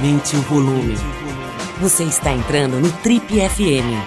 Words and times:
Aumente 0.00 0.34
o 0.34 0.40
volume. 0.40 0.94
Você 1.78 2.04
está 2.04 2.32
entrando 2.32 2.80
no 2.80 2.90
Trip 3.02 3.22
FM. 3.22 4.00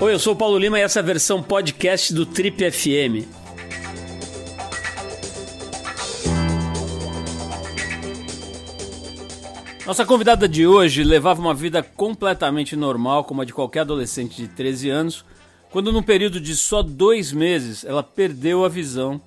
Oi, 0.00 0.14
eu 0.14 0.18
sou 0.18 0.32
o 0.32 0.36
Paulo 0.36 0.56
Lima 0.56 0.78
e 0.78 0.82
essa 0.82 1.00
é 1.00 1.02
a 1.02 1.04
versão 1.04 1.42
podcast 1.42 2.14
do 2.14 2.24
Trip 2.24 2.70
FM. 2.70 3.28
Nossa 9.86 10.06
convidada 10.06 10.48
de 10.48 10.66
hoje 10.66 11.04
levava 11.04 11.42
uma 11.42 11.52
vida 11.52 11.82
completamente 11.82 12.74
normal, 12.74 13.24
como 13.24 13.42
a 13.42 13.44
de 13.44 13.52
qualquer 13.52 13.80
adolescente 13.80 14.40
de 14.40 14.48
13 14.48 14.88
anos, 14.88 15.26
quando 15.70 15.92
num 15.92 16.02
período 16.02 16.40
de 16.40 16.56
só 16.56 16.82
dois 16.82 17.32
meses 17.32 17.84
ela 17.84 18.02
perdeu 18.02 18.64
a 18.64 18.68
visão 18.70 19.20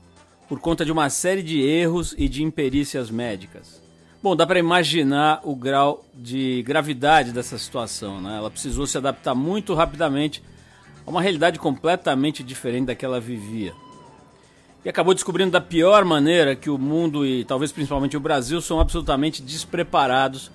por 0.48 0.60
conta 0.60 0.86
de 0.86 0.92
uma 0.92 1.10
série 1.10 1.44
de 1.44 1.62
erros 1.62 2.14
e 2.18 2.28
de 2.28 2.44
imperícias 2.44 3.10
médicas. 3.10 3.82
Bom, 4.22 4.36
dá 4.36 4.48
para 4.48 4.60
imaginar 4.60 5.42
o 5.44 5.56
grau 5.56 6.06
de 6.14 6.64
gravidade 6.64 7.32
dessa 7.32 7.58
situação, 7.58 8.22
né? 8.22 8.38
Ela 8.38 8.50
precisou 8.50 8.88
se 8.88 8.98
adaptar 8.98 9.36
muito 9.36 9.74
rapidamente 9.74 10.42
a 11.06 11.10
uma 11.10 11.22
realidade 11.22 11.60
completamente 11.60 12.42
diferente 12.42 12.86
da 12.86 12.96
que 12.96 13.04
ela 13.04 13.20
vivia. 13.20 13.74
E 14.86 14.90
acabou 14.90 15.14
descobrindo 15.14 15.52
da 15.52 15.62
pior 15.62 16.06
maneira 16.06 16.56
que 16.56 16.70
o 16.70 16.78
mundo 16.78 17.26
e 17.26 17.44
talvez 17.46 17.72
principalmente 17.72 18.18
o 18.18 18.20
Brasil 18.20 18.62
são 18.62 18.80
absolutamente 18.80 19.42
despreparados 19.42 20.52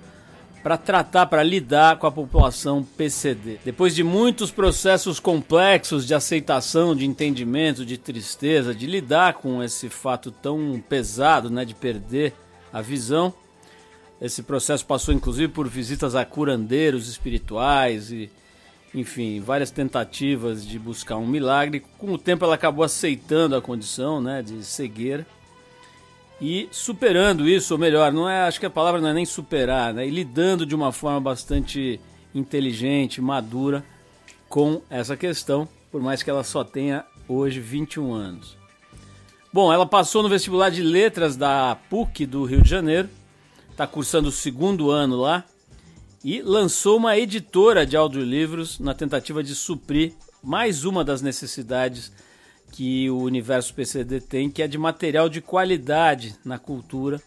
para 0.61 0.77
tratar, 0.77 1.25
para 1.27 1.43
lidar 1.43 1.97
com 1.97 2.07
a 2.07 2.11
população 2.11 2.83
PCD. 2.83 3.59
Depois 3.63 3.95
de 3.95 4.03
muitos 4.03 4.51
processos 4.51 5.19
complexos 5.19 6.05
de 6.05 6.13
aceitação, 6.13 6.95
de 6.95 7.05
entendimento, 7.05 7.85
de 7.85 7.97
tristeza, 7.97 8.75
de 8.75 8.85
lidar 8.85 9.35
com 9.35 9.63
esse 9.63 9.89
fato 9.89 10.31
tão 10.31 10.81
pesado, 10.87 11.49
né, 11.49 11.63
de 11.63 11.73
perder 11.73 12.33
a 12.71 12.81
visão, 12.81 13.33
esse 14.21 14.43
processo 14.43 14.85
passou 14.85 15.13
inclusive 15.13 15.47
por 15.47 15.67
visitas 15.67 16.13
a 16.13 16.25
curandeiros 16.25 17.07
espirituais 17.07 18.11
e, 18.11 18.29
enfim, 18.93 19.39
várias 19.39 19.71
tentativas 19.71 20.67
de 20.67 20.77
buscar 20.77 21.15
um 21.15 21.27
milagre. 21.27 21.83
Com 21.97 22.13
o 22.13 22.17
tempo 22.17 22.43
ela 22.43 22.55
acabou 22.55 22.83
aceitando 22.83 23.55
a 23.55 23.61
condição, 23.61 24.21
né, 24.21 24.41
de 24.41 24.63
cegueira 24.63 25.25
e 26.41 26.69
superando 26.71 27.47
isso, 27.47 27.73
ou 27.73 27.79
melhor, 27.79 28.11
não 28.13 28.29
é, 28.29 28.43
acho 28.43 28.59
que 28.59 28.65
a 28.65 28.69
palavra 28.69 29.01
não 29.01 29.09
é 29.09 29.13
nem 29.13 29.25
superar, 29.25 29.93
né? 29.93 30.07
E 30.07 30.09
lidando 30.09 30.65
de 30.65 30.73
uma 30.73 30.91
forma 30.91 31.19
bastante 31.19 31.99
inteligente, 32.33 33.21
madura 33.21 33.83
com 34.47 34.81
essa 34.89 35.17
questão, 35.17 35.67
por 35.91 36.01
mais 36.01 36.23
que 36.23 36.29
ela 36.29 36.43
só 36.43 36.63
tenha 36.63 37.05
hoje 37.27 37.59
21 37.59 38.13
anos. 38.13 38.57
Bom, 39.51 39.73
ela 39.73 39.85
passou 39.85 40.23
no 40.23 40.29
vestibular 40.29 40.69
de 40.69 40.81
letras 40.81 41.35
da 41.35 41.77
PUC 41.89 42.25
do 42.25 42.45
Rio 42.45 42.61
de 42.61 42.69
Janeiro, 42.69 43.09
está 43.71 43.85
cursando 43.85 44.29
o 44.29 44.31
segundo 44.31 44.91
ano 44.91 45.15
lá 45.17 45.43
e 46.23 46.41
lançou 46.41 46.97
uma 46.97 47.17
editora 47.17 47.85
de 47.85 47.97
audiolivros 47.97 48.79
na 48.79 48.93
tentativa 48.93 49.41
de 49.43 49.55
suprir 49.55 50.13
mais 50.43 50.85
uma 50.85 51.03
das 51.03 51.21
necessidades 51.21 52.11
que 52.71 53.09
o 53.09 53.17
universo 53.17 53.73
PCD 53.73 54.21
tem, 54.21 54.49
que 54.49 54.61
é 54.61 54.67
de 54.67 54.77
material 54.77 55.29
de 55.29 55.41
qualidade 55.41 56.35
na 56.45 56.57
cultura, 56.57 57.21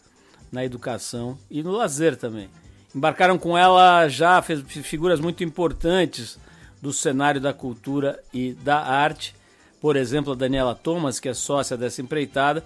na 0.51 0.65
educação 0.65 1.39
e 1.51 1.63
no 1.63 1.73
lazer 1.73 2.17
também. 2.17 2.49
Embarcaram 2.95 3.39
com 3.39 3.57
ela 3.57 4.09
já 4.09 4.41
figuras 4.43 5.19
muito 5.19 5.43
importantes 5.43 6.39
do 6.81 6.93
cenário 6.93 7.41
da 7.41 7.53
cultura 7.53 8.23
e 8.33 8.53
da 8.53 8.81
arte, 8.81 9.35
por 9.81 9.97
exemplo, 9.97 10.33
a 10.33 10.37
Daniela 10.37 10.75
Thomas, 10.75 11.19
que 11.19 11.29
é 11.29 11.35
sócia 11.35 11.77
dessa 11.77 12.03
empreitada, 12.03 12.65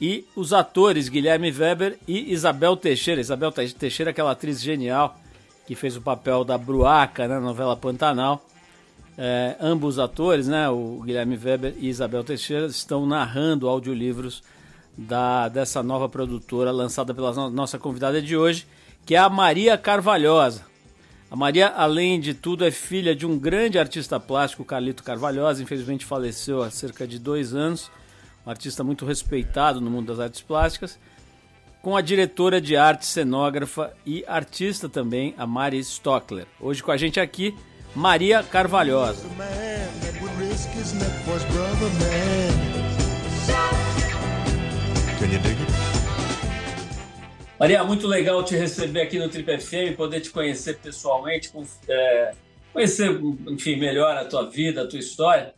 e 0.00 0.26
os 0.36 0.52
atores 0.52 1.08
Guilherme 1.08 1.50
Weber 1.50 1.98
e 2.06 2.32
Isabel 2.32 2.76
Teixeira. 2.76 3.20
Isabel 3.20 3.50
Teixeira, 3.52 4.10
aquela 4.10 4.32
atriz 4.32 4.60
genial 4.60 5.18
que 5.66 5.74
fez 5.74 5.96
o 5.96 6.02
papel 6.02 6.44
da 6.44 6.58
Bruaca 6.58 7.26
na 7.26 7.40
novela 7.40 7.76
Pantanal 7.76 8.44
é, 9.16 9.56
ambos 9.60 9.98
atores, 9.98 10.48
né, 10.48 10.68
o 10.68 11.00
Guilherme 11.04 11.36
Weber 11.36 11.74
e 11.78 11.88
Isabel 11.88 12.24
Teixeira, 12.24 12.66
estão 12.66 13.06
narrando 13.06 13.68
audiolivros 13.68 14.42
da, 14.96 15.48
dessa 15.48 15.82
nova 15.82 16.08
produtora 16.08 16.70
lançada 16.70 17.14
pela 17.14 17.50
nossa 17.50 17.78
convidada 17.78 18.20
de 18.20 18.36
hoje, 18.36 18.66
que 19.04 19.14
é 19.14 19.18
a 19.18 19.28
Maria 19.28 19.76
Carvalhosa. 19.76 20.66
A 21.30 21.36
Maria, 21.36 21.68
além 21.68 22.20
de 22.20 22.32
tudo, 22.32 22.64
é 22.64 22.70
filha 22.70 23.14
de 23.14 23.26
um 23.26 23.38
grande 23.38 23.78
artista 23.78 24.20
plástico, 24.20 24.64
Carlito 24.64 25.02
Carvalhosa, 25.02 25.62
infelizmente 25.62 26.04
faleceu 26.04 26.62
há 26.62 26.70
cerca 26.70 27.06
de 27.06 27.18
dois 27.18 27.54
anos, 27.54 27.90
um 28.46 28.50
artista 28.50 28.84
muito 28.84 29.04
respeitado 29.04 29.80
no 29.80 29.90
mundo 29.90 30.06
das 30.06 30.20
artes 30.20 30.40
plásticas, 30.40 30.98
com 31.82 31.96
a 31.96 32.00
diretora 32.00 32.60
de 32.60 32.76
arte, 32.76 33.04
cenógrafa 33.04 33.92
e 34.06 34.24
artista 34.26 34.88
também, 34.88 35.34
a 35.36 35.46
Mari 35.46 35.78
Stockler. 35.80 36.46
Hoje 36.60 36.82
com 36.82 36.92
a 36.92 36.96
gente 36.96 37.18
aqui, 37.18 37.54
Maria 37.94 38.42
Carvalhosa. 38.42 39.24
Maria, 47.58 47.84
muito 47.84 48.08
legal 48.08 48.42
te 48.44 48.56
receber 48.56 49.02
aqui 49.02 49.18
no 49.18 49.28
Trip 49.28 49.60
FM, 49.60 49.96
poder 49.96 50.20
te 50.20 50.30
conhecer 50.30 50.76
pessoalmente, 50.78 51.52
é, 51.88 52.32
conhecer, 52.72 53.10
enfim, 53.48 53.76
melhor 53.76 54.16
a 54.16 54.24
tua 54.24 54.50
vida, 54.50 54.82
a 54.82 54.88
tua 54.88 54.98
história. 54.98 55.54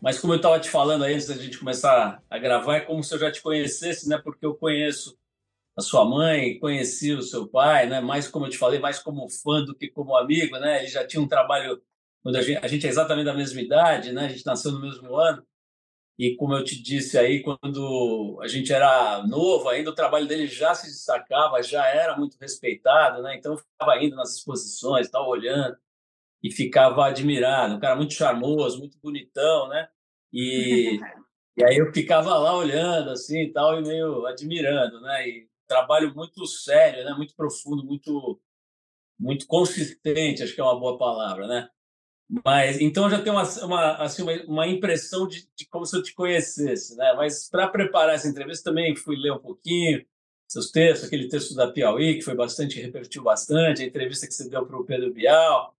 Mas 0.00 0.20
como 0.20 0.34
eu 0.34 0.36
estava 0.36 0.60
te 0.60 0.70
falando 0.70 1.02
antes 1.02 1.26
da 1.26 1.34
gente 1.34 1.58
começar 1.58 2.22
a 2.30 2.38
gravar, 2.38 2.76
é 2.76 2.80
como 2.80 3.02
se 3.02 3.14
eu 3.14 3.18
já 3.18 3.32
te 3.32 3.40
conhecesse, 3.40 4.08
né? 4.08 4.20
Porque 4.22 4.44
eu 4.44 4.54
conheço 4.54 5.17
a 5.78 5.80
sua 5.80 6.04
mãe, 6.04 6.58
conheci 6.58 7.12
o 7.12 7.22
seu 7.22 7.46
pai, 7.46 7.86
né? 7.88 8.00
Mais 8.00 8.26
como 8.26 8.46
eu 8.46 8.50
te 8.50 8.58
falei, 8.58 8.80
mais 8.80 8.98
como 8.98 9.28
fã 9.30 9.64
do 9.64 9.76
que 9.76 9.88
como 9.88 10.16
amigo, 10.16 10.58
né? 10.58 10.80
Ele 10.80 10.88
já 10.88 11.06
tinha 11.06 11.22
um 11.22 11.28
trabalho 11.28 11.80
quando 12.20 12.34
a 12.34 12.42
gente, 12.42 12.58
a 12.64 12.68
gente 12.68 12.84
é 12.84 12.90
exatamente 12.90 13.26
da 13.26 13.34
mesma 13.34 13.60
idade, 13.60 14.12
né? 14.12 14.26
A 14.26 14.28
gente 14.28 14.44
nasceu 14.44 14.72
no 14.72 14.80
mesmo 14.80 15.16
ano. 15.16 15.46
E 16.18 16.34
como 16.36 16.54
eu 16.54 16.64
te 16.64 16.82
disse 16.82 17.16
aí, 17.16 17.44
quando 17.44 18.40
a 18.42 18.48
gente 18.48 18.72
era 18.72 19.24
novo, 19.28 19.68
ainda 19.68 19.90
o 19.90 19.94
trabalho 19.94 20.26
dele 20.26 20.48
já 20.48 20.74
se 20.74 20.88
destacava, 20.88 21.62
já 21.62 21.86
era 21.86 22.16
muito 22.18 22.36
respeitado, 22.40 23.22
né? 23.22 23.36
Então 23.36 23.52
eu 23.52 23.58
ficava 23.58 24.02
indo 24.02 24.16
nas 24.16 24.34
exposições, 24.34 25.06
estava 25.06 25.26
olhando 25.26 25.76
e 26.42 26.50
ficava 26.50 27.06
admirado. 27.06 27.76
Um 27.76 27.80
cara 27.80 27.94
muito 27.94 28.14
charmoso, 28.14 28.80
muito 28.80 28.98
bonitão, 29.00 29.68
né? 29.68 29.88
E, 30.32 30.98
e 31.56 31.64
aí 31.64 31.76
eu 31.76 31.92
ficava 31.92 32.36
lá 32.36 32.56
olhando 32.56 33.10
assim 33.10 33.52
tal 33.52 33.78
e 33.78 33.82
meio 33.82 34.26
admirando, 34.26 35.00
né? 35.00 35.28
E 35.28 35.47
trabalho 35.68 36.14
muito 36.14 36.44
sério, 36.46 37.04
né? 37.04 37.12
Muito 37.14 37.34
profundo, 37.36 37.84
muito 37.84 38.40
muito 39.18 39.46
consistente, 39.46 40.42
acho 40.42 40.54
que 40.54 40.60
é 40.60 40.64
uma 40.64 40.78
boa 40.78 40.96
palavra, 40.96 41.46
né? 41.48 41.68
Mas 42.44 42.80
então 42.80 43.04
eu 43.04 43.10
já 43.10 43.22
tenho 43.22 43.34
uma, 43.34 43.42
uma, 43.64 43.96
assim, 43.96 44.22
uma, 44.46 44.66
impressão 44.66 45.26
de, 45.26 45.48
de, 45.56 45.66
como 45.66 45.86
se 45.86 45.96
eu 45.96 46.02
te 46.02 46.14
conhecesse, 46.14 46.96
né? 46.96 47.14
Mas 47.14 47.48
para 47.48 47.68
preparar 47.68 48.14
essa 48.14 48.28
entrevista 48.28 48.70
também 48.70 48.94
fui 48.94 49.16
ler 49.16 49.32
um 49.32 49.38
pouquinho 49.38 50.04
seus 50.46 50.70
textos, 50.70 51.06
aquele 51.06 51.28
texto 51.28 51.54
da 51.54 51.70
Piauí 51.70 52.14
que 52.14 52.22
foi 52.22 52.34
bastante 52.34 52.80
repercutiu 52.80 53.22
bastante, 53.22 53.82
a 53.82 53.86
entrevista 53.86 54.26
que 54.26 54.32
você 54.32 54.48
deu 54.48 54.64
para 54.66 54.78
o 54.78 54.84
Pedro 54.84 55.12
Bial 55.12 55.74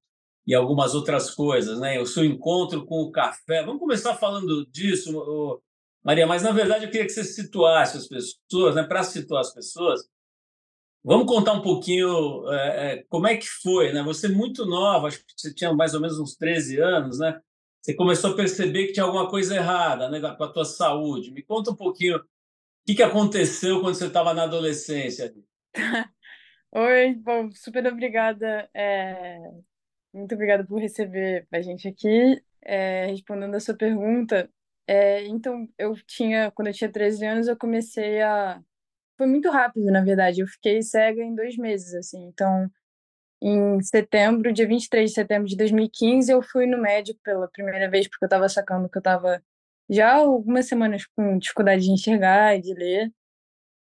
e 0.46 0.54
algumas 0.56 0.96
outras 0.96 1.34
coisas, 1.34 1.80
né? 1.80 2.00
O 2.00 2.06
seu 2.06 2.26
encontro 2.26 2.86
com 2.86 3.02
o 3.02 3.12
café. 3.12 3.64
Vamos 3.64 3.80
começar 3.80 4.16
falando 4.16 4.66
disso, 4.68 5.62
Maria. 6.04 6.28
Mas 6.28 6.44
na 6.44 6.52
verdade 6.52 6.86
eu 6.86 6.92
queria 6.92 7.06
que 7.06 7.12
você 7.14 7.24
situasse 7.24 7.98
as 7.98 8.08
pessoas, 8.08 8.76
né? 8.76 8.84
Para 8.84 9.04
situar 9.04 9.42
as 9.42 9.54
pessoas, 9.54 10.02
Vamos 11.04 11.28
contar 11.28 11.54
um 11.54 11.62
pouquinho 11.62 12.52
é, 12.52 12.94
é, 12.94 13.04
como 13.08 13.26
é 13.26 13.38
que 13.38 13.48
foi, 13.48 13.94
né? 13.94 14.04
Você 14.04 14.28
muito 14.28 14.66
nova, 14.66 15.08
acho 15.08 15.20
que 15.20 15.34
você 15.36 15.54
tinha 15.54 15.74
mais 15.74 15.94
ou 15.94 16.02
menos 16.02 16.20
uns 16.20 16.36
13 16.36 16.80
anos, 16.82 17.20
né? 17.20 17.40
Você 17.82 17.94
começou 17.94 18.32
a 18.32 18.36
perceber 18.36 18.88
que 18.88 18.94
tinha 18.94 19.06
alguma 19.06 19.30
coisa 19.30 19.56
errada 19.56 20.10
né, 20.10 20.20
com 20.20 20.44
a 20.44 20.52
tua 20.52 20.66
saúde. 20.66 21.32
Me 21.32 21.42
conta 21.42 21.72
um 21.72 21.76
pouquinho 21.76 22.18
o 22.18 22.22
que, 22.86 22.96
que 22.96 23.04
aconteceu 23.04 23.80
quando 23.80 23.96
você 23.96 24.08
estava 24.08 24.34
na 24.34 24.44
adolescência. 24.44 25.34
Oi, 26.74 27.16
bom, 27.16 27.50
super 27.54 27.88
obrigada. 27.88 28.70
É... 28.74 29.40
Muito 30.14 30.36
obrigada 30.36 30.66
por 30.66 30.82
receber 30.82 31.48
a 31.50 31.62
gente 31.62 31.88
aqui. 31.88 32.44
É, 32.62 33.06
respondendo 33.06 33.56
a 33.56 33.60
sua 33.62 33.74
pergunta, 33.74 34.52
é, 34.92 35.28
então, 35.28 35.68
eu 35.78 35.96
tinha, 36.08 36.52
quando 36.52 36.70
eu 36.70 36.74
tinha 36.74 36.92
13 36.92 37.26
anos, 37.26 37.48
eu 37.48 37.58
comecei 37.58 38.22
a 38.22 38.62
foi 39.18 39.28
muito 39.28 39.50
rápido, 39.52 39.92
na 39.92 40.04
verdade. 40.04 40.42
Eu 40.42 40.48
fiquei 40.48 40.82
cega 40.82 41.22
em 41.24 41.36
dois 41.36 41.58
meses, 41.58 41.94
assim. 41.94 42.24
Então, 42.26 42.72
em 43.42 43.82
setembro, 43.82 44.54
dia 44.54 44.68
23 44.68 45.10
de 45.12 45.16
setembro 45.16 45.48
de 45.48 45.58
2015, 45.58 46.32
eu 46.32 46.42
fui 46.42 46.68
no 46.68 46.78
médico 46.82 47.20
pela 47.24 47.48
primeira 47.50 47.90
vez, 47.90 48.08
porque 48.10 48.26
eu 48.26 48.28
estava 48.28 48.50
sacando 48.50 48.90
que 48.90 48.98
eu 48.98 49.02
estava 49.02 49.44
já 49.90 50.14
algumas 50.16 50.68
semanas 50.68 51.06
com 51.16 51.38
dificuldade 51.40 51.84
de 51.84 51.92
enxergar 51.92 52.58
e 52.58 52.62
de 52.62 52.74
ler. 52.74 53.12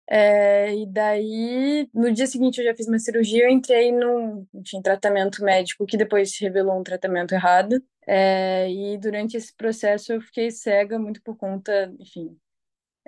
É, 0.08 0.76
e 0.76 0.86
daí, 0.86 1.90
no 1.94 2.12
dia 2.14 2.28
seguinte, 2.28 2.60
eu 2.60 2.66
já 2.66 2.76
fiz 2.76 2.88
uma 2.88 3.00
cirurgia. 3.00 3.46
Eu 3.46 3.50
entrei 3.50 3.92
num 3.92 4.48
enfim, 4.54 4.82
tratamento 4.82 5.44
médico 5.44 5.86
que 5.86 5.98
depois 5.98 6.32
se 6.36 6.44
revelou 6.44 6.80
um 6.80 6.84
tratamento 6.84 7.34
errado. 7.34 7.84
É, 8.08 8.70
e 8.72 8.98
durante 8.98 9.36
esse 9.38 9.54
processo, 9.56 10.14
eu 10.14 10.22
fiquei 10.22 10.52
cega 10.52 11.00
muito 11.00 11.22
por 11.24 11.36
conta, 11.38 11.92
enfim, 12.00 12.38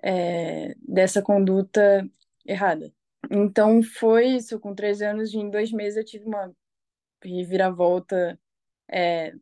é, 0.03 0.75
dessa 0.87 1.21
conduta 1.21 2.09
errada. 2.45 2.91
Então 3.31 3.83
foi 3.83 4.27
isso, 4.27 4.59
com 4.59 4.73
13 4.75 5.05
anos, 5.05 5.33
em 5.33 5.49
dois 5.49 5.71
meses 5.71 5.97
eu 5.97 6.05
tive 6.05 6.25
uma 6.25 6.53
reviravolta 7.23 8.39
é, 8.89 9.33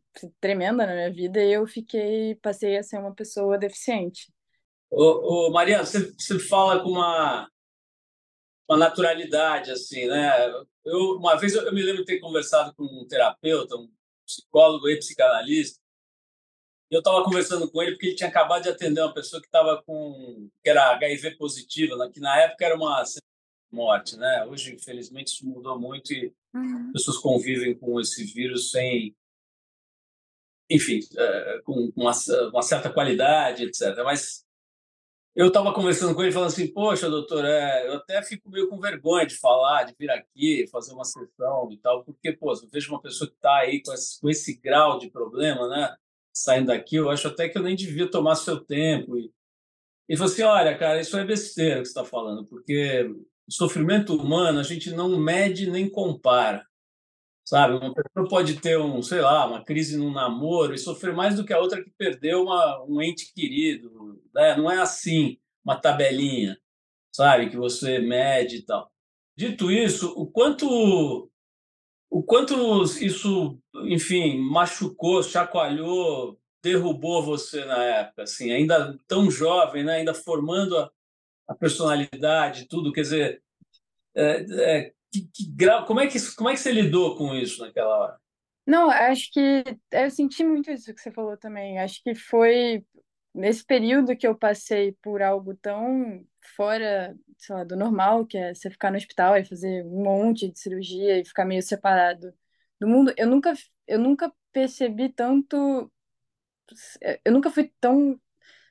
tremenda 0.41 0.85
na 0.87 0.93
minha 0.93 1.13
vida 1.13 1.43
e 1.43 1.53
eu 1.53 1.67
fiquei, 1.67 2.35
passei 2.35 2.77
a 2.77 2.83
ser 2.83 2.99
uma 2.99 3.13
pessoa 3.15 3.57
deficiente. 3.57 4.33
Ô, 4.97 5.47
ô 5.47 5.51
Mariana, 5.51 5.85
você, 5.85 6.09
você 6.17 6.39
fala 6.39 6.81
com 6.81 6.91
uma, 6.91 7.51
uma 8.69 8.77
naturalidade, 8.77 9.71
assim, 9.71 10.05
né? 10.07 10.31
Eu, 10.85 11.17
uma 11.17 11.35
vez 11.35 11.53
eu, 11.53 11.63
eu 11.63 11.73
me 11.73 11.81
lembro 11.81 12.05
de 12.05 12.05
ter 12.05 12.19
conversado 12.19 12.73
com 12.75 12.85
um 12.85 13.05
terapeuta, 13.05 13.75
um 13.75 13.91
psicólogo 14.25 14.87
e 14.87 14.97
psicanalista, 14.97 15.81
e 16.89 16.95
eu 16.95 16.99
estava 16.99 17.25
conversando 17.25 17.69
com 17.69 17.81
ele 17.81 17.91
porque 17.91 18.07
ele 18.07 18.15
tinha 18.15 18.29
acabado 18.29 18.63
de 18.63 18.69
atender 18.69 19.01
uma 19.01 19.13
pessoa 19.13 19.41
que 19.41 19.47
estava 19.47 19.83
com 19.83 20.49
que 20.63 20.69
era 20.69 20.91
HIV 20.91 21.31
positiva, 21.31 21.97
né? 21.97 22.09
que 22.13 22.21
na 22.21 22.39
época 22.39 22.65
era 22.65 22.75
uma 22.75 23.03
morte, 23.69 24.15
né? 24.15 24.45
Hoje, 24.45 24.75
infelizmente, 24.75 25.27
isso 25.27 25.45
mudou 25.45 25.77
muito 25.77 26.13
e 26.13 26.33
uhum. 26.53 26.93
pessoas 26.93 27.17
convivem 27.17 27.77
com 27.77 27.99
esse 27.99 28.23
vírus 28.23 28.71
sem, 28.71 29.13
enfim, 30.69 31.01
é, 31.17 31.61
com 31.65 31.91
uma, 31.97 32.13
uma, 32.53 32.61
certa 32.61 32.89
qualidade, 32.89 33.65
etc. 33.65 33.97
Mas 34.05 34.44
eu 35.35 35.47
estava 35.47 35.73
conversando 35.73 36.15
com 36.15 36.23
ele 36.23 36.31
falando 36.31 36.47
assim, 36.47 36.71
poxa, 36.71 37.09
doutor, 37.09 37.43
é, 37.43 37.87
eu 37.87 37.95
até 37.95 38.23
fico 38.23 38.49
meio 38.49 38.69
com 38.69 38.79
vergonha 38.79 39.25
de 39.25 39.35
falar, 39.35 39.83
de 39.83 39.93
vir 39.99 40.09
aqui, 40.09 40.65
fazer 40.71 40.93
uma 40.93 41.03
sessão 41.03 41.69
e 41.71 41.77
tal, 41.77 42.05
porque, 42.05 42.31
pô, 42.31 42.53
eu 42.53 42.69
vejo 42.71 42.91
uma 42.91 43.01
pessoa 43.01 43.29
que 43.29 43.35
está 43.35 43.57
aí 43.57 43.81
com 43.83 43.91
esse, 43.91 44.21
com 44.21 44.29
esse 44.29 44.57
grau 44.57 44.97
de 44.97 45.09
problema, 45.09 45.67
né? 45.67 45.93
Saindo 46.33 46.67
daqui, 46.67 46.95
eu 46.95 47.09
acho 47.09 47.27
até 47.27 47.49
que 47.49 47.57
eu 47.57 47.63
nem 47.63 47.75
devia 47.75 48.09
tomar 48.09 48.35
seu 48.35 48.59
tempo. 48.61 49.17
E 49.17 49.31
ele 50.07 50.17
falou 50.17 50.31
assim: 50.31 50.43
olha, 50.43 50.77
cara, 50.77 51.01
isso 51.01 51.17
é 51.17 51.25
besteira 51.25 51.81
que 51.81 51.85
você 51.85 51.91
está 51.91 52.05
falando, 52.05 52.45
porque 52.45 53.03
o 53.47 53.51
sofrimento 53.51 54.15
humano 54.15 54.59
a 54.59 54.63
gente 54.63 54.91
não 54.91 55.17
mede 55.19 55.69
nem 55.69 55.89
compara. 55.89 56.65
Sabe, 57.45 57.75
uma 57.75 57.93
pessoa 57.93 58.27
pode 58.27 58.59
ter 58.59 58.79
um, 58.79 59.03
sei 59.03 59.21
lá, 59.21 59.45
uma 59.45 59.63
crise 59.63 59.97
no 59.97 60.11
namoro 60.11 60.73
e 60.73 60.79
sofrer 60.79 61.13
mais 61.13 61.35
do 61.35 61.45
que 61.45 61.53
a 61.53 61.59
outra 61.59 61.83
que 61.83 61.91
perdeu 61.95 62.43
uma, 62.43 62.83
um 62.85 62.99
ente 63.01 63.31
querido. 63.33 64.19
Né? 64.33 64.57
Não 64.57 64.69
é 64.69 64.81
assim, 64.81 65.37
uma 65.63 65.79
tabelinha, 65.79 66.57
sabe, 67.11 67.51
que 67.51 67.55
você 67.55 67.99
mede 67.99 68.57
e 68.57 68.61
tal. 68.63 68.91
Dito 69.37 69.71
isso, 69.71 70.11
o 70.17 70.25
quanto 70.25 71.29
o 72.09 72.23
quanto 72.23 72.83
isso, 72.83 73.59
enfim, 73.83 74.39
machucou, 74.39 75.21
chacoalhou, 75.21 76.39
derrubou 76.63 77.21
você 77.21 77.65
na 77.65 77.83
época, 77.83 78.23
assim, 78.23 78.51
ainda 78.51 78.97
tão 79.07 79.29
jovem, 79.29 79.83
né? 79.83 79.97
ainda 79.97 80.13
formando 80.13 80.77
a, 80.77 80.89
a 81.47 81.53
personalidade, 81.53 82.67
tudo. 82.67 82.91
Quer 82.93 83.01
dizer, 83.01 83.43
é, 84.15 84.45
é, 84.77 84.93
que, 85.21 85.29
que 85.33 85.51
grau, 85.51 85.85
como, 85.85 85.99
é 85.99 86.07
que, 86.07 86.17
como 86.35 86.49
é 86.49 86.53
que 86.53 86.59
você 86.59 86.71
lidou 86.71 87.17
com 87.17 87.33
isso 87.35 87.61
naquela 87.61 87.97
hora? 87.97 88.19
Não, 88.65 88.89
acho 88.89 89.31
que 89.31 89.63
eu 89.91 90.09
senti 90.09 90.43
muito 90.43 90.71
isso 90.71 90.93
que 90.93 91.01
você 91.01 91.11
falou 91.11 91.37
também. 91.37 91.79
Acho 91.79 92.01
que 92.03 92.15
foi 92.15 92.83
nesse 93.33 93.63
período 93.63 94.15
que 94.15 94.27
eu 94.27 94.35
passei 94.35 94.93
por 95.03 95.21
algo 95.21 95.55
tão 95.55 96.25
fora, 96.55 97.15
sei 97.37 97.55
lá, 97.55 97.63
do 97.63 97.75
normal, 97.75 98.25
que 98.25 98.37
é 98.37 98.53
você 98.53 98.69
ficar 98.69 98.91
no 98.91 98.97
hospital 98.97 99.37
e 99.37 99.45
fazer 99.45 99.85
um 99.85 100.03
monte 100.03 100.49
de 100.51 100.59
cirurgia 100.59 101.19
e 101.19 101.25
ficar 101.25 101.45
meio 101.45 101.61
separado 101.61 102.33
do 102.79 102.87
mundo. 102.87 103.13
Eu 103.17 103.27
nunca, 103.27 103.53
eu 103.87 103.99
nunca 103.99 104.33
percebi 104.51 105.09
tanto, 105.09 105.91
eu 107.23 107.31
nunca 107.31 107.51
fui 107.51 107.71
tão 107.79 108.19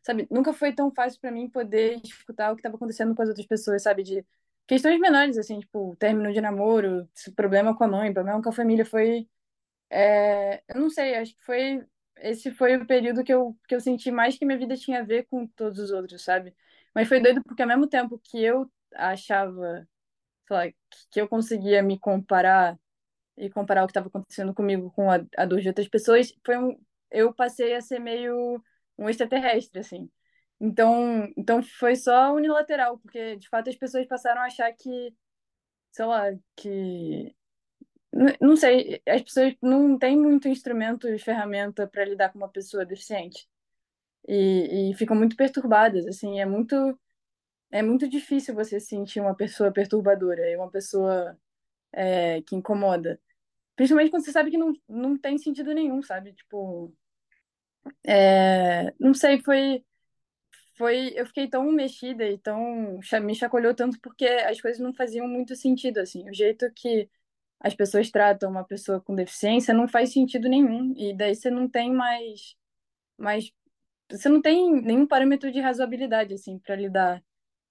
sabe, 0.05 0.29
nunca 0.31 0.53
foi 0.53 0.73
tão 0.73 0.93
fácil 0.93 1.21
para 1.21 1.33
mim 1.33 1.49
poder 1.49 2.01
escutar 2.05 2.53
o 2.53 2.57
que 2.57 2.61
estava 2.61 2.77
acontecendo 2.77 3.15
com 3.15 3.23
as 3.23 3.29
outras 3.29 3.47
pessoas, 3.47 3.83
sabe, 3.83 4.03
de 4.03 4.25
questões 4.67 4.99
menores, 5.01 5.39
assim, 5.39 5.61
tipo, 5.61 5.97
término 5.97 6.33
de 6.33 6.41
namoro, 6.41 7.09
problema 7.37 7.77
com 7.77 7.85
a 7.85 7.89
mãe, 7.89 8.13
problema 8.13 8.43
com 8.43 8.49
a 8.51 8.53
família, 8.53 8.85
foi, 8.87 9.29
é, 9.91 10.63
eu 10.69 10.81
não 10.81 10.91
sei, 10.91 11.17
acho 11.17 11.37
que 11.37 11.45
foi, 11.45 11.87
esse 12.19 12.51
foi 12.53 12.77
o 12.77 12.87
período 12.87 13.25
que 13.25 13.33
eu, 13.35 13.57
que 13.69 13.75
eu 13.75 13.81
senti 13.81 14.11
mais 14.11 14.37
que 14.39 14.45
minha 14.47 14.59
vida 14.59 14.77
tinha 14.77 15.01
a 15.01 15.05
ver 15.05 15.25
com 15.27 15.47
todos 15.49 15.79
os 15.81 15.91
outros, 15.93 16.23
sabe, 16.25 16.55
mas 16.95 17.09
foi 17.09 17.21
doido 17.21 17.43
porque 17.45 17.63
ao 17.63 17.69
mesmo 17.69 17.89
tempo 17.89 18.19
que 18.25 18.43
eu 18.43 18.71
achava, 18.95 19.89
sei 20.49 20.57
lá, 20.57 20.65
que 21.11 21.21
eu 21.21 21.29
conseguia 21.29 21.83
me 21.83 21.99
comparar 21.99 22.79
e 23.37 23.51
comparar 23.51 23.85
o 23.85 23.87
que 23.87 23.93
estava 23.93 24.09
acontecendo 24.09 24.55
comigo 24.55 24.91
com 24.93 25.11
a, 25.11 25.17
a 25.37 25.45
dor 25.47 25.61
de 25.61 25.69
outras 25.69 25.89
pessoas, 25.89 26.33
foi 26.45 26.59
um, 26.59 26.79
eu 27.11 27.33
passei 27.35 27.75
a 27.75 27.81
ser 27.81 27.99
meio 28.01 28.63
um 28.99 29.09
extraterrestre, 29.09 29.81
assim. 29.81 30.11
Então, 30.61 31.29
então 31.37 31.63
foi 31.63 31.97
só 31.97 32.33
unilateral, 32.35 32.99
porque 32.99 33.37
de 33.37 33.49
fato 33.49 33.69
as 33.71 33.77
pessoas 33.77 34.07
passaram 34.07 34.41
a 34.41 34.47
achar 34.47 34.73
que, 34.73 35.15
sei 35.93 36.05
lá, 36.07 36.25
que 36.57 37.35
não 38.41 38.57
sei, 38.57 39.03
as 39.09 39.23
pessoas 39.23 39.55
não 39.61 39.99
têm 39.99 40.17
muito 40.17 40.49
instrumento 40.49 41.09
e 41.09 41.19
ferramenta 41.19 41.87
para 41.87 42.05
lidar 42.05 42.31
com 42.31 42.39
uma 42.39 42.49
pessoa 42.49 42.85
deficiente. 42.85 43.49
E, 44.29 44.91
e 44.93 44.95
ficam 44.95 45.17
muito 45.17 45.37
perturbadas, 45.37 46.07
assim, 46.07 46.41
é 46.41 46.47
muito 46.47 46.99
é 47.71 47.83
muito 47.83 48.09
difícil 48.09 48.55
você 48.55 48.81
sentir 48.81 49.21
uma 49.21 49.35
pessoa 49.37 49.73
perturbadora 49.73 50.49
e 50.51 50.57
uma 50.57 50.71
pessoa 50.71 51.37
é, 51.93 52.43
que 52.43 52.57
incomoda. 52.57 53.21
Principalmente 53.77 54.11
quando 54.11 54.25
você 54.25 54.33
sabe 54.33 54.51
que 54.51 54.59
não, 54.59 54.73
não 54.89 55.19
tem 55.19 55.39
sentido 55.39 55.75
nenhum, 55.75 56.03
sabe? 56.03 56.33
Tipo, 56.35 56.95
é, 58.07 58.93
não 58.99 59.15
sei, 59.15 59.41
foi, 59.43 59.85
foi, 60.77 61.13
eu 61.15 61.27
fiquei 61.27 61.49
tão 61.49 61.71
mexida 61.73 62.29
e 62.29 62.39
tão, 62.39 62.99
me 63.23 63.35
chacoalhou 63.35 63.75
tanto 63.75 63.99
porque 64.01 64.27
as 64.27 64.61
coisas 64.61 64.81
não 64.81 64.93
faziam 64.95 65.27
muito 65.29 65.55
sentido, 65.55 65.99
assim, 65.99 66.29
o 66.29 66.35
jeito 66.35 66.71
que 66.75 67.09
as 67.61 67.75
pessoas 67.75 68.11
tratam 68.11 68.51
uma 68.51 68.65
pessoa 68.65 69.01
com 69.01 69.15
deficiência 69.15 69.73
não 69.73 69.89
faz 69.89 70.13
sentido 70.13 70.49
nenhum, 70.49 70.95
e 70.97 71.15
daí 71.17 71.35
você 71.35 71.51
não 71.51 71.69
tem 71.69 71.93
mais, 71.93 72.57
mais 73.17 73.53
você 74.11 74.29
não 74.29 74.43
tem 74.43 74.83
nenhum 74.83 75.07
parâmetro 75.07 75.51
de 75.53 75.61
razoabilidade, 75.61 76.35
assim, 76.35 76.59
para 76.59 76.77
lidar 76.77 77.23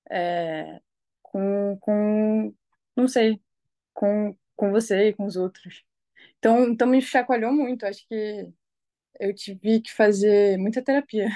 é, 0.10 0.82
com, 1.22 1.78
com, 1.80 2.54
não 2.96 3.08
sei, 3.08 3.42
com, 3.94 4.36
com 4.56 4.72
você 4.72 5.10
e 5.10 5.14
com 5.14 5.26
os 5.26 5.36
outros. 5.36 5.84
Então, 6.40 6.70
então 6.70 6.88
me 6.88 7.02
chacoalhou 7.02 7.54
muito, 7.54 7.86
acho 7.86 8.08
que 8.08 8.48
eu 9.20 9.34
tive 9.34 9.82
que 9.82 9.92
fazer 9.92 10.58
muita 10.58 10.82
terapia. 10.82 11.30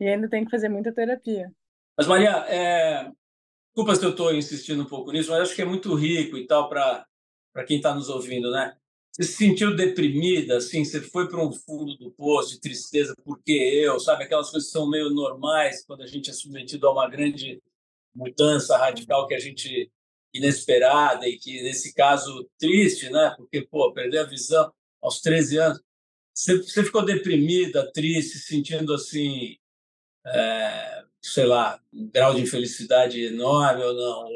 E 0.00 0.08
ainda 0.08 0.28
tenho 0.28 0.44
que 0.44 0.50
fazer 0.50 0.68
muita 0.68 0.92
terapia. 0.92 1.52
Mas, 1.96 2.08
Maria, 2.08 2.44
é... 2.48 3.08
desculpa 3.68 3.94
se 3.94 4.04
eu 4.04 4.10
estou 4.10 4.34
insistindo 4.34 4.82
um 4.82 4.86
pouco 4.86 5.12
nisso, 5.12 5.30
mas 5.30 5.42
acho 5.42 5.54
que 5.54 5.62
é 5.62 5.64
muito 5.64 5.94
rico 5.94 6.36
e 6.36 6.46
tal 6.46 6.68
para 6.68 7.06
quem 7.66 7.76
está 7.76 7.94
nos 7.94 8.08
ouvindo, 8.08 8.50
né? 8.50 8.74
Você 9.12 9.24
se 9.24 9.32
sentiu 9.34 9.76
deprimida, 9.76 10.56
assim? 10.56 10.84
Você 10.84 11.00
foi 11.00 11.28
para 11.28 11.44
um 11.44 11.52
fundo 11.52 11.96
do 11.96 12.10
poço 12.12 12.54
de 12.54 12.60
tristeza, 12.60 13.14
porque 13.24 13.52
eu, 13.52 13.98
sabe? 14.00 14.24
Aquelas 14.24 14.50
coisas 14.50 14.68
que 14.68 14.72
são 14.72 14.88
meio 14.88 15.10
normais 15.10 15.84
quando 15.84 16.02
a 16.02 16.06
gente 16.06 16.30
é 16.30 16.32
submetido 16.32 16.86
a 16.86 16.92
uma 16.92 17.08
grande 17.08 17.60
mudança 18.14 18.76
radical 18.76 19.26
que 19.26 19.34
a 19.34 19.38
gente 19.38 19.90
inesperada 20.32 21.28
e 21.28 21.36
que 21.36 21.62
nesse 21.62 21.92
caso 21.92 22.48
triste, 22.58 23.10
né? 23.10 23.34
Porque 23.36 23.62
pô, 23.62 23.92
perder 23.92 24.18
a 24.18 24.24
visão 24.24 24.72
aos 25.02 25.20
13 25.20 25.58
anos. 25.58 25.80
Você, 26.40 26.56
você 26.56 26.82
ficou 26.82 27.04
deprimida, 27.04 27.90
triste, 27.92 28.38
sentindo 28.38 28.94
assim, 28.94 29.58
é, 30.26 31.04
sei 31.20 31.44
lá, 31.44 31.78
um 31.92 32.08
grau 32.08 32.34
de 32.34 32.40
infelicidade 32.40 33.22
enorme 33.22 33.82
ou 33.84 33.94
não? 33.94 34.28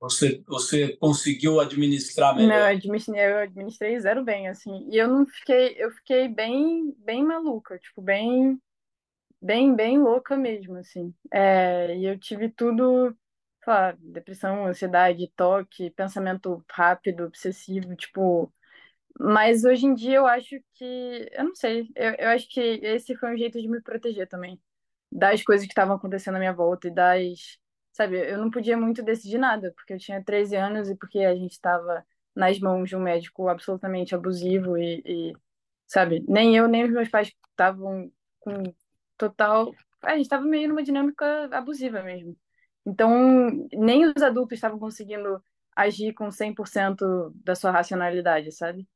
Você, 0.00 0.42
você 0.46 0.96
conseguiu 0.96 1.60
administrar 1.60 2.34
melhor? 2.34 2.48
Não, 2.48 2.56
eu 2.56 2.64
administrei, 2.64 3.26
eu 3.26 3.38
administrei 3.40 4.00
zero 4.00 4.24
bem, 4.24 4.48
assim. 4.48 4.88
E 4.90 4.96
eu 4.96 5.06
não 5.06 5.26
fiquei, 5.26 5.74
eu 5.76 5.90
fiquei 5.90 6.28
bem, 6.28 6.94
bem 6.98 7.22
maluca, 7.22 7.78
tipo, 7.78 8.00
bem, 8.00 8.58
bem, 9.42 9.76
bem 9.76 9.98
louca 9.98 10.34
mesmo, 10.34 10.76
assim. 10.78 11.14
É, 11.30 11.94
e 11.94 12.06
eu 12.06 12.18
tive 12.18 12.48
tudo, 12.48 13.14
sei 13.62 13.72
lá, 13.72 13.92
depressão, 14.00 14.64
ansiedade, 14.66 15.30
toque, 15.36 15.90
pensamento 15.90 16.64
rápido, 16.70 17.24
obsessivo, 17.24 17.94
tipo, 17.94 18.50
mas 19.18 19.64
hoje 19.64 19.86
em 19.86 19.94
dia 19.94 20.16
eu 20.16 20.26
acho 20.26 20.56
que. 20.74 21.28
Eu 21.32 21.44
não 21.44 21.54
sei. 21.54 21.90
Eu, 21.94 22.14
eu 22.14 22.28
acho 22.30 22.48
que 22.48 22.60
esse 22.60 23.16
foi 23.16 23.34
um 23.34 23.36
jeito 23.36 23.60
de 23.60 23.68
me 23.68 23.80
proteger 23.82 24.28
também. 24.28 24.60
Das 25.12 25.42
coisas 25.42 25.66
que 25.66 25.72
estavam 25.72 25.96
acontecendo 25.96 26.36
à 26.36 26.38
minha 26.38 26.52
volta 26.52 26.88
e 26.88 26.94
das. 26.94 27.58
Sabe, 27.92 28.16
eu 28.30 28.38
não 28.38 28.50
podia 28.50 28.76
muito 28.76 29.02
decidir 29.02 29.38
nada, 29.38 29.72
porque 29.76 29.92
eu 29.92 29.98
tinha 29.98 30.24
13 30.24 30.56
anos 30.56 30.88
e 30.88 30.96
porque 30.96 31.20
a 31.20 31.34
gente 31.34 31.52
estava 31.52 32.04
nas 32.34 32.58
mãos 32.60 32.88
de 32.88 32.96
um 32.96 33.00
médico 33.00 33.48
absolutamente 33.48 34.14
abusivo 34.14 34.78
e, 34.78 35.02
e 35.04 35.32
sabe, 35.86 36.24
nem 36.28 36.56
eu 36.56 36.68
nem 36.68 36.84
os 36.84 36.90
meus 36.90 37.08
pais 37.08 37.32
estavam 37.50 38.10
com 38.38 38.62
total. 39.18 39.74
A 40.02 40.12
gente 40.12 40.22
estava 40.22 40.44
meio 40.44 40.68
numa 40.68 40.82
dinâmica 40.82 41.48
abusiva 41.52 42.02
mesmo. 42.02 42.36
Então, 42.86 43.10
nem 43.72 44.06
os 44.06 44.22
adultos 44.22 44.56
estavam 44.56 44.78
conseguindo 44.78 45.42
agir 45.76 46.14
com 46.14 46.30
100% 46.30 47.32
da 47.44 47.54
sua 47.54 47.70
racionalidade, 47.70 48.52
sabe? 48.52 48.88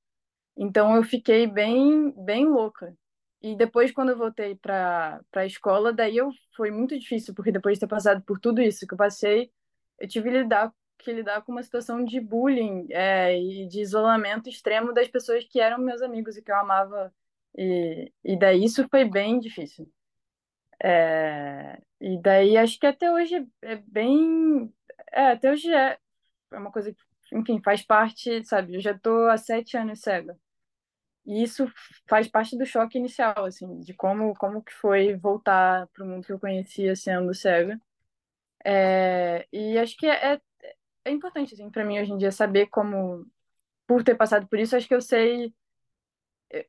Então 0.56 0.94
eu 0.96 1.02
fiquei 1.04 1.46
bem, 1.46 2.12
bem 2.24 2.46
louca. 2.46 2.96
e 3.42 3.56
depois, 3.56 3.92
quando 3.92 4.10
eu 4.10 4.18
voltei 4.18 4.54
para 4.56 5.20
a 5.34 5.46
escola, 5.46 5.92
daí 5.92 6.16
eu 6.16 6.30
foi 6.56 6.70
muito 6.70 6.98
difícil, 6.98 7.34
porque 7.34 7.52
depois 7.52 7.76
de 7.76 7.80
ter 7.80 7.88
passado 7.88 8.22
por 8.22 8.40
tudo 8.40 8.62
isso 8.62 8.86
que 8.86 8.94
eu 8.94 8.98
passei, 8.98 9.52
eu 9.98 10.08
tive 10.08 10.30
que 10.30 10.38
lidar, 10.38 10.72
que 10.98 11.12
lidar 11.12 11.42
com 11.42 11.52
uma 11.52 11.62
situação 11.62 12.04
de 12.04 12.20
bullying 12.20 12.86
é, 12.90 13.38
e 13.38 13.66
de 13.68 13.80
isolamento 13.80 14.48
extremo 14.48 14.92
das 14.94 15.08
pessoas 15.08 15.44
que 15.44 15.60
eram 15.60 15.78
meus 15.78 16.02
amigos 16.02 16.36
e 16.36 16.42
que 16.42 16.50
eu 16.52 16.56
amava. 16.56 17.14
E, 17.56 18.12
e 18.24 18.38
daí 18.38 18.64
isso 18.64 18.88
foi 18.88 19.04
bem 19.04 19.38
difícil. 19.40 19.90
É, 20.82 21.80
e 22.00 22.20
daí 22.20 22.56
acho 22.56 22.78
que 22.78 22.86
até 22.86 23.10
hoje 23.12 23.46
é 23.62 23.76
bem. 23.76 24.72
É, 25.12 25.32
até 25.32 25.50
hoje 25.52 25.72
é, 25.72 25.98
é 26.52 26.58
uma 26.58 26.72
coisa 26.72 26.92
que, 26.92 27.36
enfim, 27.36 27.60
faz 27.62 27.82
parte, 27.84 28.44
sabe? 28.44 28.74
Eu 28.76 28.80
já 28.80 28.98
tô 28.98 29.28
há 29.28 29.36
sete 29.38 29.76
anos 29.76 30.00
cega. 30.00 30.38
E 31.26 31.42
isso 31.42 31.66
faz 32.08 32.28
parte 32.28 32.56
do 32.58 32.66
choque 32.66 32.98
inicial, 32.98 33.44
assim, 33.44 33.80
de 33.80 33.94
como, 33.94 34.34
como 34.34 34.62
que 34.62 34.72
foi 34.74 35.16
voltar 35.16 35.86
para 35.88 36.04
o 36.04 36.06
mundo 36.08 36.26
que 36.26 36.32
eu 36.32 36.40
conhecia 36.40 36.94
sendo 36.96 37.34
cega. 37.34 37.80
É, 38.64 39.46
e 39.52 39.78
acho 39.78 39.96
que 39.96 40.06
é, 40.06 40.34
é, 40.34 40.40
é 41.06 41.10
importante, 41.10 41.54
assim, 41.54 41.70
para 41.70 41.84
mim 41.84 42.00
hoje 42.00 42.12
em 42.12 42.18
dia 42.18 42.32
saber 42.32 42.66
como, 42.68 43.26
por 43.86 44.04
ter 44.04 44.16
passado 44.16 44.48
por 44.48 44.58
isso, 44.58 44.76
acho 44.76 44.88
que 44.88 44.94
eu 44.94 45.00
sei 45.02 45.54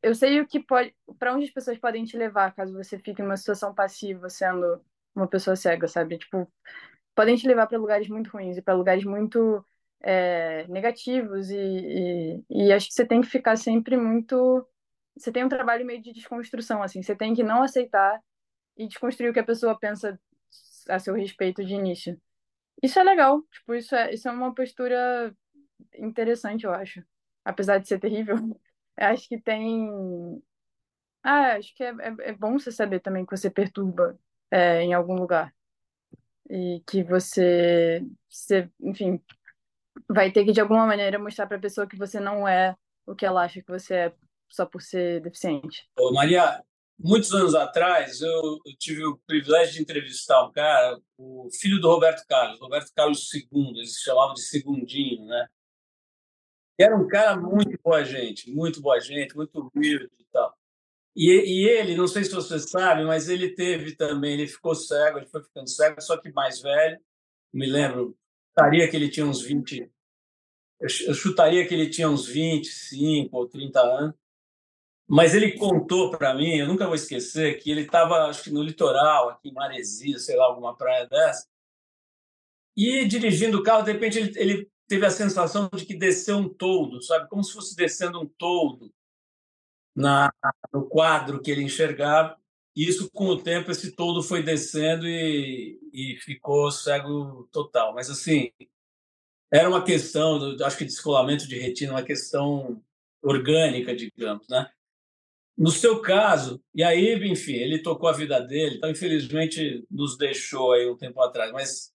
eu 0.01 0.15
sei 0.15 0.39
o 0.41 0.47
que 0.47 0.59
pode, 0.59 0.95
para 1.19 1.33
onde 1.33 1.45
as 1.45 1.51
pessoas 1.51 1.77
podem 1.77 2.05
te 2.05 2.17
levar 2.17 2.53
caso 2.55 2.73
você 2.73 2.97
fique 2.97 3.21
em 3.21 3.25
uma 3.25 3.37
situação 3.37 3.73
passiva 3.73 4.29
sendo 4.29 4.81
uma 5.13 5.27
pessoa 5.27 5.55
cega, 5.55 5.87
sabe? 5.87 6.17
Tipo, 6.17 6.51
podem 7.15 7.35
te 7.37 7.47
levar 7.47 7.67
para 7.67 7.77
lugares 7.77 8.07
muito 8.09 8.29
ruins 8.31 8.57
e 8.57 8.61
para 8.61 8.73
lugares 8.75 9.03
muito 9.05 9.65
é, 10.01 10.67
negativos 10.67 11.49
e, 11.49 11.57
e, 11.57 12.43
e, 12.49 12.73
acho 12.73 12.87
que 12.87 12.93
você 12.93 13.05
tem 13.05 13.21
que 13.21 13.27
ficar 13.27 13.57
sempre 13.57 13.97
muito 13.97 14.67
você 15.17 15.31
tem 15.31 15.43
um 15.43 15.49
trabalho 15.49 15.85
meio 15.85 16.01
de 16.01 16.13
desconstrução 16.13 16.83
assim 16.83 17.01
você 17.01 17.15
tem 17.15 17.33
que 17.33 17.43
não 17.43 17.63
aceitar 17.63 18.21
e 18.77 18.87
desconstruir 18.87 19.29
o 19.29 19.33
que 19.33 19.39
a 19.39 19.45
pessoa 19.45 19.79
pensa 19.79 20.19
a 20.89 20.99
seu 20.99 21.15
respeito 21.15 21.65
de 21.65 21.73
início. 21.73 22.21
Isso 22.83 22.99
é 22.99 23.03
legal 23.03 23.41
tipo 23.51 23.73
isso 23.75 23.95
é 23.95 24.13
isso 24.13 24.27
é 24.27 24.31
uma 24.31 24.53
postura 24.53 25.35
interessante 25.95 26.65
eu 26.65 26.73
acho 26.73 27.03
apesar 27.43 27.79
de 27.79 27.87
ser 27.87 27.99
terrível. 27.99 28.35
Acho 28.97 29.27
que 29.27 29.37
tem 29.41 30.41
ah 31.23 31.55
acho 31.55 31.75
que 31.75 31.83
é, 31.83 31.89
é, 31.89 32.15
é 32.29 32.33
bom 32.33 32.57
você 32.57 32.71
saber 32.71 33.01
também 33.01 33.25
que 33.25 33.35
você 33.35 33.49
perturba 33.49 34.17
é, 34.51 34.81
em 34.83 34.93
algum 34.93 35.15
lugar 35.15 35.53
e 36.49 36.81
que 36.87 37.03
você, 37.03 38.05
você 38.29 38.69
enfim 38.79 39.21
vai 40.09 40.31
ter 40.31 40.45
que 40.45 40.51
de 40.51 40.61
alguma 40.61 40.85
maneira 40.85 41.19
mostrar 41.19 41.47
para 41.47 41.57
a 41.57 41.61
pessoa 41.61 41.87
que 41.87 41.97
você 41.97 42.19
não 42.19 42.47
é 42.47 42.75
o 43.05 43.15
que 43.15 43.25
ela 43.25 43.43
acha 43.43 43.61
que 43.61 43.71
você 43.71 43.93
é 43.93 44.13
só 44.49 44.65
por 44.65 44.81
ser 44.81 45.21
deficiente. 45.21 45.87
Ô, 45.97 46.13
Maria, 46.13 46.63
muitos 46.97 47.33
anos 47.33 47.55
atrás 47.55 48.21
eu, 48.21 48.59
tive 48.79 49.05
o 49.05 49.17
privilégio 49.27 49.75
de 49.75 49.81
entrevistar 49.81 50.45
um 50.45 50.51
cara, 50.51 50.99
o 51.17 51.49
filho 51.59 51.79
do 51.79 51.89
Roberto 51.89 52.25
Carlos, 52.27 52.59
Roberto 52.59 52.91
Carlos 52.95 53.27
II, 53.33 53.73
eles 53.75 53.99
chamavam 53.99 54.33
de 54.33 54.41
Segundinho, 54.41 55.25
né? 55.25 55.47
Era 56.77 56.95
um 56.95 57.07
cara 57.07 57.37
muito 57.37 57.79
boa 57.83 58.03
gente, 58.03 58.51
muito 58.51 58.81
boa 58.81 58.99
gente, 58.99 59.35
muito 59.35 59.71
humilde 59.73 60.11
e 60.19 60.25
tal. 60.31 60.53
E, 61.15 61.29
e, 61.31 61.69
ele, 61.69 61.95
não 61.95 62.07
sei 62.07 62.25
se 62.25 62.31
você 62.31 62.59
sabe, 62.59 63.05
mas 63.05 63.29
ele 63.29 63.55
teve 63.55 63.95
também, 63.95 64.33
ele 64.33 64.47
ficou 64.47 64.75
cego, 64.75 65.17
ele 65.17 65.27
foi 65.27 65.41
ficando 65.41 65.69
cego, 65.69 66.01
só 66.01 66.17
que 66.17 66.29
mais 66.33 66.61
velho. 66.61 66.99
Me 67.53 67.65
lembro, 67.65 68.17
chutaria 68.55 68.89
que 68.89 68.95
ele 68.95 69.09
tinha 69.09 69.25
uns 69.25 69.41
20. 69.41 69.91
Eu 70.79 71.13
chutaria 71.13 71.67
que 71.67 71.73
ele 71.73 71.89
tinha 71.89 72.09
uns 72.09 72.25
25 72.25 73.35
ou 73.35 73.47
30 73.47 73.79
anos. 73.81 74.15
Mas 75.07 75.35
ele 75.35 75.57
contou 75.57 76.09
para 76.09 76.33
mim, 76.33 76.55
eu 76.55 76.67
nunca 76.67 76.87
vou 76.87 76.95
esquecer, 76.95 77.61
que 77.61 77.69
ele 77.69 77.81
estava, 77.81 78.25
acho 78.25 78.43
que 78.43 78.49
no 78.49 78.63
litoral, 78.63 79.29
aqui 79.29 79.49
em 79.49 79.53
Maresia, 79.53 80.17
sei 80.17 80.35
lá, 80.35 80.45
alguma 80.45 80.75
praia 80.75 81.05
dessa. 81.05 81.47
E 82.75 83.05
dirigindo 83.05 83.59
o 83.59 83.63
carro, 83.63 83.83
de 83.83 83.91
repente 83.91 84.17
ele, 84.17 84.33
ele 84.35 84.71
teve 84.87 85.05
a 85.05 85.11
sensação 85.11 85.69
de 85.71 85.85
que 85.85 85.95
desceu 85.95 86.37
um 86.37 86.49
toldo, 86.49 87.03
sabe? 87.03 87.29
Como 87.29 87.43
se 87.43 87.53
fosse 87.53 87.75
descendo 87.75 88.19
um 88.19 88.25
toldo 88.25 88.91
na, 89.95 90.33
no 90.73 90.89
quadro 90.89 91.39
que 91.39 91.51
ele 91.51 91.63
enxergava. 91.63 92.35
E 92.75 92.87
isso, 92.87 93.09
com 93.11 93.27
o 93.27 93.41
tempo, 93.41 93.71
esse 93.71 93.95
toldo 93.95 94.21
foi 94.21 94.43
descendo 94.43 95.07
e, 95.07 95.79
e 95.93 96.17
ficou 96.17 96.69
cego 96.71 97.47
total. 97.51 97.93
Mas, 97.93 98.09
assim, 98.09 98.51
era 99.51 99.69
uma 99.69 99.83
questão, 99.83 100.55
acho 100.63 100.77
que 100.77 100.83
de 100.83 100.91
descolamento 100.91 101.47
de 101.47 101.57
retina, 101.57 101.93
uma 101.93 102.03
questão 102.03 102.83
orgânica, 103.21 103.95
digamos, 103.95 104.47
né? 104.49 104.69
No 105.57 105.71
seu 105.71 106.01
caso, 106.01 106.61
e 106.73 106.83
aí, 106.83 107.15
enfim, 107.25 107.53
ele 107.53 107.81
tocou 107.81 108.09
a 108.09 108.13
vida 108.13 108.41
dele, 108.41 108.75
então, 108.75 108.89
infelizmente, 108.89 109.85
nos 109.89 110.17
deixou 110.17 110.73
aí 110.73 110.89
um 110.89 110.97
tempo 110.97 111.21
atrás, 111.21 111.51
mas 111.53 111.93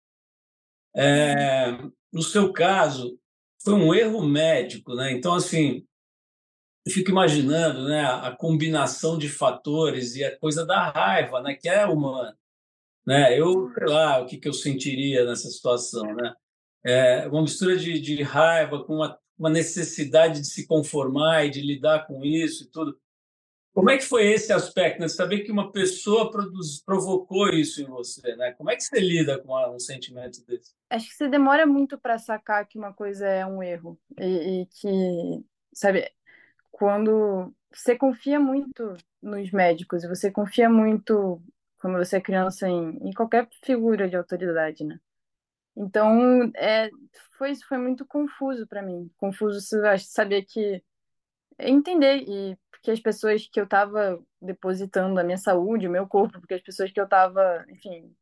é, 0.96 1.72
no 2.10 2.22
seu 2.22 2.52
caso, 2.52 3.18
foi 3.62 3.74
um 3.74 3.94
erro 3.94 4.22
médico, 4.26 4.94
né? 4.94 5.12
Então, 5.12 5.34
assim, 5.34 5.86
eu 6.86 6.92
fico 6.92 7.10
imaginando 7.10 7.86
né, 7.86 8.04
a 8.04 8.30
combinação 8.32 9.18
de 9.18 9.28
fatores 9.28 10.16
e 10.16 10.24
a 10.24 10.36
coisa 10.38 10.64
da 10.64 10.90
raiva, 10.90 11.40
né, 11.42 11.54
que 11.54 11.68
é 11.68 11.86
humana. 11.86 12.36
Né? 13.06 13.38
Eu, 13.38 13.70
sei 13.74 13.86
lá, 13.86 14.20
o 14.20 14.26
que, 14.26 14.38
que 14.38 14.48
eu 14.48 14.52
sentiria 14.52 15.24
nessa 15.24 15.48
situação. 15.48 16.14
Né? 16.14 16.34
É 16.84 17.28
uma 17.28 17.42
mistura 17.42 17.76
de, 17.76 18.00
de 18.00 18.22
raiva 18.22 18.82
com 18.84 18.96
uma, 18.96 19.18
uma 19.38 19.50
necessidade 19.50 20.40
de 20.40 20.46
se 20.46 20.66
conformar 20.66 21.44
e 21.44 21.50
de 21.50 21.60
lidar 21.60 22.06
com 22.06 22.24
isso 22.24 22.64
e 22.64 22.70
tudo. 22.70 22.98
Como 23.72 23.88
é 23.88 23.96
que 23.96 24.04
foi 24.04 24.26
esse 24.26 24.52
aspecto, 24.52 25.00
né? 25.00 25.06
Saber 25.06 25.40
que 25.40 25.52
uma 25.52 25.70
pessoa 25.70 26.28
produz, 26.28 26.82
provocou 26.82 27.48
isso 27.50 27.80
em 27.80 27.86
você, 27.86 28.34
né? 28.34 28.52
Como 28.52 28.68
é 28.68 28.74
que 28.74 28.82
você 28.82 28.98
lida 28.98 29.38
com 29.38 29.56
um 29.72 29.78
sentimento 29.78 30.44
desse? 30.44 30.72
Acho 30.90 31.08
que 31.08 31.14
você 31.14 31.28
demora 31.28 31.64
muito 31.64 31.96
para 31.96 32.18
sacar 32.18 32.66
que 32.66 32.76
uma 32.76 32.92
coisa 32.92 33.26
é 33.28 33.46
um 33.46 33.62
erro 33.62 33.96
e, 34.18 34.62
e 34.62 34.66
que, 34.66 35.44
sabe, 35.72 36.10
quando 36.80 37.54
você 37.70 37.94
confia 37.94 38.40
muito 38.40 38.96
nos 39.20 39.50
médicos, 39.50 40.02
você 40.02 40.30
confia 40.30 40.70
muito, 40.70 41.42
quando 41.78 41.98
você 41.98 42.16
é 42.16 42.20
criança, 42.22 42.66
em, 42.66 42.96
em 43.06 43.12
qualquer 43.12 43.46
figura 43.62 44.08
de 44.08 44.16
autoridade, 44.16 44.82
né? 44.82 44.98
Então, 45.76 46.50
é, 46.56 46.88
foi, 47.36 47.54
foi 47.56 47.76
muito 47.76 48.06
confuso 48.06 48.66
para 48.66 48.82
mim. 48.82 49.10
Confuso 49.18 49.60
saber 49.98 50.44
que. 50.44 50.82
Entender 51.58 52.24
e 52.26 52.56
porque 52.70 52.90
as 52.90 53.00
pessoas 53.00 53.46
que 53.46 53.60
eu 53.60 53.64
estava 53.64 54.18
depositando 54.40 55.20
a 55.20 55.24
minha 55.24 55.36
saúde, 55.36 55.86
o 55.86 55.90
meu 55.90 56.06
corpo, 56.08 56.40
porque 56.40 56.54
as 56.54 56.62
pessoas 56.62 56.90
que 56.90 56.98
eu 56.98 57.04
estava, 57.04 57.62
enfim, 57.68 58.16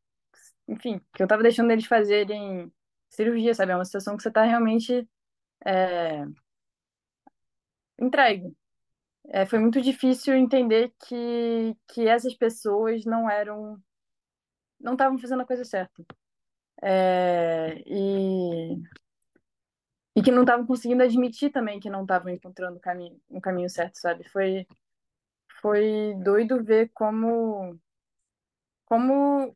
enfim, 0.67 0.99
que 1.13 1.23
eu 1.23 1.25
estava 1.25 1.41
deixando 1.43 1.71
eles 1.71 1.85
fazerem 1.85 2.69
cirurgia, 3.09 3.55
sabe? 3.55 3.71
É 3.71 3.75
uma 3.75 3.85
situação 3.85 4.17
que 4.17 4.23
você 4.23 4.29
está 4.29 4.43
realmente 4.43 5.07
é, 5.65 6.25
entregue. 7.99 8.55
É, 9.29 9.45
foi 9.45 9.59
muito 9.59 9.81
difícil 9.81 10.35
entender 10.35 10.93
que, 11.05 11.75
que 11.87 12.07
essas 12.07 12.33
pessoas 12.35 13.05
não 13.05 13.29
eram. 13.29 13.81
não 14.79 14.93
estavam 14.93 15.17
fazendo 15.19 15.41
a 15.41 15.45
coisa 15.45 15.63
certa. 15.63 16.03
É, 16.81 17.83
e, 17.85 18.81
e 20.15 20.21
que 20.23 20.31
não 20.31 20.41
estavam 20.43 20.65
conseguindo 20.65 21.03
admitir 21.03 21.51
também 21.51 21.79
que 21.79 21.89
não 21.89 22.03
estavam 22.03 22.29
encontrando 22.31 22.77
o 22.77 22.79
caminho, 22.81 23.19
um 23.29 23.39
caminho 23.41 23.69
certo, 23.69 23.97
sabe? 23.97 24.27
Foi, 24.29 24.65
foi 25.61 26.15
doido 26.23 26.63
ver 26.63 26.89
como. 26.93 27.79
como 28.85 29.55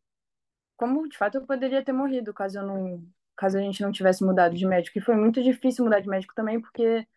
como 0.78 1.08
de 1.08 1.18
fato 1.18 1.36
eu 1.38 1.46
poderia 1.46 1.84
ter 1.84 1.94
morrido 1.94 2.34
caso 2.34 2.60
eu 2.60 2.68
não 2.68 3.08
caso 3.36 3.58
a 3.58 3.62
gente 3.62 3.82
não 3.82 3.92
tivesse 3.92 4.24
mudado 4.24 4.56
de 4.56 4.66
médico 4.66 4.98
e 4.98 5.02
foi 5.02 5.16
muito 5.16 5.42
difícil 5.42 5.86
mudar 5.86 6.00
de 6.02 6.10
médico 6.10 6.34
também 6.36 6.60
porque 6.62 7.08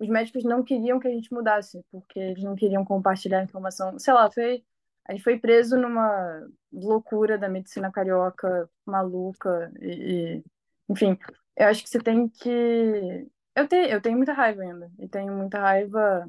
os 0.00 0.08
médicos 0.08 0.44
não 0.44 0.62
queriam 0.62 0.98
que 1.00 1.08
a 1.08 1.10
gente 1.10 1.32
mudasse, 1.32 1.84
porque 1.90 2.18
eles 2.18 2.42
não 2.44 2.54
queriam 2.54 2.84
compartilhar 2.84 3.42
informação. 3.42 3.98
Sei 3.98 4.12
lá, 4.14 4.30
foi, 4.30 4.64
a 5.06 5.12
gente 5.12 5.24
foi 5.24 5.38
preso 5.38 5.76
numa 5.76 6.48
loucura 6.72 7.38
da 7.38 7.48
medicina 7.48 7.90
carioca 7.90 8.70
maluca 8.86 9.72
e, 9.80 10.36
e 10.38 10.44
enfim, 10.88 11.18
eu 11.56 11.66
acho 11.68 11.82
que 11.82 11.88
você 11.90 12.00
tem 12.00 12.28
que 12.28 13.28
eu 13.54 13.66
tenho, 13.68 13.86
eu 13.88 14.00
tenho 14.00 14.16
muita 14.16 14.32
raiva 14.32 14.62
ainda 14.62 14.90
e 14.98 15.08
tenho 15.08 15.32
muita 15.34 15.58
raiva 15.60 16.28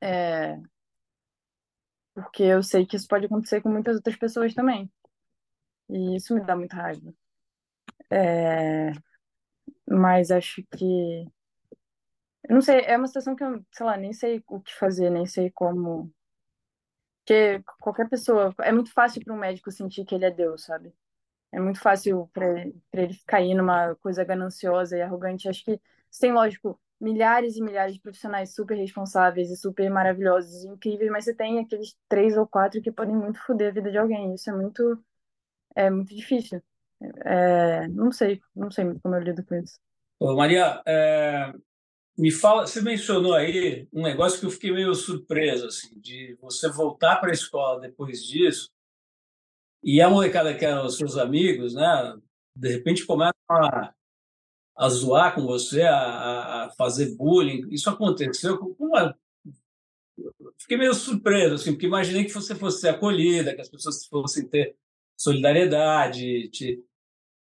é, 0.00 0.58
porque 2.14 2.42
eu 2.42 2.62
sei 2.62 2.84
que 2.86 2.96
isso 2.96 3.08
pode 3.08 3.26
acontecer 3.26 3.60
com 3.62 3.68
muitas 3.70 3.96
outras 3.96 4.16
pessoas 4.16 4.54
também 4.54 4.90
e 5.88 6.16
isso 6.16 6.34
me 6.34 6.44
dá 6.44 6.54
muita 6.56 6.76
raiva. 6.76 7.14
É, 8.10 8.92
mas 9.86 10.30
acho 10.30 10.62
que 10.76 11.26
eu 12.48 12.54
não 12.54 12.62
sei, 12.62 12.80
é 12.80 12.96
uma 12.96 13.06
situação 13.06 13.36
que 13.36 13.44
eu, 13.44 13.64
sei 13.72 13.86
lá, 13.86 13.96
nem 13.96 14.12
sei 14.12 14.42
o 14.48 14.60
que 14.60 14.74
fazer, 14.74 15.10
nem 15.10 15.26
sei 15.26 15.50
como. 15.50 16.12
Porque 17.24 17.62
qualquer 17.80 18.08
pessoa. 18.08 18.54
É 18.62 18.72
muito 18.72 18.92
fácil 18.92 19.22
para 19.24 19.34
um 19.34 19.38
médico 19.38 19.70
sentir 19.70 20.04
que 20.04 20.14
ele 20.14 20.24
é 20.24 20.30
Deus, 20.30 20.64
sabe? 20.64 20.92
é 21.52 21.60
muito 21.60 21.80
fácil 21.80 22.28
para 22.32 22.64
ele 22.92 23.18
cair 23.26 23.54
numa 23.54 23.94
coisa 23.96 24.24
gananciosa 24.24 24.96
e 24.96 25.02
arrogante. 25.02 25.48
Acho 25.48 25.64
que 25.64 25.80
tem, 26.20 26.32
lógico, 26.32 26.78
milhares 27.00 27.56
e 27.56 27.62
milhares 27.62 27.94
de 27.94 28.00
profissionais 28.00 28.54
super 28.54 28.76
responsáveis 28.76 29.50
e 29.50 29.56
super 29.56 29.88
maravilhosos 29.90 30.64
e 30.64 30.68
incríveis, 30.68 31.10
mas 31.10 31.24
você 31.24 31.34
tem 31.34 31.58
aqueles 31.58 31.96
três 32.08 32.36
ou 32.36 32.46
quatro 32.46 32.82
que 32.82 32.92
podem 32.92 33.16
muito 33.16 33.38
foder 33.44 33.68
a 33.68 33.74
vida 33.74 33.90
de 33.90 33.98
alguém. 33.98 34.34
Isso 34.34 34.50
é 34.50 34.52
muito, 34.52 35.02
é 35.74 35.90
muito 35.90 36.14
difícil. 36.14 36.62
É, 37.24 37.86
não 37.88 38.10
sei, 38.10 38.40
não 38.54 38.70
sei 38.70 38.98
como 39.00 39.14
eu 39.14 39.20
lido 39.20 39.44
com 39.44 39.54
isso. 39.54 39.78
Ô, 40.18 40.34
Maria, 40.34 40.82
é, 40.84 41.52
me 42.18 42.32
fala, 42.32 42.66
você 42.66 42.82
mencionou 42.82 43.32
aí 43.32 43.86
um 43.92 44.02
negócio 44.02 44.40
que 44.40 44.46
eu 44.46 44.50
fiquei 44.50 44.72
meio 44.72 44.92
surpreso, 44.94 45.66
assim, 45.66 45.98
de 46.00 46.36
você 46.40 46.68
voltar 46.68 47.16
para 47.16 47.30
a 47.30 47.32
escola 47.32 47.80
depois 47.80 48.24
disso 48.24 48.70
e 49.82 50.00
a 50.00 50.10
molecada 50.10 50.54
que 50.56 50.64
eram 50.64 50.84
os 50.84 50.96
seus 50.96 51.16
amigos, 51.16 51.74
né, 51.74 52.18
de 52.54 52.68
repente 52.68 53.06
começam 53.06 53.34
a, 53.48 53.94
a 54.76 54.88
zoar 54.88 55.34
com 55.34 55.46
você, 55.46 55.82
a, 55.82 56.64
a 56.64 56.70
fazer 56.70 57.14
bullying. 57.14 57.68
Isso 57.70 57.88
aconteceu 57.88 58.58
com 58.58 58.74
uma... 58.78 59.16
Fiquei 60.58 60.76
meio 60.76 60.92
surpreso, 60.94 61.54
assim, 61.54 61.72
porque 61.72 61.86
imaginei 61.86 62.24
que 62.24 62.32
você 62.32 62.54
fosse 62.54 62.80
ser 62.80 62.88
acolhida, 62.88 63.54
que 63.54 63.60
as 63.60 63.68
pessoas 63.68 64.04
fossem 64.06 64.48
ter 64.48 64.74
solidariedade. 65.16 66.48
Te... 66.48 66.82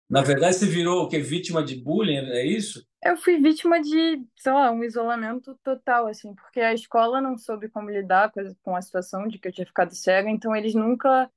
Na 0.08 0.22
verdade, 0.22 0.56
você 0.56 0.66
virou 0.66 1.02
o 1.02 1.08
que? 1.08 1.18
Vítima 1.18 1.62
de 1.62 1.76
bullying, 1.76 2.16
é 2.16 2.46
isso? 2.46 2.86
Eu 3.04 3.18
fui 3.18 3.38
vítima 3.38 3.80
de, 3.82 4.26
sei 4.34 4.52
lá, 4.52 4.70
um 4.72 4.82
isolamento 4.82 5.54
total, 5.62 6.06
assim, 6.06 6.34
porque 6.34 6.60
a 6.60 6.72
escola 6.72 7.20
não 7.20 7.36
soube 7.36 7.68
como 7.68 7.90
lidar 7.90 8.32
com 8.62 8.74
a 8.74 8.80
situação 8.80 9.28
de 9.28 9.38
que 9.38 9.46
eu 9.48 9.52
tinha 9.52 9.66
ficado 9.66 9.94
cega, 9.94 10.30
então 10.30 10.56
eles 10.56 10.74
nunca 10.74 11.30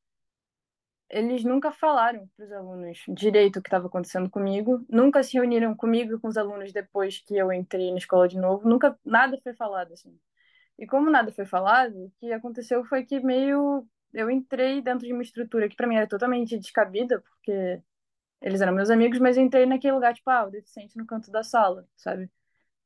eles 1.09 1.43
nunca 1.43 1.71
falaram 1.71 2.27
para 2.35 2.45
os 2.45 2.51
alunos 2.51 3.03
direito 3.09 3.59
o 3.59 3.61
que 3.61 3.67
estava 3.67 3.87
acontecendo 3.87 4.29
comigo, 4.29 4.85
nunca 4.89 5.23
se 5.23 5.33
reuniram 5.35 5.75
comigo 5.75 6.13
e 6.15 6.19
com 6.19 6.27
os 6.27 6.37
alunos 6.37 6.71
depois 6.73 7.19
que 7.19 7.35
eu 7.35 7.51
entrei 7.51 7.91
na 7.91 7.97
escola 7.97 8.27
de 8.27 8.37
novo, 8.37 8.67
nunca 8.67 8.97
nada 9.05 9.39
foi 9.43 9.53
falado 9.53 9.93
assim. 9.93 10.17
E 10.77 10.85
como 10.87 11.09
nada 11.09 11.31
foi 11.33 11.45
falado, 11.45 11.95
o 12.05 12.11
que 12.19 12.31
aconteceu 12.33 12.83
foi 12.85 13.03
que 13.05 13.19
meio 13.19 13.87
eu 14.13 14.29
entrei 14.31 14.81
dentro 14.81 15.05
de 15.05 15.13
uma 15.13 15.23
estrutura 15.23 15.69
que 15.69 15.75
para 15.75 15.87
mim 15.87 15.95
era 15.95 16.07
totalmente 16.07 16.57
descabida, 16.57 17.21
porque 17.21 17.81
eles 18.41 18.61
eram 18.61 18.73
meus 18.73 18.89
amigos, 18.89 19.19
mas 19.19 19.37
eu 19.37 19.43
entrei 19.43 19.65
naquele 19.65 19.93
lugar 19.93 20.13
tipo, 20.13 20.29
ah, 20.29 20.45
o 20.45 20.51
deficiente 20.51 20.97
no 20.97 21.05
canto 21.05 21.31
da 21.31 21.43
sala, 21.43 21.87
sabe? 21.95 22.29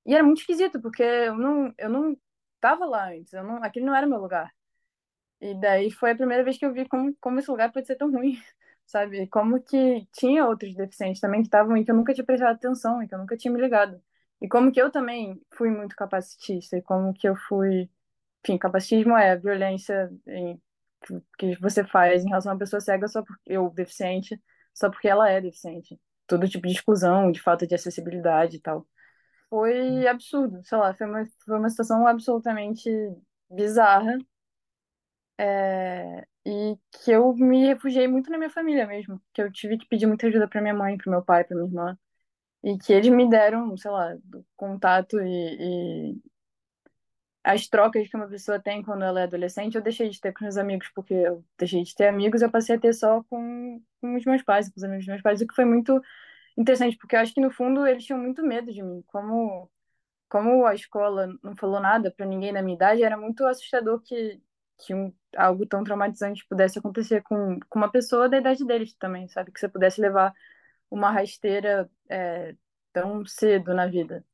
E 0.06 0.14
era 0.16 0.24
muito 0.24 0.40
esquisito, 0.42 0.82
porque 0.82 1.04
eu 1.04 1.36
não 1.38 1.74
eu 1.78 1.90
não 1.90 2.18
tava 2.60 2.86
lá 2.86 3.10
antes, 3.12 3.34
eu 3.34 3.44
não, 3.44 3.64
aquele 3.64 3.86
não 3.86 3.96
era 3.96 4.08
meu 4.08 4.20
lugar. 4.20 4.54
E 5.42 5.56
daí 5.60 5.92
foi 5.92 6.12
a 6.12 6.16
primeira 6.16 6.44
vez 6.44 6.58
que 6.58 6.66
eu 6.66 6.74
vi 6.74 6.88
como, 6.88 7.16
como 7.20 7.40
esse 7.40 7.50
lugar 7.50 7.72
pode 7.72 7.88
ser 7.88 7.96
tão 7.96 8.12
ruim, 8.12 8.40
sabe? 8.86 9.28
Como 9.28 9.62
que 9.62 10.08
tinha 10.14 10.46
outros 10.48 10.76
deficientes 10.76 11.22
também 11.22 11.42
que 11.42 11.48
estavam 11.48 11.76
e 11.78 11.84
que 11.86 11.92
eu 11.92 11.96
nunca 11.96 12.14
tinha 12.14 12.26
prestado 12.26 12.56
atenção 12.56 13.02
e 13.04 13.08
que 13.08 13.16
eu 13.16 13.20
nunca 13.20 13.38
tinha 13.38 13.52
me 13.54 13.60
ligado. 13.62 14.02
E 14.42 14.48
como 14.48 14.72
que 14.72 14.82
eu 14.82 14.92
também 14.92 15.42
fui 15.52 15.70
muito 15.72 15.96
capacitista 15.96 16.78
e 16.78 16.82
como 16.82 17.14
que 17.14 17.28
eu 17.28 17.36
fui... 17.36 17.90
Enfim, 18.44 18.58
capacitismo 18.58 19.16
é 19.18 19.32
a 19.32 19.36
violência 19.36 20.12
em, 20.28 20.62
que 21.38 21.56
você 21.60 21.84
faz 21.86 22.24
em 22.24 22.30
relação 22.30 22.52
a 22.52 22.56
uma 22.56 22.60
pessoa 22.60 22.80
cega 22.82 23.08
só 23.08 23.24
porque... 23.24 23.58
ou 23.58 23.70
deficiente, 23.72 24.42
só 24.74 24.90
porque 24.90 25.08
ela 25.08 25.30
é 25.30 25.42
deficiente. 25.42 26.00
Todo 26.28 26.48
tipo 26.48 26.68
de 26.68 26.74
exclusão, 26.74 27.32
de 27.32 27.42
falta 27.42 27.68
de 27.68 27.76
acessibilidade 27.76 28.58
e 28.58 28.60
tal. 28.62 28.88
Foi 29.50 30.08
absurdo, 30.08 30.62
sei 30.64 30.78
lá, 30.78 30.94
foi 30.94 31.08
uma, 31.08 31.26
foi 31.46 31.58
uma 31.58 31.70
situação 31.70 32.08
absolutamente 32.08 32.90
bizarra 33.50 34.18
é, 35.38 36.26
e 36.46 36.78
que 36.92 37.12
eu 37.12 37.34
me 37.36 37.66
refugiei 37.68 38.08
muito 38.08 38.30
na 38.32 38.38
minha 38.38 38.50
família 38.50 38.86
mesmo, 38.88 39.22
que 39.34 39.42
eu 39.42 39.52
tive 39.52 39.78
que 39.78 39.88
pedir 39.88 40.06
muita 40.06 40.28
ajuda 40.28 40.48
para 40.48 40.62
minha 40.62 40.74
mãe, 40.74 40.98
para 40.98 41.12
meu 41.12 41.24
pai, 41.24 41.44
para 41.44 41.56
minha 41.58 41.68
irmã, 41.68 41.98
e 42.64 42.78
que 42.78 42.94
eles 42.94 43.12
me 43.12 43.30
deram, 43.30 43.76
sei 43.78 43.92
lá, 43.92 44.16
contato 44.56 45.20
e, 45.22 46.14
e, 46.14 46.22
as 47.44 47.68
trocas 47.68 48.08
que 48.08 48.16
uma 48.16 48.28
pessoa 48.28 48.60
tem 48.60 48.84
quando 48.84 49.04
ela 49.04 49.22
é 49.22 49.24
adolescente, 49.24 49.76
eu 49.76 49.82
deixei 49.82 50.10
de 50.10 50.20
ter 50.22 50.34
com 50.34 50.44
meus 50.44 50.58
amigos, 50.58 50.90
porque 50.94 51.14
eu 51.14 51.44
deixei 51.58 51.84
de 51.84 51.96
ter 51.96 52.08
amigos, 52.08 52.42
eu 52.42 52.52
passei 52.52 52.76
a 52.76 52.80
ter 52.80 52.94
só 52.94 53.24
com, 53.24 53.82
com 54.00 54.16
os 54.16 54.26
meus 54.26 54.44
pais, 54.44 54.70
com 54.70 54.76
os 54.78 54.84
amigos 54.84 55.06
dos 55.06 55.12
meus 55.14 55.22
pais, 55.22 55.42
o 55.42 55.48
que 55.48 55.56
foi 55.56 55.66
muito 55.66 56.02
interessante, 56.58 56.98
porque 56.98 57.16
eu 57.16 57.20
acho 57.20 57.34
que 57.34 57.42
no 57.42 57.52
fundo 57.52 57.86
eles 57.88 58.06
tinham 58.06 58.20
muito 58.20 58.44
medo 58.44 58.72
de 58.72 58.84
mim, 58.84 59.04
como 59.08 59.70
como 60.30 60.66
a 60.66 60.74
escola 60.76 61.28
não 61.44 61.56
falou 61.58 61.82
nada 61.82 62.12
para 62.12 62.26
ninguém 62.26 62.54
da 62.54 62.62
minha 62.62 62.76
idade, 62.76 63.04
era 63.04 63.18
muito 63.18 63.46
assustador 63.46 64.02
que 64.02 64.42
que 64.86 64.94
um, 64.96 65.14
algo 65.38 65.66
tão 65.66 65.84
traumatizante 65.84 66.46
pudesse 66.48 66.80
acontecer 66.80 67.22
com, 67.24 67.60
com 67.70 67.80
uma 67.80 67.92
pessoa 67.92 68.28
da 68.30 68.38
idade 68.38 68.66
deles 68.66 68.94
também, 68.96 69.28
sabe? 69.28 69.52
Que 69.52 69.60
você 69.60 69.70
pudesse 69.70 70.02
levar 70.02 70.34
uma 70.90 71.12
rasteira 71.12 71.90
é, 72.10 72.56
tão 72.94 73.26
cedo 73.26 73.74
na 73.74 73.88
vida. 73.88 74.26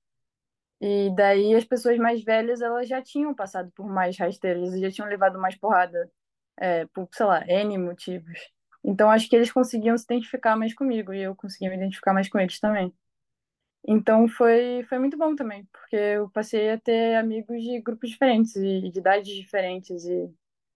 E 0.80 1.14
daí 1.16 1.56
as 1.56 1.66
pessoas 1.66 1.98
mais 1.98 2.24
velhas, 2.24 2.62
elas 2.62 2.88
já 2.88 3.02
tinham 3.02 3.34
passado 3.34 3.72
por 3.76 3.88
mais 3.88 4.18
rasteiras, 4.18 4.74
e 4.74 4.82
já 4.82 4.92
tinham 4.92 5.10
levado 5.10 5.40
mais 5.40 5.56
porrada, 5.56 6.10
é, 6.58 6.86
por, 6.88 7.08
sei 7.12 7.26
lá, 7.26 7.44
N 7.48 7.78
motivos. 7.78 8.40
Então 8.84 9.10
acho 9.10 9.28
que 9.30 9.36
eles 9.36 9.52
conseguiam 9.52 9.98
se 9.98 10.06
identificar 10.06 10.56
mais 10.56 10.74
comigo, 10.74 11.14
e 11.14 11.22
eu 11.24 11.36
conseguia 11.36 11.70
me 11.70 11.76
identificar 11.78 12.14
mais 12.14 12.30
com 12.30 12.40
eles 12.40 12.60
também. 12.60 12.94
Então 13.88 14.28
foi, 14.28 14.86
foi 14.90 15.00
muito 15.00 15.18
bom 15.18 15.36
também, 15.36 15.66
porque 15.72 15.96
eu 15.96 16.30
passei 16.30 16.72
a 16.72 16.80
ter 16.80 17.16
amigos 17.16 17.64
de 17.64 17.82
grupos 17.82 18.10
diferentes 18.10 18.56
e 18.56 18.90
de 18.92 19.00
idades 19.00 19.34
diferentes. 19.34 20.06
E... 20.06 20.30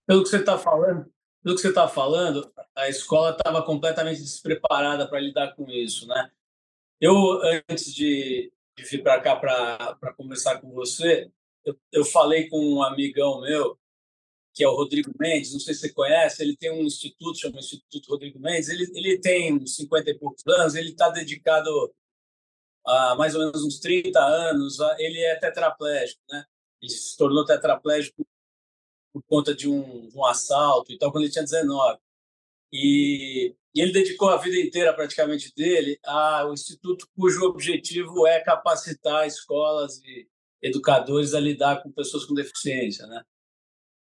Pelo 0.06 0.22
que 0.22 0.30
você 0.30 0.38
está 0.38 0.56
falando, 0.56 1.12
pelo 1.42 1.54
que 1.54 1.60
você 1.60 1.68
está 1.68 1.86
falando, 1.86 2.50
a 2.74 2.88
escola 2.88 3.30
estava 3.30 3.62
completamente 3.62 4.20
despreparada 4.20 5.06
para 5.06 5.20
lidar 5.20 5.54
com 5.54 5.68
isso, 5.70 6.08
né? 6.08 6.30
Eu 7.00 7.14
antes 7.68 7.92
de, 7.94 8.52
de 8.76 8.84
vir 8.84 9.02
para 9.02 9.20
cá 9.20 9.36
para 9.36 10.14
conversar 10.14 10.60
com 10.60 10.72
você, 10.72 11.30
eu, 11.64 11.78
eu 11.92 12.04
falei 12.04 12.48
com 12.48 12.58
um 12.58 12.82
amigão 12.82 13.40
meu 13.40 13.78
que 14.54 14.62
é 14.62 14.68
o 14.68 14.74
Rodrigo 14.74 15.10
Mendes, 15.18 15.52
não 15.52 15.60
sei 15.60 15.74
se 15.74 15.80
você 15.80 15.92
conhece, 15.92 16.42
ele 16.42 16.56
tem 16.56 16.70
um 16.70 16.82
instituto, 16.82 17.38
chama 17.38 17.58
Instituto 17.58 18.10
Rodrigo 18.10 18.38
Mendes, 18.38 18.68
ele, 18.68 18.84
ele 18.94 19.18
tem 19.18 19.66
50 19.66 20.10
e 20.10 20.18
poucos 20.18 20.46
anos, 20.46 20.74
ele 20.74 20.90
está 20.90 21.08
dedicado 21.08 21.70
há 22.86 23.14
mais 23.16 23.34
ou 23.34 23.40
menos 23.40 23.64
uns 23.64 23.78
30 23.78 24.18
anos, 24.20 24.78
ele 24.98 25.20
é 25.20 25.36
tetraplégico, 25.36 26.20
né? 26.30 26.44
Ele 26.82 26.92
se 26.92 27.16
tornou 27.16 27.46
tetraplégico 27.46 28.26
por 29.12 29.22
conta 29.22 29.54
de 29.54 29.68
um, 29.68 30.10
um 30.14 30.24
assalto 30.26 30.92
e 30.92 30.98
tal, 30.98 31.10
quando 31.10 31.24
ele 31.24 31.32
tinha 31.32 31.44
19. 31.44 31.98
E, 32.72 33.54
e, 33.74 33.80
ele 33.80 33.92
dedicou 33.92 34.30
a 34.30 34.36
vida 34.36 34.56
inteira, 34.58 34.94
praticamente, 34.94 35.52
dele 35.56 35.98
ao 36.04 36.52
instituto 36.52 37.08
cujo 37.16 37.44
objetivo 37.44 38.26
é 38.26 38.40
capacitar 38.40 39.26
escolas 39.26 39.98
e 40.04 40.28
educadores 40.62 41.34
a 41.34 41.40
lidar 41.40 41.82
com 41.82 41.90
pessoas 41.90 42.24
com 42.24 42.34
deficiência, 42.34 43.06
né? 43.06 43.22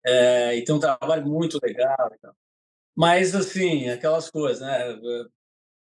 É, 0.05 0.55
e 0.57 0.63
tem 0.63 0.75
um 0.75 0.79
trabalho 0.79 1.25
muito 1.25 1.59
legal. 1.61 2.11
Mas, 2.95 3.35
assim, 3.35 3.89
aquelas 3.89 4.29
coisas, 4.29 4.61
né? 4.61 4.99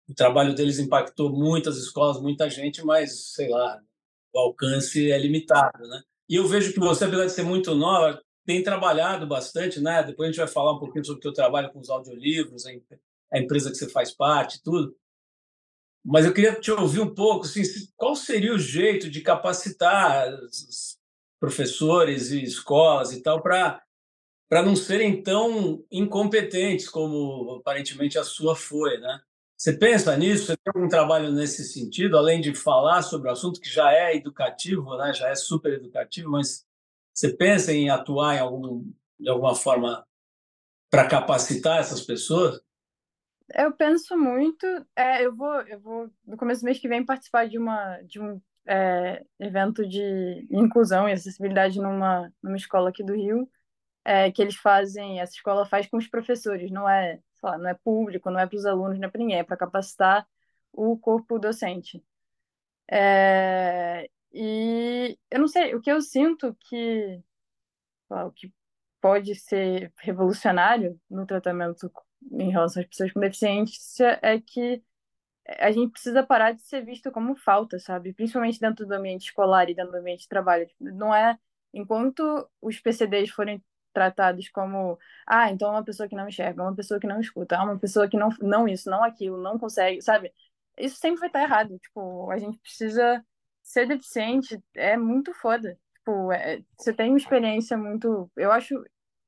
o 0.08 0.14
trabalho 0.14 0.54
deles 0.54 0.78
impactou 0.78 1.30
muitas 1.30 1.76
escolas, 1.78 2.20
muita 2.20 2.48
gente, 2.50 2.84
mas, 2.84 3.32
sei 3.32 3.48
lá, 3.48 3.80
o 4.32 4.38
alcance 4.38 5.10
é 5.10 5.18
limitado, 5.18 5.86
né? 5.88 6.02
E 6.28 6.36
eu 6.36 6.46
vejo 6.46 6.72
que 6.72 6.80
você, 6.80 7.04
apesar 7.04 7.26
de 7.26 7.32
ser 7.32 7.42
muito 7.42 7.74
nova, 7.74 8.20
tem 8.46 8.62
trabalhado 8.62 9.26
bastante, 9.26 9.80
né? 9.80 10.02
Depois 10.02 10.28
a 10.28 10.32
gente 10.32 10.40
vai 10.40 10.48
falar 10.48 10.72
um 10.72 10.78
pouquinho 10.78 11.04
sobre 11.04 11.18
o 11.18 11.22
teu 11.22 11.32
trabalho 11.32 11.72
com 11.72 11.80
os 11.80 11.88
audiolivros, 11.88 12.66
a 13.34 13.38
empresa 13.38 13.70
que 13.70 13.76
você 13.76 13.88
faz 13.88 14.12
parte, 14.12 14.62
tudo. 14.62 14.96
Mas 16.04 16.26
eu 16.26 16.32
queria 16.32 16.54
te 16.54 16.70
ouvir 16.70 17.00
um 17.00 17.14
pouco, 17.14 17.46
assim, 17.46 17.62
qual 17.96 18.14
seria 18.14 18.54
o 18.54 18.58
jeito 18.58 19.10
de 19.10 19.20
capacitar 19.22 20.32
os 20.44 20.98
professores 21.40 22.30
e 22.30 22.42
escolas 22.42 23.12
e 23.12 23.22
tal 23.22 23.42
para 23.42 23.82
para 24.46 24.62
não 24.62 24.76
serem 24.76 25.22
tão 25.22 25.82
incompetentes 25.90 26.88
como 26.88 27.56
aparentemente 27.56 28.18
a 28.18 28.22
sua 28.22 28.54
foi, 28.54 28.98
né? 28.98 29.20
Você 29.56 29.72
pensa 29.72 30.16
nisso? 30.16 30.46
Você 30.46 30.56
tem 30.56 30.72
algum 30.74 30.88
trabalho 30.88 31.32
nesse 31.32 31.64
sentido, 31.64 32.18
além 32.18 32.40
de 32.40 32.54
falar 32.54 33.02
sobre 33.02 33.28
o 33.28 33.32
assunto 33.32 33.60
que 33.60 33.68
já 33.68 33.92
é 33.92 34.14
educativo, 34.14 34.96
né? 34.96 35.12
já 35.12 35.28
é 35.28 35.34
super 35.34 35.72
educativo, 35.72 36.30
mas 36.30 36.66
você 37.12 37.32
pensa 37.32 37.72
em 37.72 37.88
atuar 37.88 38.36
em 38.36 38.40
algum, 38.40 38.84
de 39.18 39.28
alguma 39.28 39.54
forma 39.54 40.06
para 40.90 41.08
capacitar 41.08 41.80
essas 41.80 42.02
pessoas? 42.02 42.60
Eu 43.52 43.72
penso 43.72 44.16
muito. 44.16 44.66
É, 44.96 45.24
eu 45.24 45.34
vou, 45.34 45.60
eu 45.62 45.80
vou 45.80 46.10
no 46.26 46.36
começo 46.36 46.62
do 46.62 46.64
mês 46.66 46.78
que 46.78 46.88
vem 46.88 47.04
participar 47.04 47.48
de 47.48 47.58
uma 47.58 48.00
de 48.02 48.20
um 48.20 48.40
é, 48.66 49.24
evento 49.38 49.86
de 49.86 50.46
inclusão 50.50 51.08
e 51.08 51.12
acessibilidade 51.12 51.78
numa 51.80 52.32
numa 52.42 52.56
escola 52.56 52.90
aqui 52.90 53.02
do 53.04 53.14
Rio, 53.14 53.48
é, 54.04 54.30
que 54.32 54.42
eles 54.42 54.56
fazem. 54.56 55.20
Essa 55.20 55.34
escola 55.34 55.66
faz 55.66 55.86
com 55.88 55.96
os 55.98 56.08
professores, 56.08 56.70
não 56.70 56.88
é 56.88 57.20
lá, 57.42 57.58
não 57.58 57.68
é 57.68 57.74
público, 57.74 58.30
não 58.30 58.40
é 58.40 58.46
para 58.46 58.56
os 58.56 58.66
alunos, 58.66 58.98
não 58.98 59.08
é 59.08 59.10
para 59.10 59.18
ninguém, 59.20 59.38
é 59.38 59.44
para 59.44 59.56
capacitar 59.56 60.26
o 60.72 60.98
corpo 60.98 61.38
docente. 61.38 62.02
É, 62.90 64.08
e 64.32 65.18
eu 65.30 65.40
não 65.40 65.48
sei, 65.48 65.74
o 65.74 65.80
que 65.80 65.90
eu 65.90 66.00
sinto 66.02 66.54
que, 66.60 67.22
lá, 68.10 68.26
o 68.26 68.32
que 68.32 68.52
pode 69.00 69.34
ser 69.36 69.92
revolucionário 69.98 71.00
no 71.10 71.26
tratamento 71.26 71.90
em 72.32 72.50
relação 72.50 72.82
às 72.82 72.88
pessoas 72.88 73.12
com 73.12 73.20
deficiência 73.20 74.18
é 74.22 74.40
que 74.40 74.82
a 75.58 75.70
gente 75.70 75.92
precisa 75.92 76.22
parar 76.22 76.52
de 76.52 76.62
ser 76.62 76.84
visto 76.84 77.10
como 77.12 77.36
falta, 77.36 77.78
sabe? 77.78 78.12
Principalmente 78.14 78.60
dentro 78.60 78.86
do 78.86 78.92
ambiente 78.92 79.26
escolar 79.26 79.68
e 79.68 79.74
dentro 79.74 79.92
do 79.92 79.98
ambiente 79.98 80.22
de 80.22 80.28
trabalho. 80.28 80.66
Tipo, 80.66 80.84
não 80.84 81.14
é 81.14 81.38
enquanto 81.72 82.48
os 82.62 82.78
PCDs 82.80 83.30
forem 83.30 83.62
tratados 83.92 84.48
como, 84.48 84.98
ah, 85.26 85.50
então 85.50 85.68
é 85.68 85.72
uma 85.72 85.84
pessoa 85.84 86.08
que 86.08 86.16
não 86.16 86.28
enxerga, 86.28 86.62
é 86.62 86.64
uma 86.64 86.74
pessoa 86.74 86.98
que 87.00 87.06
não 87.06 87.20
escuta, 87.20 87.56
é 87.56 87.58
uma 87.58 87.78
pessoa 87.78 88.08
que 88.08 88.16
não, 88.16 88.28
não 88.40 88.68
isso, 88.68 88.90
não 88.90 89.04
aquilo, 89.04 89.40
não 89.40 89.58
consegue, 89.58 90.02
sabe? 90.02 90.32
Isso 90.78 90.96
sempre 90.96 91.20
vai 91.20 91.28
estar 91.28 91.42
errado. 91.42 91.78
Tipo, 91.78 92.30
a 92.30 92.38
gente 92.38 92.58
precisa 92.58 93.24
ser 93.62 93.86
deficiente, 93.86 94.60
é 94.74 94.96
muito 94.96 95.32
foda. 95.34 95.78
Tipo, 95.98 96.32
é, 96.32 96.62
você 96.78 96.92
tem 96.92 97.10
uma 97.10 97.18
experiência 97.18 97.76
muito, 97.76 98.30
eu 98.36 98.52
acho, 98.52 98.74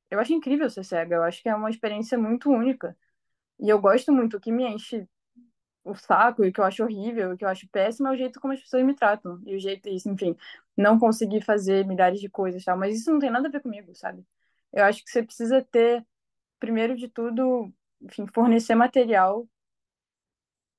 eu 0.09 0.19
acho 0.19 0.33
incrível 0.33 0.69
ser 0.69 0.83
cega, 0.83 1.15
eu 1.15 1.23
acho 1.23 1.41
que 1.41 1.49
é 1.49 1.55
uma 1.55 1.69
experiência 1.69 2.17
muito 2.17 2.49
única. 2.49 2.97
E 3.59 3.69
eu 3.69 3.79
gosto 3.81 4.11
muito, 4.13 4.37
o 4.37 4.39
que 4.39 4.51
me 4.51 4.65
enche 4.65 5.07
o 5.83 5.95
saco 5.95 6.45
e 6.45 6.51
que 6.51 6.59
eu 6.59 6.65
acho 6.65 6.83
horrível, 6.83 7.31
o 7.33 7.37
que 7.37 7.45
eu 7.45 7.49
acho 7.49 7.67
péssimo 7.69 8.07
é 8.09 8.11
o 8.11 8.17
jeito 8.17 8.39
como 8.39 8.53
as 8.53 8.61
pessoas 8.61 8.83
me 8.85 8.95
tratam. 8.95 9.41
E 9.45 9.55
o 9.55 9.59
jeito, 9.59 9.89
enfim, 9.89 10.35
não 10.75 10.99
conseguir 10.99 11.41
fazer 11.43 11.85
milhares 11.85 12.19
de 12.19 12.29
coisas, 12.29 12.63
tal. 12.63 12.77
Mas 12.77 12.97
isso 12.99 13.11
não 13.11 13.19
tem 13.19 13.29
nada 13.31 13.47
a 13.47 13.51
ver 13.51 13.61
comigo, 13.61 13.95
sabe? 13.95 14.25
Eu 14.73 14.83
acho 14.85 15.03
que 15.03 15.09
você 15.09 15.23
precisa 15.23 15.61
ter, 15.63 16.05
primeiro 16.59 16.95
de 16.95 17.07
tudo, 17.09 17.73
enfim, 18.01 18.27
fornecer 18.27 18.75
material 18.75 19.47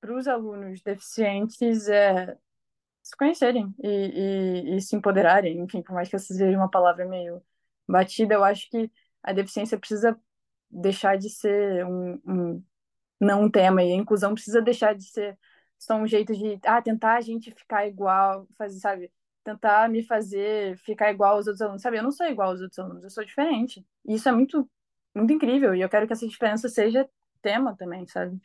para 0.01 0.15
os 0.17 0.29
alunos 0.29 0.81
deficientes 0.83 1.89
é, 1.89 2.37
se 3.03 3.17
conhecerem 3.17 3.75
e, 3.83 4.75
e, 4.75 4.77
e, 4.77 4.81
se 4.83 4.97
empoderarem. 4.97 5.61
Enfim, 5.61 5.83
por 5.83 5.95
mais 5.95 6.09
que 6.09 6.17
essa 6.17 6.35
seja 6.35 6.57
uma 6.57 6.71
palavra 6.71 7.07
meio 7.07 7.43
batida, 7.89 8.35
eu 8.35 8.45
acho 8.45 8.69
que 8.71 8.91
a 9.29 9.33
deficiência 9.33 9.79
precisa 9.79 10.19
deixar 10.71 11.17
de 11.19 11.31
ser 11.31 11.85
um, 11.87 12.21
um 12.27 12.65
não 13.21 13.45
um 13.45 13.51
tema 13.51 13.83
e 13.83 13.93
a 13.93 13.97
inclusão 13.97 14.35
precisa 14.35 14.63
deixar 14.63 14.95
de 14.95 15.05
ser 15.05 15.39
só 15.79 15.97
um 15.97 16.07
jeito 16.07 16.35
de 16.35 16.59
ah, 16.65 16.83
tentar 16.83 17.17
a 17.17 17.21
gente 17.21 17.53
ficar 17.53 17.87
igual, 17.87 18.47
fazer, 18.57 18.79
sabe? 18.81 19.13
Tentar 19.45 19.89
me 19.89 20.03
fazer 20.05 20.77
ficar 20.79 21.11
igual 21.11 21.37
aos 21.37 21.47
outros 21.47 21.63
alunos, 21.63 21.83
sabe? 21.83 21.99
Eu 21.99 22.03
não 22.03 22.13
sou 22.13 22.27
igual 22.27 22.51
aos 22.51 22.61
outros 22.61 22.79
alunos, 22.79 23.05
eu 23.05 23.11
sou 23.11 23.25
diferente. 23.25 23.85
E 24.07 24.15
isso 24.15 24.29
é 24.29 24.33
muito 24.33 24.69
muito 25.15 25.33
incrível 25.33 25.75
e 25.75 25.81
eu 25.81 25.89
quero 25.89 26.07
que 26.07 26.13
essa 26.13 26.29
diferença 26.29 26.69
seja 26.69 27.09
tema 27.43 27.77
também, 27.77 28.07
sabe? 28.07 28.41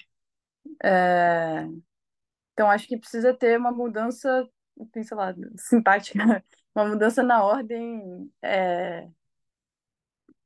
É... 0.84 1.68
Então 2.54 2.70
acho 2.70 2.88
que 2.88 2.98
precisa 2.98 3.34
ter 3.34 3.58
uma 3.58 3.72
mudança, 3.72 4.50
sei 4.94 5.18
lá, 5.18 5.34
simpática, 5.58 6.44
uma 6.76 6.86
mudança 6.86 7.24
na 7.24 7.44
ordem, 7.44 8.32
é... 8.42 9.08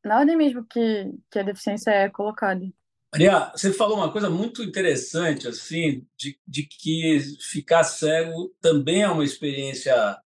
na 0.07 0.19
ordem 0.19 0.35
mesmo 0.35 0.65
que, 0.65 1.11
que 1.29 1.39
a 1.39 1.43
deficiência 1.43 1.91
é 1.91 2.09
colocada. 2.09 2.65
Maria, 3.13 3.51
você 3.55 3.71
falou 3.71 3.97
uma 3.97 4.11
coisa 4.11 4.29
muito 4.29 4.61
interessante, 4.63 5.47
assim, 5.47 6.05
de, 6.17 6.39
de 6.45 6.63
que 6.63 7.19
ficar 7.39 7.83
cego 7.83 8.53
também 8.61 9.03
é 9.03 9.09
uma 9.09 9.23
experiência 9.23 10.17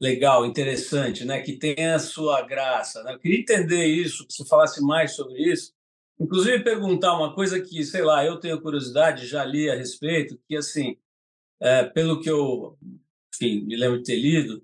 legal, 0.00 0.46
interessante, 0.46 1.24
né? 1.24 1.42
Que 1.42 1.52
tem 1.52 1.86
a 1.86 1.98
sua 1.98 2.42
graça. 2.42 3.02
Né? 3.02 3.14
Eu 3.14 3.18
queria 3.18 3.40
entender 3.40 3.84
isso, 3.84 4.26
que 4.26 4.32
você 4.32 4.44
falasse 4.46 4.80
mais 4.80 5.12
sobre 5.12 5.42
isso. 5.42 5.74
Inclusive 6.18 6.64
perguntar 6.64 7.16
uma 7.16 7.34
coisa 7.34 7.60
que, 7.60 7.84
sei 7.84 8.02
lá, 8.02 8.24
eu 8.24 8.38
tenho 8.38 8.60
curiosidade, 8.60 9.26
já 9.26 9.44
li 9.44 9.70
a 9.70 9.74
respeito, 9.74 10.38
que 10.48 10.56
assim, 10.56 10.96
é, 11.60 11.84
pelo 11.84 12.20
que 12.20 12.30
eu, 12.30 12.78
enfim, 13.34 13.60
me 13.64 13.76
lembro 13.76 13.98
de 13.98 14.04
ter 14.04 14.16
lido, 14.16 14.62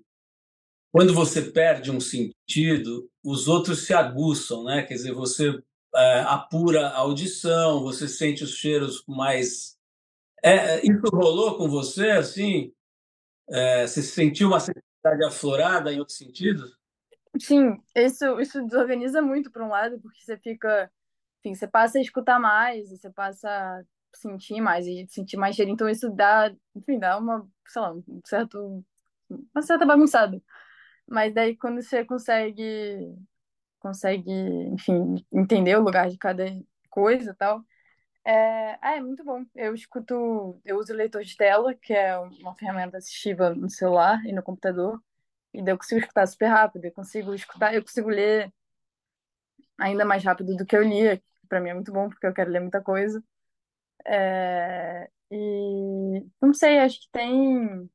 quando 0.91 1.13
você 1.13 1.41
perde 1.41 1.91
um 1.91 1.99
sentido, 1.99 3.09
os 3.27 3.49
outros 3.49 3.85
se 3.85 3.93
aguçam, 3.93 4.63
né? 4.63 4.83
Quer 4.83 4.93
dizer, 4.93 5.13
você 5.13 5.61
é, 5.93 6.21
apura 6.21 6.87
a 6.87 6.99
audição, 6.99 7.83
você 7.83 8.07
sente 8.07 8.41
os 8.41 8.51
cheiros 8.51 9.03
mais. 9.05 9.77
É, 10.41 10.77
é, 10.77 10.81
isso 10.81 11.09
rolou 11.11 11.57
com 11.57 11.67
você, 11.67 12.11
assim? 12.11 12.71
É, 13.49 13.85
você 13.85 14.01
sentiu 14.01 14.47
uma 14.47 14.61
sensibilidade 14.61 15.25
aflorada 15.25 15.91
em 15.91 15.99
outros 15.99 16.17
sentidos? 16.17 16.77
Sim, 17.37 17.77
isso, 17.93 18.39
isso 18.39 18.63
desorganiza 18.63 19.21
muito, 19.21 19.51
por 19.51 19.61
um 19.61 19.69
lado, 19.69 19.99
porque 19.99 20.21
você 20.21 20.37
fica. 20.37 20.89
Enfim, 21.39 21.53
você 21.53 21.67
passa 21.67 21.97
a 21.97 22.01
escutar 22.01 22.39
mais, 22.39 22.89
você 22.89 23.09
passa 23.09 23.49
a 23.49 23.83
sentir 24.15 24.61
mais, 24.61 24.87
e 24.87 25.05
sentir 25.09 25.35
mais 25.35 25.53
cheiro. 25.53 25.69
Então, 25.69 25.89
isso 25.89 26.09
dá, 26.09 26.49
enfim, 26.73 26.97
dá 26.97 27.17
uma, 27.17 27.45
sei 27.67 27.81
lá, 27.81 27.91
um 27.91 28.21
certo. 28.23 28.85
uma 29.29 29.61
certa 29.61 29.85
bagunçada. 29.85 30.41
Mas 31.07 31.33
daí, 31.33 31.55
quando 31.57 31.81
você 31.81 32.05
consegue 32.05 33.15
consegue, 33.79 34.31
enfim, 34.31 35.25
entender 35.31 35.77
o 35.77 35.83
lugar 35.83 36.09
de 36.09 36.17
cada 36.17 36.45
coisa 36.89 37.31
e 37.31 37.35
tal. 37.35 37.63
É, 38.25 38.77
ah, 38.81 38.97
é 38.97 39.01
muito 39.01 39.23
bom. 39.23 39.45
Eu 39.55 39.73
escuto, 39.75 40.59
eu 40.65 40.77
uso 40.77 40.93
leitor 40.93 41.23
de 41.23 41.35
tela, 41.37 41.73
que 41.75 41.93
é 41.93 42.17
uma 42.19 42.55
ferramenta 42.55 42.97
assistiva 42.97 43.51
no 43.55 43.69
celular 43.69 44.23
e 44.25 44.33
no 44.33 44.43
computador, 44.43 45.01
e 45.53 45.63
daí 45.63 45.73
eu 45.73 45.77
consigo 45.77 46.01
escutar 46.01 46.27
super 46.27 46.47
rápido, 46.47 46.85
eu 46.85 46.91
consigo 46.93 47.33
escutar, 47.33 47.73
eu 47.75 47.81
consigo 47.83 48.09
ler 48.09 48.53
ainda 49.77 50.05
mais 50.05 50.23
rápido 50.23 50.55
do 50.55 50.65
que 50.65 50.75
eu 50.75 50.83
lia, 50.83 51.21
para 51.49 51.59
mim 51.59 51.69
é 51.69 51.73
muito 51.73 51.91
bom, 51.91 52.09
porque 52.09 52.25
eu 52.27 52.33
quero 52.33 52.51
ler 52.51 52.59
muita 52.61 52.81
coisa. 52.81 53.23
É, 54.05 55.09
e 55.31 56.25
não 56.41 56.53
sei, 56.53 56.79
acho 56.79 57.01
que 57.01 57.09
tem 57.11 57.89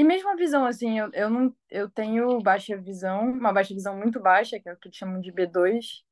e 0.00 0.04
mesmo 0.04 0.30
a 0.30 0.34
visão, 0.34 0.64
assim, 0.64 0.98
eu, 0.98 1.10
eu 1.12 1.28
não 1.28 1.54
eu 1.70 1.90
tenho 1.90 2.40
baixa 2.40 2.74
visão, 2.76 3.30
uma 3.32 3.52
baixa 3.52 3.74
visão 3.74 3.94
muito 3.96 4.18
baixa, 4.18 4.58
que 4.58 4.66
é 4.68 4.72
o 4.72 4.76
que 4.78 4.90
chamam 4.90 5.20
de 5.20 5.30
B2. 5.30 6.02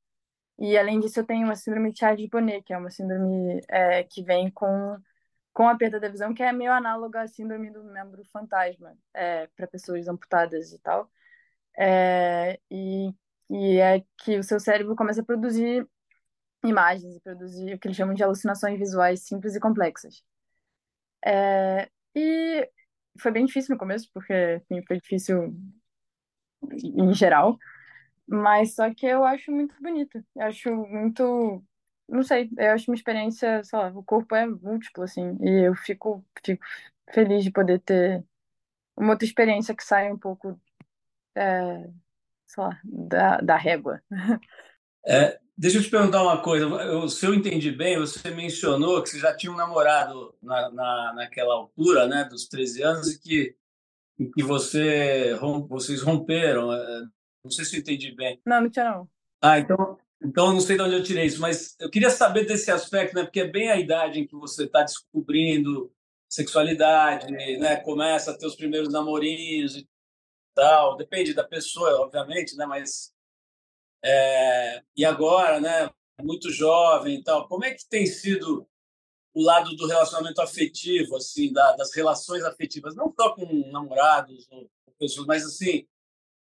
E 0.59 0.77
além 0.77 1.01
disso, 1.01 1.20
eu 1.20 1.27
tenho 1.27 1.46
uma 1.46 1.57
síndrome 1.57 1.92
de 1.92 1.98
Charles-Bonnet, 2.01 2.62
que 2.64 2.74
é 2.74 2.79
uma 2.79 2.90
síndrome 2.90 3.62
é, 3.68 4.05
que 4.05 4.22
vem 4.22 4.51
com, 4.51 4.98
com 5.55 5.68
a 5.68 5.77
perda 5.77 5.98
da 6.01 6.09
visão, 6.11 6.35
que 6.35 6.42
é 6.42 6.53
meio 6.53 6.72
análoga 6.72 7.22
à 7.22 7.29
síndrome 7.29 7.70
do 7.70 7.83
membro 7.85 8.22
fantasma, 8.27 8.94
é, 9.14 9.46
para 9.57 9.66
pessoas 9.66 10.07
amputadas 10.09 10.72
e 10.72 10.79
tal. 10.81 11.11
É, 11.79 12.61
e, 12.70 13.14
e 13.51 13.79
é 13.81 14.05
que 14.18 14.38
o 14.38 14.44
seu 14.44 14.61
cérebro 14.61 14.96
começa 14.96 15.22
a 15.22 15.24
produzir 15.24 15.88
imagens 16.64 17.16
e 17.16 17.20
produzir 17.20 17.74
o 17.74 17.79
que 17.79 17.88
eles 17.88 17.96
chamam 17.96 18.14
de 18.14 18.22
alucinações 18.24 18.79
visuais 18.79 19.22
simples 19.22 19.57
e 19.57 19.61
complexas. 19.61 20.22
É, 21.24 21.90
e 22.14 22.68
foi 23.20 23.33
bem 23.33 23.44
difícil 23.44 23.74
no 23.74 23.78
começo, 23.78 24.09
porque 24.12 24.62
foi 24.87 25.00
difícil 25.00 25.54
em 26.72 27.14
geral. 27.14 27.59
Mas 28.26 28.74
só 28.74 28.92
que 28.92 29.07
eu 29.07 29.24
acho 29.24 29.50
muito 29.50 29.74
bonito. 29.81 30.22
Eu 30.37 30.42
acho 30.42 30.74
muito. 30.74 31.64
Não 32.09 32.22
sei, 32.22 32.50
eu 32.57 32.72
acho 32.72 32.90
uma 32.90 32.94
experiência, 32.94 33.62
sei 33.64 33.78
lá, 33.78 33.88
o 33.88 34.02
corpo 34.02 34.35
é 34.35 34.46
múltiplo, 34.46 35.04
assim. 35.04 35.37
E 35.40 35.66
eu 35.66 35.74
fico, 35.74 36.24
fico 36.44 36.64
feliz 37.11 37.44
de 37.44 37.50
poder 37.50 37.81
ter 37.81 38.24
uma 38.96 39.12
outra 39.12 39.26
experiência 39.26 39.74
que 39.74 39.85
sai 39.85 40.11
um 40.11 40.18
pouco, 40.18 40.61
é, 41.35 41.90
sei 42.46 42.62
lá, 42.62 42.81
da, 42.85 43.38
da 43.40 43.57
régua. 43.57 44.02
É, 45.07 45.40
deixa 45.59 45.79
eu 45.79 45.83
te 45.83 45.90
perguntar 45.90 46.23
uma 46.23 46.40
coisa. 46.40 46.64
Eu, 46.64 47.09
se 47.09 47.27
eu 47.27 47.35
entendi 47.35 47.73
bem, 47.73 47.99
você 47.99 48.31
mencionou 48.31 49.03
que 49.03 49.11
você 49.11 49.18
já 49.18 49.37
tinha 49.37 49.53
um 49.53 49.57
namorado 49.57 50.33
na, 50.40 50.71
na, 50.71 51.12
naquela 51.16 51.53
altura, 51.53 52.07
né, 52.07 52.25
dos 52.25 52.47
13 52.47 52.83
anos, 52.83 53.09
e 53.09 53.21
que, 53.21 53.57
e 54.21 54.27
que 54.31 54.42
você, 54.44 55.37
vocês 55.68 56.01
romperam. 56.01 56.73
É, 56.73 57.03
não 57.44 57.51
sei 57.51 57.64
se 57.64 57.77
eu 57.77 57.81
entendi 57.81 58.12
bem. 58.12 58.40
Não, 58.47 58.61
não 58.61 58.71
tinha 58.71 58.85
não. 58.88 59.09
Ah, 59.42 59.59
então, 59.59 59.99
então 60.23 60.53
não 60.53 60.61
sei 60.61 60.77
de 60.77 60.83
onde 60.83 60.94
eu 60.94 61.03
tirei 61.03 61.27
isso, 61.27 61.40
mas 61.40 61.75
eu 61.81 61.90
queria 61.90 62.11
saber 62.11 62.47
desse 62.47 62.71
aspecto, 62.71 63.16
né, 63.16 63.25
porque 63.25 63.40
é 63.40 63.49
bem 63.49 63.68
a 63.68 63.79
idade 63.79 64.21
em 64.21 64.27
que 64.27 64.37
você 64.37 64.64
está 64.64 64.85
descobrindo 64.85 65.92
sexualidade, 66.29 67.33
né, 67.33 67.77
começa 67.77 68.31
a 68.31 68.38
ter 68.38 68.47
os 68.47 68.55
primeiros 68.55 68.92
namorinhos 68.92 69.77
e 69.77 69.88
tal. 70.55 70.97
Depende 70.97 71.35
da 71.35 71.42
pessoa, 71.42 72.01
obviamente, 72.01 72.55
né, 72.57 72.64
mas 72.64 73.12
é, 74.04 74.82
e 74.96 75.04
agora, 75.04 75.61
né, 75.61 75.90
muito 76.22 76.50
jovem 76.50 77.18
e 77.18 77.22
tal, 77.22 77.48
como 77.48 77.64
é 77.64 77.72
que 77.72 77.88
tem 77.88 78.06
sido 78.06 78.66
o 79.34 79.42
lado 79.42 79.74
do 79.76 79.87
relacionamento 79.87 80.40
afetivo, 80.40 81.16
assim, 81.16 81.52
da, 81.52 81.76
das 81.76 81.94
relações 81.94 82.42
afetivas, 82.44 82.96
não 82.96 83.12
só 83.14 83.34
com 83.34 83.46
namorados 83.70 84.48
ou 84.50 84.68
pessoas, 84.98 85.26
mas 85.26 85.44
assim, 85.44 85.87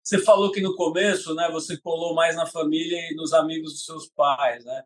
você 0.02 0.18
falou 0.18 0.50
que 0.50 0.60
no 0.60 0.74
começo, 0.74 1.34
né, 1.34 1.48
você 1.50 1.76
colou 1.76 2.14
mais 2.14 2.36
na 2.36 2.44
família 2.44 2.98
e 3.10 3.14
nos 3.14 3.32
amigos 3.32 3.72
dos 3.72 3.84
seus 3.84 4.08
pais, 4.08 4.64
né? 4.64 4.84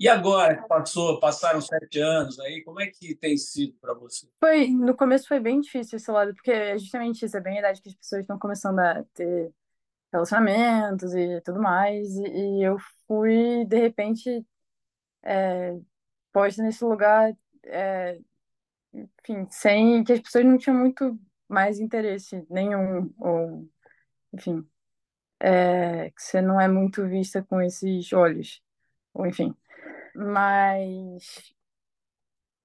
E 0.00 0.08
agora 0.08 0.62
que 0.62 0.68
passou, 0.68 1.18
passaram 1.18 1.60
sete 1.60 1.98
anos 1.98 2.38
aí, 2.38 2.62
como 2.62 2.80
é 2.80 2.86
que 2.86 3.16
tem 3.16 3.36
sido 3.36 3.76
para 3.80 3.92
você? 3.94 4.28
Foi, 4.38 4.68
no 4.68 4.96
começo 4.96 5.26
foi 5.26 5.40
bem 5.40 5.60
difícil 5.60 5.96
esse 5.96 6.10
lado, 6.10 6.32
porque 6.34 6.78
justamente 6.78 7.24
isso, 7.24 7.36
é 7.36 7.40
bem 7.40 7.56
a 7.56 7.58
idade 7.58 7.82
que 7.82 7.88
as 7.88 7.96
pessoas 7.96 8.20
estão 8.20 8.38
começando 8.38 8.78
a 8.78 9.02
ter 9.12 9.52
relacionamentos 10.12 11.14
e 11.14 11.40
tudo 11.42 11.60
mais. 11.62 12.08
E, 12.16 12.60
e 12.60 12.64
eu 12.64 12.78
fui, 13.06 13.64
de 13.66 13.78
repente, 13.80 14.46
é, 15.24 15.78
posta 16.32 16.62
nesse 16.62 16.84
lugar, 16.84 17.32
é, 17.64 18.20
enfim, 19.22 19.46
sem 19.50 20.04
que 20.04 20.12
as 20.12 20.20
pessoas 20.20 20.44
não 20.44 20.58
tinham 20.58 20.78
muito 20.78 21.18
mais 21.48 21.78
interesse 21.80 22.44
nenhum, 22.50 23.12
ou, 23.18 23.68
enfim, 24.34 24.66
é, 25.40 26.10
que 26.10 26.22
você 26.22 26.40
não 26.42 26.60
é 26.60 26.68
muito 26.68 27.06
vista 27.08 27.42
com 27.44 27.60
esses 27.62 28.12
olhos, 28.12 28.62
ou 29.14 29.26
enfim. 29.26 29.54
Mas 30.14 31.54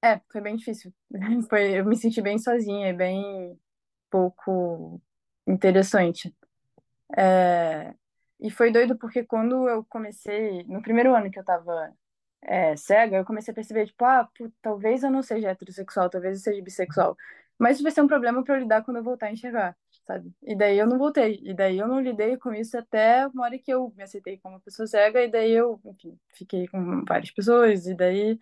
é, 0.02 0.20
foi 0.32 0.42
bem 0.42 0.56
difícil. 0.56 0.94
Foi, 1.50 1.80
eu 1.80 1.86
me 1.86 1.96
senti 1.96 2.22
bem 2.22 2.38
sozinha 2.38 2.94
bem 2.94 3.58
pouco 4.10 5.02
interessante. 5.48 6.36
É, 7.18 7.94
e 8.40 8.50
foi 8.52 8.72
doido 8.72 8.98
porque 8.98 9.24
quando 9.24 9.70
eu 9.70 9.86
comecei, 9.86 10.64
no 10.66 10.82
primeiro 10.82 11.16
ano 11.16 11.32
que 11.32 11.40
eu 11.40 11.44
tava 11.46 11.94
é, 12.42 12.76
cega, 12.76 13.18
eu 13.18 13.26
comecei 13.26 13.52
a 13.52 13.56
perceber, 13.56 13.88
tipo, 13.88 14.04
ah, 14.06 14.30
pô, 14.38 14.52
talvez 14.62 15.04
eu 15.04 15.12
não 15.12 15.24
seja 15.24 15.50
heterossexual, 15.52 16.10
talvez 16.10 16.40
eu 16.40 16.44
seja 16.44 16.64
bissexual. 16.64 17.16
Mas 17.58 17.76
isso 17.78 17.84
vai 17.84 17.92
ser 17.92 18.02
um 18.02 18.08
problema 18.08 18.44
para 18.44 18.56
eu 18.56 18.60
lidar 18.62 18.84
quando 18.84 18.98
eu 18.98 19.04
voltar 19.04 19.28
a 19.28 19.32
enxergar, 19.32 19.78
sabe? 20.06 20.34
E 20.44 20.56
daí 20.56 20.78
eu 20.78 20.88
não 20.88 20.98
voltei. 20.98 21.40
E 21.44 21.54
daí 21.54 21.78
eu 21.80 21.88
não 21.88 22.02
lidei 22.02 22.38
com 22.38 22.54
isso 22.54 22.78
até 22.78 23.28
uma 23.28 23.44
hora 23.46 23.58
que 23.60 23.72
eu 23.72 23.94
me 23.96 24.04
aceitei 24.04 24.40
como 24.40 24.60
pessoa 24.62 24.88
cega, 24.88 25.24
e 25.24 25.30
daí 25.32 25.52
eu, 25.52 25.80
enfim, 25.86 26.20
fiquei 26.34 26.68
com 26.68 27.04
várias 27.08 27.32
pessoas, 27.32 27.86
e 27.88 27.96
daí 27.96 28.40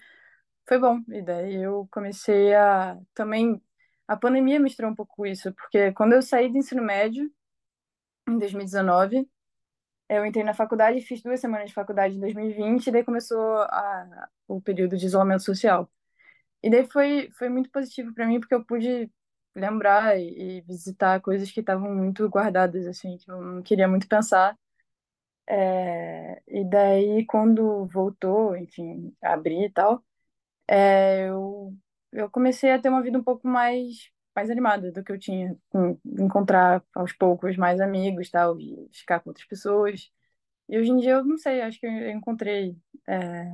foi 0.67 0.79
bom. 0.79 0.99
E 1.09 1.21
daí 1.21 1.55
eu 1.63 1.87
comecei 1.91 2.53
a 2.55 2.97
também. 3.13 3.61
A 4.07 4.17
pandemia 4.17 4.59
misturou 4.59 4.91
um 4.91 4.95
pouco 4.95 5.25
isso, 5.25 5.53
porque 5.53 5.91
quando 5.93 6.13
eu 6.13 6.21
saí 6.21 6.49
do 6.49 6.57
ensino 6.57 6.83
médio, 6.83 7.31
em 8.33 8.39
2019, 8.39 9.29
eu 10.09 10.25
entrei 10.25 10.43
na 10.43 10.53
faculdade, 10.53 11.01
fiz 11.01 11.21
duas 11.23 11.39
semanas 11.39 11.69
de 11.69 11.73
faculdade 11.73 12.15
em 12.15 12.19
2020, 12.19 12.87
e 12.87 12.91
daí 12.91 13.03
começou 13.03 13.39
a, 13.63 14.29
o 14.47 14.61
período 14.61 14.97
de 14.97 15.05
isolamento 15.05 15.43
social. 15.43 15.89
E 16.63 16.69
daí 16.69 16.85
foi, 16.87 17.29
foi 17.37 17.49
muito 17.49 17.71
positivo 17.71 18.13
para 18.13 18.27
mim, 18.27 18.39
porque 18.39 18.55
eu 18.55 18.65
pude 18.65 19.11
lembrar 19.55 20.17
e, 20.19 20.59
e 20.59 20.61
visitar 20.61 21.21
coisas 21.21 21.51
que 21.51 21.59
estavam 21.61 21.93
muito 21.95 22.27
guardadas, 22.29 22.87
assim, 22.87 23.17
que 23.17 23.29
eu 23.31 23.41
não 23.41 23.63
queria 23.63 23.87
muito 23.87 24.07
pensar. 24.07 24.57
É, 25.47 26.41
e 26.47 26.63
daí, 26.65 27.25
quando 27.25 27.85
voltou, 27.87 28.55
enfim, 28.55 29.13
abrir 29.21 29.65
e 29.65 29.69
tal, 29.71 30.03
é, 30.67 31.29
eu, 31.29 31.75
eu 32.11 32.29
comecei 32.31 32.71
a 32.71 32.79
ter 32.81 32.89
uma 32.89 33.01
vida 33.03 33.17
um 33.19 33.23
pouco 33.23 33.47
mais, 33.47 34.11
mais 34.35 34.49
animada 34.49 34.91
do 34.91 35.03
que 35.03 35.11
eu 35.11 35.19
tinha, 35.19 35.55
com, 35.69 35.99
encontrar 36.05 36.83
aos 36.95 37.13
poucos 37.13 37.57
mais 37.57 37.79
amigos 37.81 38.29
tal, 38.29 38.59
e 38.59 38.87
ficar 38.91 39.19
com 39.19 39.29
outras 39.29 39.45
pessoas. 39.47 40.11
E 40.69 40.77
hoje 40.77 40.91
em 40.91 40.97
dia 40.97 41.11
eu 41.13 41.25
não 41.25 41.37
sei, 41.37 41.61
acho 41.61 41.79
que 41.79 41.85
eu 41.85 42.09
encontrei 42.11 42.77
é, 43.07 43.51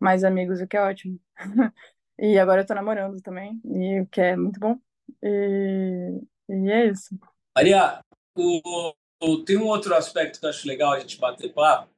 mais 0.00 0.24
amigos, 0.24 0.60
o 0.60 0.66
que 0.66 0.76
é 0.76 0.82
ótimo. 0.82 1.18
E 2.20 2.36
agora 2.36 2.62
eu 2.62 2.66
tô 2.66 2.74
namorando 2.74 3.22
também, 3.22 3.60
e 3.64 4.00
o 4.00 4.06
que 4.08 4.20
é 4.20 4.34
muito 4.34 4.58
bom. 4.58 4.76
E, 5.22 6.20
e 6.48 6.68
é 6.68 6.86
isso. 6.86 7.16
Maria, 7.54 8.04
o, 8.34 8.92
o, 9.22 9.44
tem 9.44 9.56
um 9.56 9.66
outro 9.66 9.94
aspecto 9.94 10.40
que 10.40 10.44
eu 10.44 10.50
acho 10.50 10.66
legal 10.66 10.94
a 10.94 10.98
gente 10.98 11.16
bater 11.20 11.54
papo, 11.54 11.88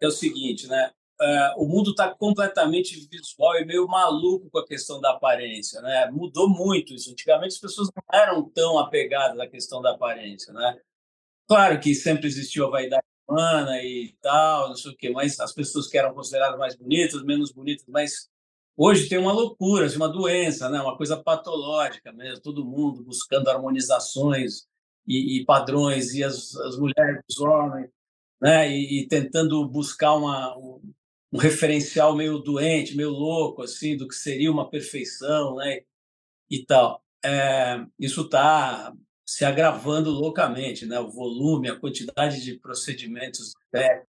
é 0.00 0.06
o 0.08 0.10
seguinte, 0.10 0.66
né? 0.66 0.92
Uh, 1.18 1.62
o 1.62 1.66
mundo 1.66 1.90
está 1.90 2.14
completamente 2.14 3.08
visual 3.10 3.56
e 3.56 3.64
meio 3.64 3.88
maluco 3.88 4.50
com 4.50 4.58
a 4.58 4.66
questão 4.66 5.00
da 5.00 5.12
aparência, 5.12 5.80
né? 5.80 6.10
Mudou 6.10 6.46
muito 6.46 6.92
isso. 6.92 7.10
Antigamente 7.10 7.54
as 7.54 7.60
pessoas 7.60 7.88
não 7.88 8.20
eram 8.20 8.46
tão 8.50 8.78
apegadas 8.78 9.38
à 9.40 9.46
questão 9.46 9.80
da 9.80 9.92
aparência, 9.92 10.52
né? 10.52 10.78
Claro 11.48 11.80
que 11.80 11.94
sempre 11.94 12.26
existiu 12.26 12.66
a 12.66 12.70
vaidade 12.70 13.04
humana 13.26 13.82
e 13.82 14.14
tal, 14.20 14.68
não 14.68 14.76
sei 14.76 14.92
o 14.92 14.96
quê, 14.96 15.10
mas 15.10 15.40
as 15.40 15.52
pessoas 15.52 15.88
que 15.88 15.96
eram 15.96 16.14
consideradas 16.14 16.58
mais 16.58 16.76
bonitas, 16.76 17.22
menos 17.24 17.50
bonitas, 17.52 17.86
mas 17.88 18.28
hoje 18.76 19.08
tem 19.08 19.18
uma 19.18 19.32
loucura, 19.32 19.86
assim, 19.86 19.96
uma 19.96 20.08
doença, 20.08 20.68
né? 20.68 20.80
Uma 20.80 20.96
coisa 20.98 21.16
patológica 21.16 22.12
mesmo, 22.12 22.42
todo 22.42 22.64
mundo 22.64 23.02
buscando 23.02 23.48
harmonizações 23.48 24.66
e, 25.06 25.38
e 25.38 25.44
padrões 25.46 26.14
e 26.14 26.22
as, 26.22 26.54
as 26.56 26.78
mulheres, 26.78 27.22
os 27.30 27.40
homens, 27.40 27.90
né? 28.40 28.70
E, 28.70 29.00
e 29.02 29.08
tentando 29.08 29.66
buscar 29.68 30.14
uma 30.14 30.56
um 30.58 30.80
referencial 31.34 32.14
meio 32.14 32.38
doente, 32.38 32.96
meio 32.96 33.10
louco, 33.10 33.62
assim, 33.62 33.96
do 33.96 34.06
que 34.06 34.14
seria 34.14 34.50
uma 34.50 34.68
perfeição, 34.68 35.56
né? 35.56 35.80
E 36.50 36.64
tal. 36.64 37.02
É, 37.24 37.84
isso 37.98 38.22
está 38.22 38.94
se 39.26 39.44
agravando 39.44 40.10
loucamente, 40.10 40.86
né? 40.86 41.00
O 41.00 41.10
volume, 41.10 41.68
a 41.68 41.78
quantidade 41.78 42.42
de 42.42 42.58
procedimentos 42.58 43.52
técnicos. 43.70 44.06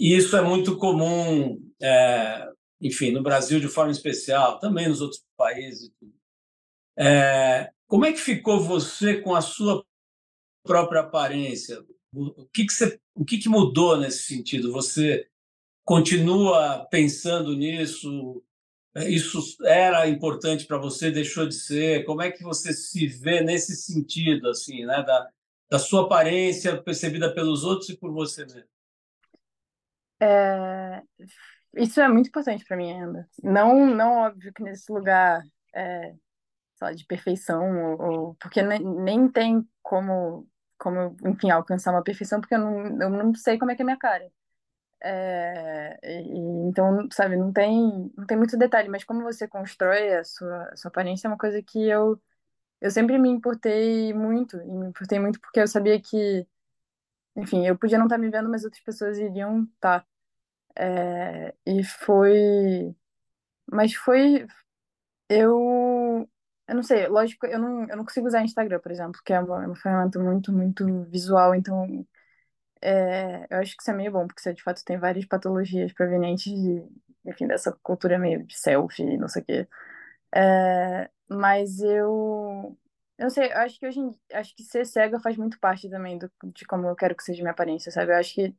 E 0.00 0.16
isso 0.16 0.36
é 0.36 0.42
muito 0.42 0.76
comum, 0.78 1.60
é, 1.80 2.48
enfim, 2.80 3.10
no 3.10 3.22
Brasil 3.22 3.60
de 3.60 3.68
forma 3.68 3.92
especial, 3.92 4.58
também 4.58 4.88
nos 4.88 5.00
outros 5.00 5.22
países. 5.36 5.92
É, 6.96 7.70
como 7.86 8.06
é 8.06 8.12
que 8.12 8.18
ficou 8.18 8.60
você 8.60 9.20
com 9.20 9.34
a 9.34 9.40
sua 9.40 9.84
própria 10.64 11.02
aparência? 11.02 11.84
O 12.12 12.46
que, 12.46 12.64
que, 12.64 12.72
você, 12.72 13.00
o 13.14 13.24
que, 13.24 13.38
que 13.38 13.48
mudou 13.48 13.96
nesse 13.96 14.22
sentido? 14.22 14.72
Você 14.72 15.28
continua 15.84 16.86
pensando 16.90 17.54
nisso? 17.54 18.42
Isso 18.96 19.40
era 19.64 20.08
importante 20.08 20.66
para 20.66 20.78
você, 20.78 21.10
deixou 21.10 21.46
de 21.46 21.54
ser? 21.54 22.04
Como 22.04 22.22
é 22.22 22.30
que 22.30 22.42
você 22.42 22.72
se 22.72 23.06
vê 23.06 23.40
nesse 23.40 23.74
sentido, 23.76 24.48
assim, 24.48 24.84
né? 24.84 25.02
Da, 25.02 25.28
da 25.70 25.78
sua 25.78 26.04
aparência 26.04 26.80
percebida 26.80 27.34
pelos 27.34 27.64
outros 27.64 27.88
e 27.88 27.96
por 27.96 28.12
você 28.12 28.44
mesmo? 28.44 28.68
É, 30.20 31.02
isso 31.76 32.00
é 32.00 32.08
muito 32.08 32.28
importante 32.28 32.64
para 32.64 32.76
mim 32.76 32.92
ainda. 32.92 33.28
Não, 33.42 33.86
não 33.86 34.12
óbvio 34.18 34.52
que 34.54 34.62
nesse 34.62 34.92
lugar 34.92 35.42
é, 35.74 36.14
lá, 36.80 36.92
de 36.92 37.04
perfeição, 37.04 37.96
ou, 37.96 38.02
ou, 38.02 38.34
porque 38.36 38.62
nem, 38.62 38.80
nem 38.80 39.28
tem 39.28 39.66
como, 39.82 40.46
como, 40.78 41.16
enfim, 41.26 41.50
alcançar 41.50 41.92
uma 41.92 42.02
perfeição, 42.02 42.40
porque 42.40 42.54
eu 42.54 42.60
não, 42.60 43.02
eu 43.02 43.10
não 43.10 43.34
sei 43.34 43.58
como 43.58 43.70
é 43.70 43.74
que 43.74 43.82
é 43.82 43.84
a 43.84 43.86
minha 43.86 43.98
cara. 43.98 44.30
É, 45.06 45.98
então, 46.66 47.06
sabe, 47.12 47.36
não 47.36 47.52
tem, 47.52 48.10
não 48.16 48.26
tem 48.26 48.38
muito 48.38 48.56
detalhe, 48.56 48.88
mas 48.88 49.04
como 49.04 49.22
você 49.22 49.46
constrói 49.46 50.14
a 50.14 50.24
sua, 50.24 50.64
a 50.72 50.76
sua 50.76 50.88
aparência 50.88 51.26
é 51.28 51.30
uma 51.30 51.36
coisa 51.38 51.62
que 51.62 51.78
eu, 51.88 52.18
eu 52.80 52.90
sempre 52.90 53.18
me 53.18 53.28
importei 53.30 54.14
muito, 54.14 54.56
e 54.58 54.66
me 54.66 54.88
importei 54.88 55.18
muito 55.20 55.40
porque 55.40 55.60
eu 55.60 55.68
sabia 55.68 56.00
que, 56.00 56.46
enfim, 57.36 57.66
eu 57.66 57.78
podia 57.78 57.98
não 57.98 58.06
estar 58.06 58.18
me 58.18 58.30
vendo, 58.30 58.50
mas 58.50 58.64
outras 58.64 58.82
pessoas 58.82 59.18
iriam 59.18 59.64
estar. 59.74 60.06
É, 60.76 61.54
e 61.66 61.84
foi. 61.84 62.94
Mas 63.72 63.94
foi. 63.94 64.46
Eu. 65.28 66.28
Eu 66.68 66.74
não 66.76 66.82
sei, 66.82 67.08
lógico, 67.08 67.46
eu 67.46 67.58
não, 67.58 67.88
eu 67.88 67.96
não 67.96 68.04
consigo 68.04 68.26
usar 68.26 68.42
Instagram, 68.44 68.80
por 68.80 68.90
exemplo, 68.92 69.20
que 69.24 69.32
é 69.34 69.40
uma, 69.40 69.64
é 69.64 69.66
uma 69.66 69.76
ferramenta 69.76 70.18
muito, 70.18 70.52
muito 70.52 71.04
visual, 71.10 71.54
então 71.54 72.06
é, 72.84 73.46
eu 73.50 73.58
acho 73.60 73.76
que 73.76 73.82
isso 73.82 73.90
é 73.90 73.94
meio 73.94 74.12
bom, 74.12 74.26
porque 74.26 74.42
você 74.42 74.54
de 74.54 74.62
fato 74.62 74.84
tem 74.84 74.98
várias 74.98 75.26
patologias 75.26 75.92
provenientes 75.92 76.52
de, 76.52 76.84
enfim, 77.26 77.46
dessa 77.46 77.72
cultura 77.82 78.18
meio 78.18 78.44
de 78.46 78.58
selfie, 78.58 79.16
não 79.18 79.28
sei 79.28 79.42
o 79.42 79.44
quê. 79.46 79.68
É, 80.34 81.10
mas 81.28 81.80
eu, 81.80 82.78
eu 83.18 83.30
sei, 83.30 83.52
eu 83.52 83.58
acho 83.58 83.78
que 83.80 83.86
hoje 83.86 84.00
em, 84.00 84.12
acho 84.34 84.54
que 84.56 84.64
ser 84.64 84.86
cega 84.86 85.20
faz 85.20 85.36
muito 85.36 85.58
parte 85.60 85.88
também 85.90 86.18
do, 86.18 86.30
de 86.54 86.64
como 86.66 86.86
eu 86.88 86.96
quero 86.96 87.16
que 87.16 87.24
seja 87.24 87.42
minha 87.42 87.52
aparência, 87.52 87.92
sabe? 87.92 88.12
Eu 88.12 88.16
acho 88.18 88.34
que 88.34 88.54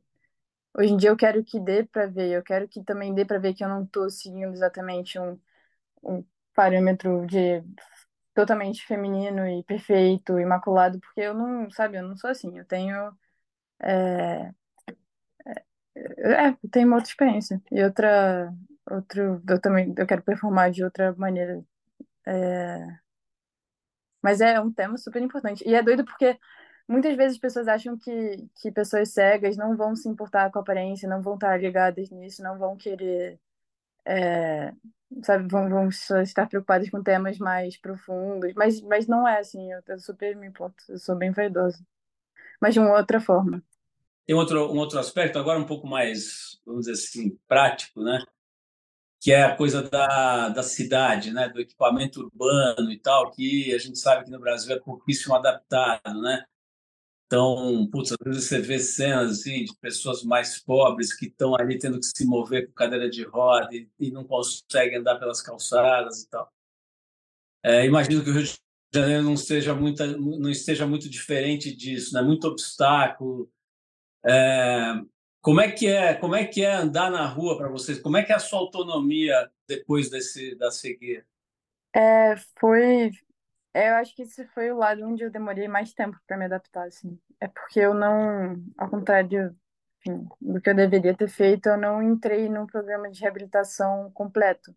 hoje 0.78 0.92
em 0.92 0.96
dia 0.96 1.10
eu 1.10 1.16
quero 1.16 1.42
que 1.44 1.60
dê 1.60 1.84
pra 1.84 2.06
ver, 2.06 2.32
eu 2.32 2.42
quero 2.42 2.68
que 2.68 2.82
também 2.84 3.14
dê 3.14 3.24
pra 3.24 3.38
ver 3.38 3.54
que 3.54 3.64
eu 3.64 3.68
não 3.68 3.86
tô 3.86 4.08
seguindo 4.10 4.52
exatamente 4.52 5.18
um, 5.18 5.38
um 6.04 6.24
parâmetro 6.54 7.26
de 7.26 7.62
totalmente 8.34 8.84
feminino 8.86 9.46
e 9.48 9.62
perfeito, 9.64 10.38
imaculado, 10.38 11.00
porque 11.00 11.20
eu 11.22 11.34
não, 11.34 11.70
sabe, 11.70 11.98
eu 11.98 12.02
não 12.08 12.16
sou 12.16 12.30
assim, 12.30 12.58
eu 12.58 12.64
tenho 12.66 13.12
é, 13.80 14.52
é, 15.96 16.56
tem 16.70 16.84
uma 16.84 16.96
outra 16.96 17.10
experiência. 17.10 17.60
E 17.70 17.82
outra, 17.82 18.52
outro, 18.90 19.42
eu 19.48 19.60
também, 19.60 19.94
eu 19.96 20.06
quero 20.06 20.22
performar 20.22 20.70
de 20.70 20.84
outra 20.84 21.14
maneira. 21.16 21.62
É, 22.26 22.86
mas 24.22 24.40
é 24.40 24.60
um 24.60 24.72
tema 24.72 24.96
super 24.98 25.22
importante. 25.22 25.64
E 25.66 25.74
é 25.74 25.82
doido 25.82 26.04
porque 26.04 26.38
muitas 26.88 27.16
vezes 27.16 27.36
as 27.36 27.40
pessoas 27.40 27.68
acham 27.68 27.96
que, 27.98 28.48
que 28.56 28.72
pessoas 28.72 29.10
cegas 29.10 29.56
não 29.56 29.76
vão 29.76 29.94
se 29.96 30.08
importar 30.08 30.50
com 30.50 30.58
a 30.58 30.62
aparência, 30.62 31.08
não 31.08 31.22
vão 31.22 31.34
estar 31.34 31.56
ligadas 31.60 32.10
nisso, 32.10 32.42
não 32.42 32.58
vão 32.58 32.76
querer, 32.76 33.40
é, 34.04 34.72
sabe, 35.24 35.48
vão, 35.48 35.68
vão 35.68 35.88
estar 35.88 36.48
preocupadas 36.48 36.90
com 36.90 37.02
temas 37.02 37.38
mais 37.38 37.76
profundos. 37.78 38.52
Mas, 38.54 38.80
mas 38.82 39.06
não 39.06 39.26
é 39.28 39.38
assim, 39.40 39.72
eu, 39.72 39.82
eu 39.88 39.98
super 40.00 40.36
me 40.36 40.46
importo, 40.48 40.84
eu 40.88 40.98
sou 40.98 41.16
bem 41.16 41.32
vaidosa 41.32 41.78
mas 42.60 42.74
de 42.74 42.80
uma 42.80 42.96
outra 42.96 43.20
forma. 43.20 43.62
Tem 44.26 44.34
outro, 44.34 44.72
um 44.72 44.78
outro 44.78 44.98
aspecto, 44.98 45.38
agora 45.38 45.58
um 45.58 45.66
pouco 45.66 45.86
mais, 45.86 46.60
vamos 46.66 46.86
dizer 46.86 46.92
assim, 46.92 47.38
prático, 47.46 48.02
né? 48.02 48.24
que 49.20 49.32
é 49.32 49.42
a 49.42 49.56
coisa 49.56 49.82
da, 49.82 50.50
da 50.50 50.62
cidade, 50.62 51.32
né? 51.32 51.48
do 51.48 51.60
equipamento 51.60 52.20
urbano 52.20 52.92
e 52.92 52.98
tal, 52.98 53.30
que 53.30 53.74
a 53.74 53.78
gente 53.78 53.98
sabe 53.98 54.24
que 54.24 54.30
no 54.30 54.38
Brasil 54.38 54.74
é 54.74 54.78
pouquíssimo 54.78 55.34
adaptado. 55.34 56.20
Né? 56.20 56.44
Então, 57.26 57.88
putz, 57.90 58.12
às 58.12 58.18
vezes 58.24 58.44
você 58.44 58.60
vê 58.60 58.78
cenas 58.78 59.40
assim, 59.40 59.64
de 59.64 59.74
pessoas 59.78 60.22
mais 60.22 60.60
pobres 60.60 61.12
que 61.12 61.26
estão 61.26 61.56
ali 61.56 61.78
tendo 61.78 61.98
que 61.98 62.06
se 62.06 62.24
mover 62.24 62.68
com 62.68 62.72
cadeira 62.72 63.10
de 63.10 63.24
roda 63.24 63.74
e, 63.74 63.88
e 63.98 64.10
não 64.10 64.24
conseguem 64.24 64.98
andar 64.98 65.18
pelas 65.18 65.42
calçadas 65.42 66.22
e 66.22 66.28
tal. 66.28 66.52
É, 67.64 67.84
imagino 67.84 68.22
que 68.22 68.30
o 68.30 68.32
Rio 68.32 68.44
de 68.44 68.56
Não 68.94 69.36
seja 69.36 69.74
muito, 69.74 70.04
não 70.18 70.50
esteja 70.50 70.86
muito 70.86 71.08
diferente 71.08 71.74
disso, 71.74 72.14
né? 72.14 72.22
Muito 72.22 72.46
obstáculo. 72.48 73.50
É, 74.24 74.94
Como 75.42 75.60
é 75.60 75.70
que 75.70 75.86
é, 75.86 76.14
como 76.14 76.34
é 76.34 76.44
que 76.46 76.64
é 76.64 76.74
andar 76.74 77.10
na 77.10 77.26
rua 77.26 77.56
para 77.56 77.68
vocês? 77.68 78.00
Como 78.00 78.16
é 78.16 78.22
que 78.24 78.32
é 78.32 78.36
a 78.36 78.40
sua 78.40 78.58
autonomia 78.58 79.50
depois 79.68 80.10
desse 80.10 80.54
da 80.56 80.70
cegueira? 80.70 81.26
É, 81.94 82.36
foi. 82.58 83.10
Eu 83.74 83.94
acho 83.96 84.14
que 84.14 84.22
esse 84.22 84.46
foi 84.48 84.70
o 84.72 84.76
lado 84.78 85.04
onde 85.06 85.22
eu 85.24 85.30
demorei 85.30 85.68
mais 85.68 85.92
tempo 85.94 86.18
para 86.26 86.36
me 86.36 86.46
adaptar, 86.46 86.86
assim. 86.86 87.18
É 87.40 87.48
porque 87.48 87.80
eu 87.80 87.94
não, 87.94 88.56
ao 88.76 88.88
contrário, 88.90 89.56
enfim, 90.00 90.26
do 90.40 90.60
que 90.60 90.70
eu 90.70 90.74
deveria 90.74 91.14
ter 91.16 91.28
feito, 91.28 91.68
eu 91.68 91.76
não 91.76 92.02
entrei 92.02 92.48
num 92.48 92.66
programa 92.66 93.10
de 93.10 93.20
reabilitação 93.20 94.10
completo. 94.12 94.74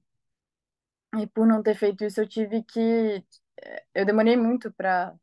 E 1.17 1.26
por 1.28 1.48
não 1.48 1.63
ter 1.63 1.76
feito 1.76 2.04
isso, 2.04 2.22
eu 2.22 2.28
tive 2.28 2.63
que. 2.63 3.24
Eu 3.93 4.06
demorei 4.06 4.38
muito 4.38 4.72
para 4.72 5.15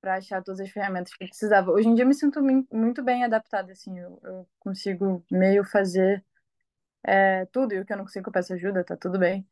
para 0.00 0.14
achar 0.16 0.42
todas 0.42 0.60
as 0.60 0.70
ferramentas 0.70 1.14
que 1.14 1.24
eu 1.24 1.28
precisava. 1.28 1.70
Hoje 1.70 1.88
em 1.88 1.94
dia 1.94 2.04
eu 2.04 2.08
me 2.08 2.14
sinto 2.14 2.40
muito 2.72 3.02
bem 3.02 3.24
adaptada, 3.24 3.72
assim, 3.72 3.98
eu, 3.98 4.18
eu 4.24 4.48
consigo 4.58 5.24
meio 5.30 5.64
fazer 5.64 6.24
é, 7.04 7.46
tudo, 7.46 7.74
e 7.74 7.80
o 7.80 7.84
que 7.86 7.92
eu 7.92 7.96
não 7.98 8.04
consigo 8.04 8.28
eu 8.28 8.32
peço 8.32 8.54
ajuda, 8.54 8.84
tá 8.84 8.96
tudo 8.96 9.18
bem. 9.18 9.46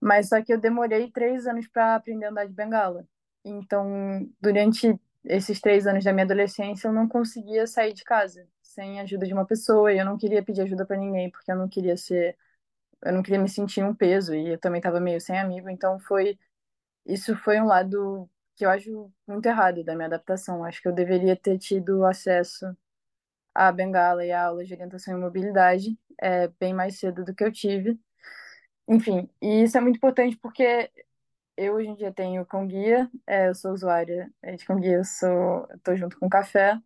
Mas 0.00 0.28
só 0.28 0.42
que 0.42 0.52
eu 0.52 0.58
demorei 0.60 1.10
três 1.10 1.46
anos 1.46 1.68
para 1.68 1.96
aprender 1.96 2.26
a 2.26 2.30
andar 2.30 2.46
de 2.46 2.54
bengala. 2.54 3.06
Então, 3.44 4.28
durante 4.40 4.98
esses 5.24 5.60
três 5.60 5.86
anos 5.86 6.04
da 6.04 6.12
minha 6.12 6.24
adolescência, 6.24 6.88
eu 6.88 6.92
não 6.92 7.08
conseguia 7.08 7.66
sair 7.66 7.92
de 7.94 8.04
casa 8.04 8.46
sem 8.62 9.00
ajuda 9.00 9.26
de 9.26 9.32
uma 9.34 9.46
pessoa, 9.46 9.92
e 9.92 9.98
eu 9.98 10.04
não 10.04 10.18
queria 10.18 10.42
pedir 10.44 10.62
ajuda 10.62 10.86
para 10.86 10.96
ninguém, 10.96 11.30
porque 11.30 11.50
eu 11.52 11.56
não 11.56 11.68
queria 11.68 11.96
ser, 11.96 12.36
eu 13.04 13.12
não 13.12 13.22
queria 13.22 13.40
me 13.40 13.48
sentir 13.48 13.84
um 13.84 13.94
peso, 13.94 14.34
e 14.34 14.50
eu 14.50 14.58
também 14.58 14.78
estava 14.80 15.00
meio 15.00 15.20
sem 15.20 15.38
amigo, 15.38 15.70
então 15.70 15.98
foi, 16.00 16.38
isso 17.12 17.36
foi 17.36 17.60
um 17.60 17.66
lado 17.66 18.28
que 18.56 18.64
eu 18.64 18.70
acho 18.70 19.12
muito 19.26 19.46
errado 19.46 19.84
da 19.84 19.94
minha 19.94 20.06
adaptação. 20.06 20.64
Acho 20.64 20.82
que 20.82 20.88
eu 20.88 20.92
deveria 20.94 21.36
ter 21.36 21.58
tido 21.58 22.04
acesso 22.04 22.66
à 23.54 23.72
bengala 23.72 24.24
e 24.24 24.32
à 24.32 24.46
aula 24.46 24.64
de 24.64 24.74
orientação 24.74 25.16
e 25.18 25.20
mobilidade, 25.20 25.98
é, 26.20 26.48
bem 26.60 26.74
mais 26.74 26.98
cedo 26.98 27.24
do 27.24 27.34
que 27.34 27.44
eu 27.44 27.52
tive. 27.52 27.98
Enfim, 28.88 29.30
e 29.42 29.62
isso 29.64 29.78
é 29.78 29.80
muito 29.80 29.96
importante 29.96 30.36
porque 30.38 30.90
eu 31.56 31.74
hoje 31.76 31.88
em 31.88 31.94
dia 31.96 32.12
tenho 32.12 32.46
cão 32.46 32.66
guia, 32.66 33.10
é, 33.26 33.48
eu 33.48 33.54
sou 33.54 33.72
usuária 33.72 34.30
é, 34.42 34.56
de 34.56 34.64
cão 34.64 34.80
guia, 34.80 34.96
eu 34.98 35.04
sou, 35.04 35.68
tô 35.84 35.96
junto 35.96 36.18
com 36.18 36.26
o 36.26 36.30
Café, 36.30 36.80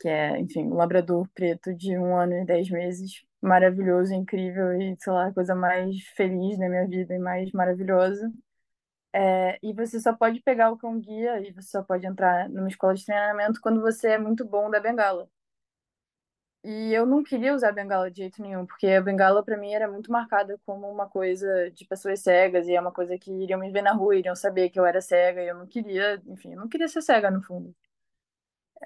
que 0.00 0.08
é, 0.08 0.38
enfim, 0.40 0.64
um 0.64 0.74
labrador 0.74 1.28
preto 1.34 1.74
de 1.74 1.96
um 1.98 2.16
ano 2.16 2.34
e 2.34 2.44
dez 2.44 2.68
meses, 2.70 3.24
maravilhoso, 3.40 4.14
incrível 4.14 4.72
e, 4.80 4.96
sei 4.98 5.12
lá, 5.12 5.26
a 5.28 5.32
coisa 5.34 5.54
mais 5.54 5.96
feliz 6.16 6.58
da 6.58 6.68
minha 6.68 6.86
vida 6.86 7.14
e 7.14 7.18
mais 7.18 7.50
maravilhosa. 7.52 8.32
É, 9.12 9.58
e 9.62 9.72
você 9.72 9.98
só 10.00 10.12
pode 10.14 10.40
pegar 10.42 10.70
o 10.70 10.76
cão 10.78 10.98
guia 11.00 11.40
e 11.40 11.52
você 11.52 11.68
só 11.70 11.82
pode 11.82 12.06
entrar 12.06 12.48
numa 12.50 12.68
escola 12.68 12.94
de 12.94 13.04
treinamento 13.04 13.60
quando 13.60 13.80
você 13.80 14.10
é 14.10 14.18
muito 14.18 14.44
bom 14.44 14.70
da 14.70 14.78
bengala. 14.80 15.28
E 16.64 16.92
eu 16.92 17.06
não 17.06 17.22
queria 17.22 17.54
usar 17.54 17.70
bengala 17.72 18.10
de 18.10 18.18
jeito 18.18 18.42
nenhum, 18.42 18.66
porque 18.66 18.88
a 18.88 19.00
bengala 19.00 19.42
pra 19.44 19.56
mim 19.56 19.72
era 19.72 19.88
muito 19.90 20.10
marcada 20.10 20.58
como 20.66 20.90
uma 20.90 21.08
coisa 21.08 21.70
de 21.70 21.84
pessoas 21.86 22.20
cegas, 22.20 22.66
e 22.66 22.74
é 22.74 22.80
uma 22.80 22.92
coisa 22.92 23.16
que 23.18 23.30
iriam 23.32 23.60
me 23.60 23.70
ver 23.70 23.82
na 23.82 23.92
rua, 23.92 24.16
iriam 24.16 24.34
saber 24.34 24.68
que 24.70 24.78
eu 24.78 24.84
era 24.84 25.00
cega, 25.00 25.42
e 25.42 25.48
eu 25.48 25.54
não 25.56 25.66
queria, 25.66 26.20
enfim, 26.26 26.52
eu 26.54 26.60
não 26.60 26.68
queria 26.68 26.88
ser 26.88 27.02
cega 27.02 27.30
no 27.30 27.40
fundo. 27.42 27.74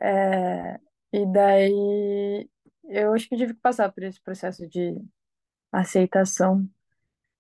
É, 0.00 0.78
e 1.12 1.26
daí 1.32 2.48
eu 2.84 3.12
acho 3.14 3.28
que 3.28 3.36
tive 3.36 3.54
que 3.54 3.60
passar 3.60 3.90
por 3.92 4.02
esse 4.02 4.20
processo 4.20 4.66
de 4.68 4.96
aceitação. 5.72 6.68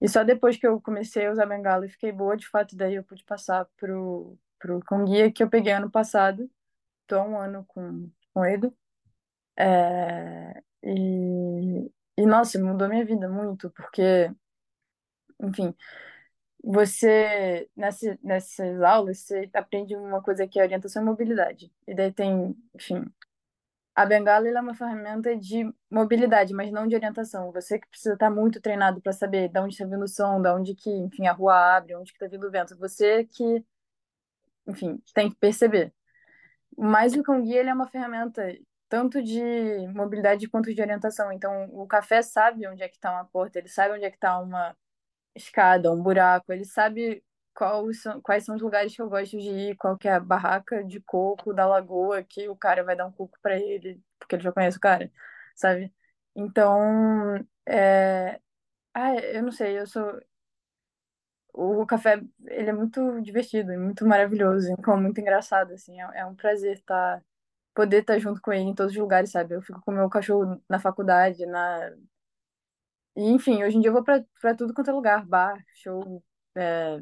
E 0.00 0.08
só 0.08 0.24
depois 0.24 0.56
que 0.56 0.66
eu 0.66 0.80
comecei 0.80 1.26
a 1.26 1.32
usar 1.32 1.46
bengala 1.46 1.86
e 1.86 1.90
fiquei 1.90 2.12
boa, 2.12 2.36
de 2.36 2.48
fato, 2.48 2.76
daí 2.76 2.94
eu 2.94 3.04
pude 3.04 3.24
passar 3.24 3.66
pro, 3.76 4.38
pro 4.58 4.80
cão 4.80 5.04
guia 5.04 5.30
que 5.30 5.42
eu 5.42 5.50
peguei 5.50 5.72
ano 5.72 5.90
passado. 5.90 6.50
Tô 7.06 7.16
há 7.18 7.24
um 7.24 7.38
ano 7.38 7.64
com, 7.68 8.10
com 8.32 8.44
ele. 8.44 8.72
É, 9.58 10.62
e, 10.82 11.92
e, 12.16 12.26
nossa, 12.26 12.58
mudou 12.58 12.88
minha 12.88 13.04
vida 13.04 13.28
muito, 13.28 13.70
porque, 13.70 14.30
enfim, 15.40 15.74
você, 16.62 17.68
nessa, 17.76 18.18
nessas 18.22 18.82
aulas, 18.82 19.18
você 19.20 19.50
aprende 19.54 19.96
uma 19.96 20.22
coisa 20.22 20.46
que 20.46 20.60
é 20.60 20.62
orientação 20.62 21.02
e 21.02 21.06
mobilidade. 21.06 21.72
E 21.86 21.94
daí 21.94 22.12
tem, 22.12 22.56
enfim, 22.74 23.04
a 23.94 24.06
bengala 24.06 24.48
é 24.48 24.60
uma 24.60 24.74
ferramenta 24.74 25.36
de 25.36 25.64
mobilidade, 25.90 26.54
mas 26.54 26.70
não 26.70 26.86
de 26.86 26.94
orientação. 26.94 27.52
Você 27.52 27.78
que 27.78 27.88
precisa 27.88 28.14
estar 28.14 28.30
muito 28.30 28.60
treinado 28.60 29.00
para 29.00 29.12
saber 29.12 29.48
de 29.48 29.60
onde 29.60 29.74
está 29.74 29.84
vindo 29.84 30.04
o 30.04 30.08
som, 30.08 30.40
de 30.40 30.48
onde 30.48 30.74
que, 30.74 30.90
enfim, 30.90 31.26
a 31.26 31.32
rua 31.32 31.76
abre, 31.76 31.94
onde 31.96 32.12
que 32.12 32.16
está 32.16 32.26
vindo 32.28 32.46
o 32.46 32.50
vento. 32.50 32.76
Você 32.78 33.24
que, 33.24 33.64
enfim, 34.66 35.02
tem 35.14 35.30
que 35.30 35.36
perceber. 35.36 35.92
Mas 36.78 37.14
o 37.14 37.22
cão 37.22 37.44
ele 37.44 37.68
é 37.68 37.74
uma 37.74 37.88
ferramenta 37.88 38.42
tanto 38.88 39.22
de 39.22 39.40
mobilidade 39.94 40.48
quanto 40.48 40.74
de 40.74 40.80
orientação. 40.82 41.32
Então, 41.32 41.68
o 41.72 41.86
café 41.86 42.22
sabe 42.22 42.66
onde 42.68 42.82
é 42.82 42.88
que 42.88 42.96
está 42.96 43.12
uma 43.12 43.24
porta, 43.24 43.58
ele 43.58 43.68
sabe 43.68 43.94
onde 43.94 44.04
é 44.04 44.10
que 44.10 44.16
está 44.16 44.38
uma 44.40 44.76
escada, 45.34 45.92
um 45.92 46.02
buraco, 46.02 46.52
ele 46.52 46.64
sabe 46.64 47.22
são, 47.94 48.20
quais 48.22 48.44
são 48.44 48.54
os 48.56 48.62
lugares 48.62 48.94
que 48.94 49.02
eu 49.02 49.08
gosto 49.08 49.38
de 49.38 49.48
ir, 49.50 49.76
qual 49.76 49.96
que 49.98 50.08
é 50.08 50.14
a 50.14 50.20
barraca 50.20 50.84
de 50.84 51.00
coco 51.00 51.52
da 51.52 51.66
lagoa 51.66 52.22
que 52.22 52.48
o 52.48 52.56
cara 52.56 52.84
vai 52.84 52.96
dar 52.96 53.06
um 53.06 53.12
coco 53.12 53.38
para 53.42 53.58
ele, 53.58 54.02
porque 54.18 54.36
ele 54.36 54.42
já 54.42 54.52
conhece 54.52 54.78
o 54.78 54.80
cara, 54.80 55.10
sabe? 55.54 55.92
Então, 56.34 57.36
é... 57.66 58.40
ah, 58.94 59.14
eu 59.16 59.42
não 59.42 59.52
sei, 59.52 59.78
eu 59.80 59.86
sou 59.86 60.20
o 61.52 61.84
café, 61.86 62.20
ele 62.46 62.70
é 62.70 62.72
muito 62.72 63.20
divertido, 63.22 63.72
e 63.72 63.76
muito 63.76 64.06
maravilhoso, 64.06 64.70
então 64.72 65.00
muito 65.00 65.20
engraçado, 65.20 65.72
assim, 65.72 66.00
é, 66.00 66.20
é 66.20 66.26
um 66.26 66.34
prazer 66.34 66.74
estar, 66.74 67.22
poder 67.74 68.00
estar 68.02 68.18
junto 68.18 68.40
com 68.40 68.52
ele 68.52 68.62
em 68.64 68.74
todos 68.74 68.92
os 68.92 68.98
lugares, 68.98 69.30
sabe? 69.30 69.54
Eu 69.54 69.62
fico 69.62 69.80
com 69.82 69.92
o 69.92 69.94
meu 69.94 70.08
cachorro 70.10 70.62
na 70.68 70.78
faculdade, 70.78 71.44
na... 71.46 71.92
Enfim, 73.16 73.62
hoje 73.64 73.76
em 73.76 73.80
dia 73.80 73.88
eu 73.90 73.92
vou 73.94 74.04
pra 74.04 74.54
tudo 74.56 74.72
quanto 74.72 74.90
é 74.90 74.92
lugar, 74.92 75.26
bar, 75.26 75.62
show, 75.74 76.22
é, 76.56 77.00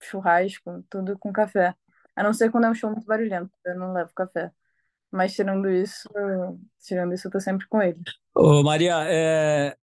churrasco, 0.00 0.84
tudo 0.90 1.18
com 1.18 1.32
café. 1.32 1.74
A 2.14 2.22
não 2.22 2.32
ser 2.32 2.50
quando 2.50 2.64
é 2.64 2.70
um 2.70 2.74
show 2.74 2.90
muito 2.90 3.06
barulhento, 3.06 3.50
eu 3.64 3.78
não 3.78 3.92
levo 3.92 4.12
café. 4.14 4.50
Mas 5.10 5.34
tirando 5.34 5.70
isso, 5.70 6.08
tirando 6.80 7.14
isso, 7.14 7.28
eu 7.28 7.32
tô 7.32 7.40
sempre 7.40 7.66
com 7.68 7.80
ele. 7.80 8.00
Ô, 8.34 8.62
Maria, 8.62 9.04
é, 9.06 9.76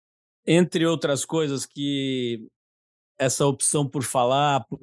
entre 0.45 0.85
outras 0.85 1.25
coisas 1.25 1.65
que 1.65 2.47
essa 3.17 3.45
opção 3.45 3.87
por 3.87 4.03
falar, 4.03 4.65
por 4.65 4.79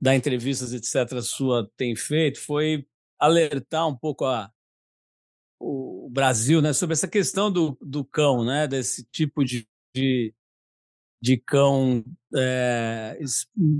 dar 0.00 0.16
entrevistas, 0.16 0.72
etc., 0.72 1.20
sua 1.20 1.70
tem 1.76 1.94
feito, 1.94 2.40
foi 2.40 2.86
alertar 3.18 3.86
um 3.86 3.96
pouco 3.96 4.24
a, 4.24 4.50
o 5.58 6.08
Brasil 6.10 6.62
né, 6.62 6.72
sobre 6.72 6.94
essa 6.94 7.06
questão 7.06 7.52
do, 7.52 7.76
do 7.80 8.02
cão, 8.02 8.44
né, 8.44 8.66
desse 8.66 9.04
tipo 9.04 9.44
de, 9.44 9.68
de, 9.94 10.34
de 11.22 11.36
cão, 11.36 12.02
é, 12.34 13.18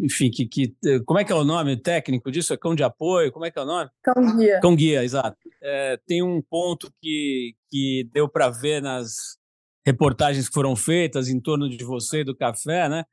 enfim, 0.03 0.31
que, 0.31 0.47
que, 0.47 0.75
como 1.07 1.19
é 1.19 1.25
que 1.25 1.33
é 1.33 1.35
o 1.35 1.45
nome 1.45 1.77
técnico 1.77 2.31
disso? 2.31 2.53
É 2.53 2.57
cão 2.57 2.75
de 2.75 2.83
apoio? 2.83 3.33
Como 3.33 3.45
é 3.45 3.51
que 3.51 3.59
é 3.59 3.63
o 3.63 3.67
nome? 3.67 3.91
Cão 4.03 4.37
guia. 4.37 4.61
Cão 4.61 4.77
guia, 4.77 5.03
exato. 5.03 5.39
É, 5.63 5.99
tem 6.07 6.23
um 6.23 6.43
ponto 6.43 6.93
que, 7.01 7.55
que 7.71 8.09
deu 8.13 8.29
para 8.29 8.51
ver 8.51 8.83
nas 8.83 9.39
reportagens 9.87 10.49
que 10.49 10.55
foram 10.55 10.77
feitas 10.77 11.29
em 11.29 11.41
torno 11.41 11.69
de 11.69 11.83
você 11.85 12.21
e 12.21 12.25
do 12.25 12.37
café, 12.37 12.89
né? 12.89 13.05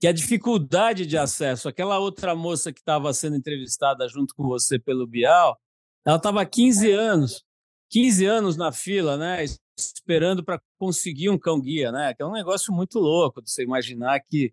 que 0.00 0.06
a 0.06 0.12
dificuldade 0.12 1.06
de 1.06 1.16
acesso, 1.16 1.68
aquela 1.68 1.98
outra 1.98 2.34
moça 2.34 2.72
que 2.72 2.80
estava 2.80 3.12
sendo 3.12 3.36
entrevistada 3.36 4.06
junto 4.08 4.34
com 4.34 4.46
você 4.46 4.78
pelo 4.78 5.06
Bial, 5.06 5.58
ela 6.04 6.16
estava 6.16 6.42
há 6.42 6.46
15 6.46 6.90
anos, 6.92 7.44
15 7.90 8.24
anos 8.26 8.56
na 8.56 8.72
fila, 8.72 9.16
né, 9.16 9.44
esperando 9.78 10.44
para 10.44 10.60
conseguir 10.78 11.30
um 11.30 11.38
cão 11.38 11.60
guia, 11.60 11.92
né, 11.92 12.14
que 12.14 12.22
é 12.22 12.26
um 12.26 12.32
negócio 12.32 12.72
muito 12.72 12.98
louco 12.98 13.42
de 13.42 13.50
você 13.50 13.62
imaginar 13.62 14.20
que, 14.20 14.52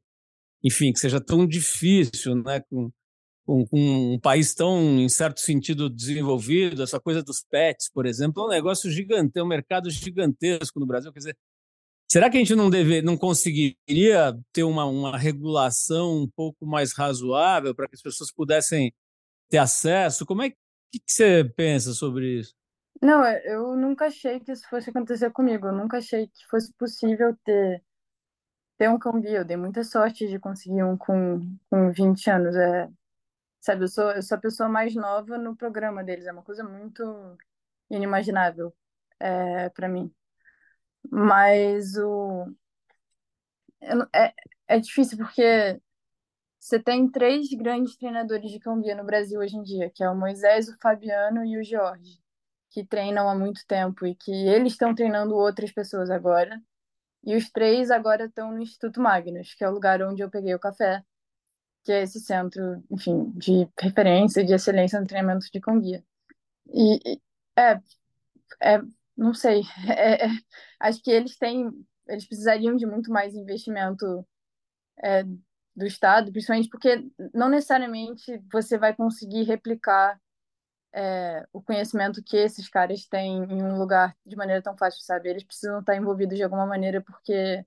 enfim, 0.64 0.92
que 0.94 1.00
seja 1.00 1.20
tão 1.20 1.48
difícil, 1.48 2.36
né, 2.36 2.62
com, 2.70 2.92
com, 3.46 3.66
com 3.66 4.14
um 4.16 4.20
país 4.20 4.54
tão, 4.54 5.00
em 5.00 5.10
certo 5.10 5.40
sentido, 5.40 5.90
desenvolvido, 5.90 6.84
essa 6.84 7.00
coisa 7.00 7.24
dos 7.24 7.44
pets, 7.44 7.90
por 7.92 8.06
exemplo, 8.06 8.44
é 8.44 8.46
um 8.46 8.50
negócio 8.50 8.92
gigante, 8.92 9.40
é 9.40 9.44
um 9.44 9.48
mercado 9.48 9.90
gigantesco 9.90 10.80
no 10.80 10.86
Brasil, 10.86 11.12
quer 11.12 11.20
dizer, 11.20 11.38
Será 12.14 12.30
que 12.30 12.38
a 12.38 12.40
gente 12.40 12.54
não, 12.54 12.70
deve, 12.70 13.02
não 13.02 13.18
conseguiria 13.18 14.40
ter 14.52 14.64
uma, 14.64 14.86
uma 14.86 15.18
regulação 15.18 16.22
um 16.22 16.30
pouco 16.30 16.64
mais 16.64 16.94
razoável 16.94 17.74
para 17.74 17.88
que 17.88 17.96
as 17.96 18.04
pessoas 18.04 18.32
pudessem 18.32 18.94
ter 19.50 19.58
acesso? 19.58 20.24
Como 20.24 20.44
é 20.44 20.52
que, 20.52 20.56
que 20.92 21.12
você 21.12 21.44
pensa 21.44 21.92
sobre 21.92 22.40
isso? 22.40 22.54
Não, 23.04 23.26
eu 23.28 23.76
nunca 23.76 24.06
achei 24.08 24.40
que 24.40 24.52
isso 24.54 24.68
fosse 24.70 24.90
acontecer 24.90 25.30
comigo. 25.32 25.68
Eu 25.68 25.74
nunca 25.74 25.98
achei 25.98 26.28
que 26.28 26.46
fosse 26.48 26.72
possível 26.74 27.36
ter, 27.44 27.84
ter 28.78 28.90
um 28.90 29.00
cão 29.00 29.20
guia. 29.22 29.40
Eu 29.40 29.46
dei 29.46 29.58
muita 29.58 29.84
sorte 29.84 30.28
de 30.28 30.40
conseguir 30.40 30.84
um 30.84 30.98
com, 30.98 31.42
com 31.70 31.92
20 31.92 32.30
anos. 32.30 32.56
É, 32.56 32.90
sabe, 33.62 33.84
eu 33.86 33.90
sou, 33.90 34.12
eu 34.12 34.24
sou 34.24 34.38
a 34.38 34.42
pessoa 34.42 34.70
mais 34.70 34.96
nova 34.96 35.38
no 35.38 35.56
programa 35.56 36.04
deles. 36.04 36.28
É 36.28 36.32
uma 36.34 36.44
coisa 36.44 36.64
muito 36.64 37.04
inimaginável 37.92 38.74
é, 39.20 39.70
para 39.70 39.90
mim. 39.90 40.14
Mas 41.12 41.98
o. 41.98 42.48
É, 44.14 44.34
é 44.68 44.80
difícil 44.80 45.18
porque 45.18 45.80
você 46.60 46.80
tem 46.80 47.10
três 47.12 47.50
grandes 47.54 47.98
treinadores 47.98 48.52
de 48.52 48.60
cão 48.60 48.82
guia 48.82 48.96
no 48.96 49.04
Brasil 49.06 49.40
hoje 49.42 49.58
em 49.58 49.64
dia, 49.64 49.92
que 49.94 50.04
é 50.04 50.10
o 50.10 50.16
Moisés, 50.16 50.70
o 50.70 50.78
Fabiano 50.82 51.46
e 51.46 51.58
o 51.60 51.64
Jorge, 51.64 52.23
que 52.74 52.84
treinam 52.84 53.30
há 53.30 53.36
muito 53.36 53.66
tempo 53.68 54.06
e 54.06 54.16
que 54.16 54.32
eles 54.32 54.74
estão 54.74 54.96
treinando 54.96 55.36
outras 55.36 55.72
pessoas 55.72 56.10
agora. 56.10 56.60
E 57.24 57.36
os 57.36 57.50
três 57.52 57.92
agora 57.92 58.26
estão 58.26 58.52
no 58.52 58.62
Instituto 58.62 59.00
Magnus, 59.00 59.54
que 59.54 59.64
é 59.64 59.70
o 59.70 59.74
lugar 59.74 60.02
onde 60.02 60.24
eu 60.24 60.30
peguei 60.30 60.56
o 60.56 60.60
café, 60.60 61.04
que 61.84 61.92
é 61.92 62.02
esse 62.02 62.20
centro, 62.20 62.84
enfim, 62.90 63.32
de 63.36 63.70
referência, 63.80 64.44
de 64.44 64.54
excelência 64.54 65.00
no 65.00 65.08
treinamento 65.08 65.46
de 65.52 65.62
conguia. 65.62 66.04
E 66.68 67.22
é, 67.56 67.80
é 68.62 68.82
não 69.16 69.34
sei, 69.36 69.62
é, 69.88 70.26
é, 70.26 70.30
acho 70.80 71.02
que 71.04 71.12
eles 71.12 71.38
têm, 71.38 71.70
eles 72.08 72.26
precisariam 72.28 72.76
de 72.76 72.88
muito 72.88 73.12
mais 73.12 73.36
investimento 73.36 74.26
é, 75.04 75.24
do 75.76 75.86
Estado, 75.86 76.32
principalmente 76.32 76.70
porque 76.70 77.08
não 77.34 77.50
necessariamente 77.50 78.42
você 78.52 78.80
vai 78.80 78.96
conseguir 78.96 79.44
replicar 79.44 80.20
é, 80.94 81.46
o 81.52 81.62
conhecimento 81.62 82.24
que 82.24 82.38
esses 82.38 82.70
caras 82.70 83.06
têm 83.08 83.38
em 83.46 83.64
um 83.64 83.78
lugar 83.78 84.16
de 84.26 84.36
maneira 84.36 84.62
tão 84.62 84.78
fácil, 84.78 85.02
sabe? 85.02 85.30
Eles 85.30 85.44
precisam 85.44 85.80
estar 85.80 85.96
envolvidos 85.96 86.38
de 86.38 86.44
alguma 86.44 86.66
maneira 86.66 87.02
porque 87.02 87.66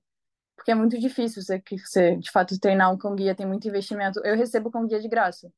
porque 0.57 0.71
é 0.73 0.75
muito 0.75 0.99
difícil 0.99 1.43
você, 1.43 1.63
você 1.85 2.17
de 2.17 2.31
fato 2.31 2.59
treinar 2.59 2.93
um 2.93 2.99
cão 2.99 3.15
guia, 3.15 3.35
tem 3.35 3.47
muito 3.47 3.69
investimento. 3.69 4.21
Eu 4.25 4.37
recebo 4.37 4.71
cão 4.71 4.87
guia 4.87 5.01
de 5.01 5.09
graça, 5.09 5.53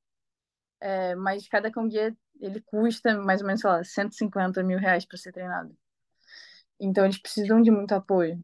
é, 0.80 1.14
mas 1.16 1.48
cada 1.48 1.70
cão 1.70 1.88
guia 1.88 2.16
ele 2.40 2.60
custa 2.62 3.16
mais 3.18 3.40
ou 3.40 3.46
menos, 3.46 3.60
sei 3.60 3.70
lá, 3.70 3.84
150 3.84 4.62
mil 4.62 4.78
reais 4.78 5.04
para 5.06 5.18
ser 5.18 5.32
treinado. 5.32 5.76
Então 6.80 7.04
eles 7.04 7.18
precisam 7.20 7.60
de 7.62 7.70
muito 7.70 7.92
apoio. 7.92 8.42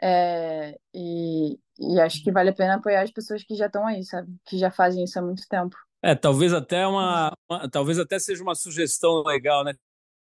É, 0.00 0.78
e, 0.94 1.58
e 1.78 2.00
acho 2.00 2.22
que 2.22 2.32
vale 2.32 2.50
a 2.50 2.54
pena 2.54 2.74
apoiar 2.74 3.02
as 3.02 3.10
pessoas 3.10 3.42
que 3.44 3.54
já 3.54 3.66
estão 3.66 3.86
aí, 3.86 4.04
sabe? 4.04 4.34
Que 4.44 4.58
já 4.58 4.70
fazem 4.70 5.04
isso 5.04 5.18
há 5.18 5.22
muito 5.22 5.46
tempo. 5.48 5.76
É, 6.06 6.14
talvez 6.14 6.52
até 6.52 6.86
uma, 6.86 7.36
uma, 7.50 7.68
talvez 7.68 7.98
até 7.98 8.16
seja 8.20 8.40
uma 8.40 8.54
sugestão 8.54 9.24
legal, 9.24 9.64
né? 9.64 9.74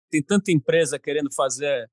Tem 0.09 0.23
tanta 0.23 0.51
empresa 0.51 0.97
querendo 0.97 1.31
fazer 1.31 1.87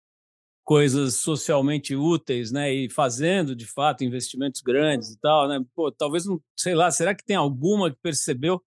coisas 0.64 1.16
socialmente 1.16 1.94
úteis, 1.94 2.50
né? 2.50 2.72
E 2.72 2.88
fazendo, 2.88 3.54
de 3.54 3.66
fato, 3.66 4.02
investimentos 4.02 4.62
grandes 4.62 5.10
e 5.10 5.18
tal, 5.20 5.46
né? 5.48 5.62
Pô, 5.74 5.92
talvez 5.92 6.24
não, 6.24 6.40
sei 6.56 6.74
lá, 6.74 6.90
será 6.90 7.14
que 7.14 7.22
tem 7.22 7.36
alguma 7.36 7.90
que 7.90 7.98
percebeu 8.02 8.58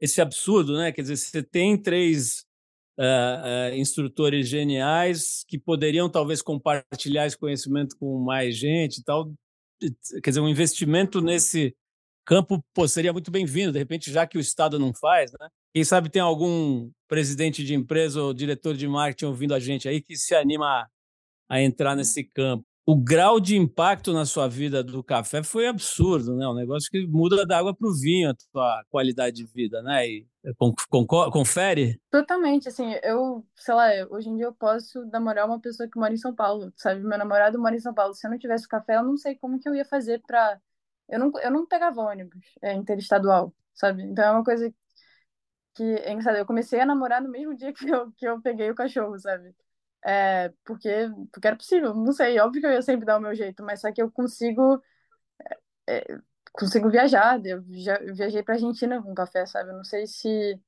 esse 0.00 0.20
absurdo, 0.20 0.76
né? 0.76 0.90
Quer 0.90 1.02
dizer, 1.02 1.18
você 1.18 1.40
tem 1.40 1.80
três 1.80 2.44
uh, 2.98 3.72
uh, 3.72 3.76
instrutores 3.76 4.48
geniais 4.48 5.44
que 5.46 5.56
poderiam 5.56 6.10
talvez 6.10 6.42
compartilhar 6.42 7.26
esse 7.26 7.38
conhecimento 7.38 7.96
com 7.96 8.18
mais 8.18 8.56
gente 8.56 8.98
e 8.98 9.04
tal. 9.04 9.32
Quer 10.20 10.30
dizer, 10.30 10.40
um 10.40 10.48
investimento 10.48 11.20
nesse 11.20 11.76
campo 12.24 12.64
pô, 12.74 12.88
seria 12.88 13.12
muito 13.12 13.30
bem-vindo, 13.30 13.72
de 13.72 13.78
repente, 13.78 14.10
já 14.10 14.26
que 14.26 14.38
o 14.38 14.40
Estado 14.40 14.78
não 14.78 14.92
faz, 14.94 15.32
né? 15.40 15.48
Quem 15.72 15.84
sabe 15.84 16.08
tem 16.08 16.22
algum 16.22 16.90
presidente 17.08 17.64
de 17.64 17.74
empresa 17.74 18.22
ou 18.22 18.32
diretor 18.32 18.74
de 18.74 18.86
marketing 18.86 19.26
ouvindo 19.26 19.54
a 19.54 19.60
gente 19.60 19.88
aí 19.88 20.00
que 20.00 20.16
se 20.16 20.34
anima 20.34 20.88
a, 21.48 21.60
entrar 21.60 21.94
nesse 21.96 22.24
campo 22.24 22.64
o 22.86 22.94
grau 22.96 23.40
de 23.40 23.56
impacto 23.56 24.12
na 24.12 24.26
sua 24.26 24.46
vida 24.46 24.84
do 24.84 25.02
café 25.02 25.42
foi 25.42 25.66
absurdo, 25.66 26.36
né? 26.36 26.46
Um 26.46 26.54
negócio 26.54 26.90
que 26.90 27.06
muda 27.06 27.46
da 27.46 27.58
água 27.58 27.74
para 27.74 27.88
o 27.88 27.94
vinho 27.94 28.30
a 28.30 28.34
tua 28.52 28.84
qualidade 28.90 29.36
de 29.36 29.46
vida, 29.46 29.82
né? 29.82 30.06
E 30.06 30.26
confere? 31.32 31.98
Totalmente, 32.10 32.68
assim, 32.68 32.92
eu, 33.02 33.42
sei 33.56 33.74
lá, 33.74 33.88
hoje 34.10 34.28
em 34.28 34.36
dia 34.36 34.44
eu 34.44 34.52
posso 34.52 35.02
namorar 35.06 35.46
uma 35.46 35.58
pessoa 35.58 35.88
que 35.88 35.98
mora 35.98 36.12
em 36.12 36.18
São 36.18 36.34
Paulo, 36.34 36.70
sabe? 36.76 37.00
Meu 37.00 37.16
namorado 37.16 37.58
mora 37.58 37.74
em 37.74 37.80
São 37.80 37.94
Paulo. 37.94 38.12
Se 38.12 38.26
eu 38.26 38.30
não 38.30 38.38
tivesse 38.38 38.68
café, 38.68 38.96
eu 38.96 39.02
não 39.02 39.16
sei 39.16 39.34
como 39.34 39.58
que 39.58 39.66
eu 39.66 39.74
ia 39.74 39.86
fazer 39.86 40.20
para 40.26 40.60
eu 41.08 41.18
não, 41.18 41.32
eu 41.40 41.50
não 41.50 41.66
pegava 41.66 42.00
ônibus 42.02 42.44
é, 42.62 42.72
interestadual, 42.74 43.54
sabe? 43.74 44.02
Então 44.02 44.24
é 44.24 44.30
uma 44.30 44.44
coisa 44.44 44.72
que 45.74 45.82
é 45.82 46.12
engraçado. 46.12 46.36
Eu 46.36 46.46
comecei 46.46 46.80
a 46.80 46.86
namorar 46.86 47.22
no 47.22 47.30
mesmo 47.30 47.54
dia 47.56 47.72
que 47.74 47.88
eu, 47.88 48.12
que 48.12 48.26
eu 48.26 48.40
peguei 48.42 48.70
o 48.70 48.74
cachorro, 48.74 49.18
sabe? 49.18 49.54
É, 50.04 50.52
porque, 50.64 50.90
porque 51.32 51.46
era 51.46 51.56
possível, 51.56 51.94
não 51.94 52.12
sei, 52.12 52.38
óbvio 52.38 52.60
que 52.60 52.66
eu 52.66 52.72
ia 52.72 52.82
sempre 52.82 53.06
dar 53.06 53.18
o 53.18 53.20
meu 53.22 53.34
jeito, 53.34 53.62
mas 53.64 53.80
só 53.80 53.90
que 53.90 54.02
eu 54.02 54.10
consigo 54.10 54.82
é, 55.86 55.96
é 55.98 56.18
consigo 56.52 56.88
viajar, 56.90 57.44
eu, 57.44 57.64
já, 57.70 57.96
eu 57.96 58.14
viajei 58.14 58.42
pra 58.42 58.54
Argentina 58.54 59.02
com 59.02 59.14
café, 59.14 59.44
sabe, 59.46 59.70
eu 59.70 59.76
não 59.76 59.84
sei 59.84 60.06
se 60.06 60.60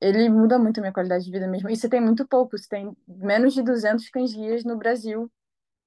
ele 0.00 0.28
muda 0.28 0.58
muito 0.58 0.78
a 0.78 0.80
minha 0.80 0.92
qualidade 0.92 1.24
de 1.24 1.30
vida 1.30 1.48
mesmo, 1.48 1.68
e 1.68 1.76
você 1.76 1.88
tem 1.88 2.00
muito 2.00 2.26
pouco, 2.26 2.56
você 2.56 2.68
tem 2.68 2.96
menos 3.08 3.54
de 3.54 3.62
200 3.62 4.08
cães 4.10 4.32
guias 4.32 4.64
no 4.64 4.76
Brasil, 4.76 5.30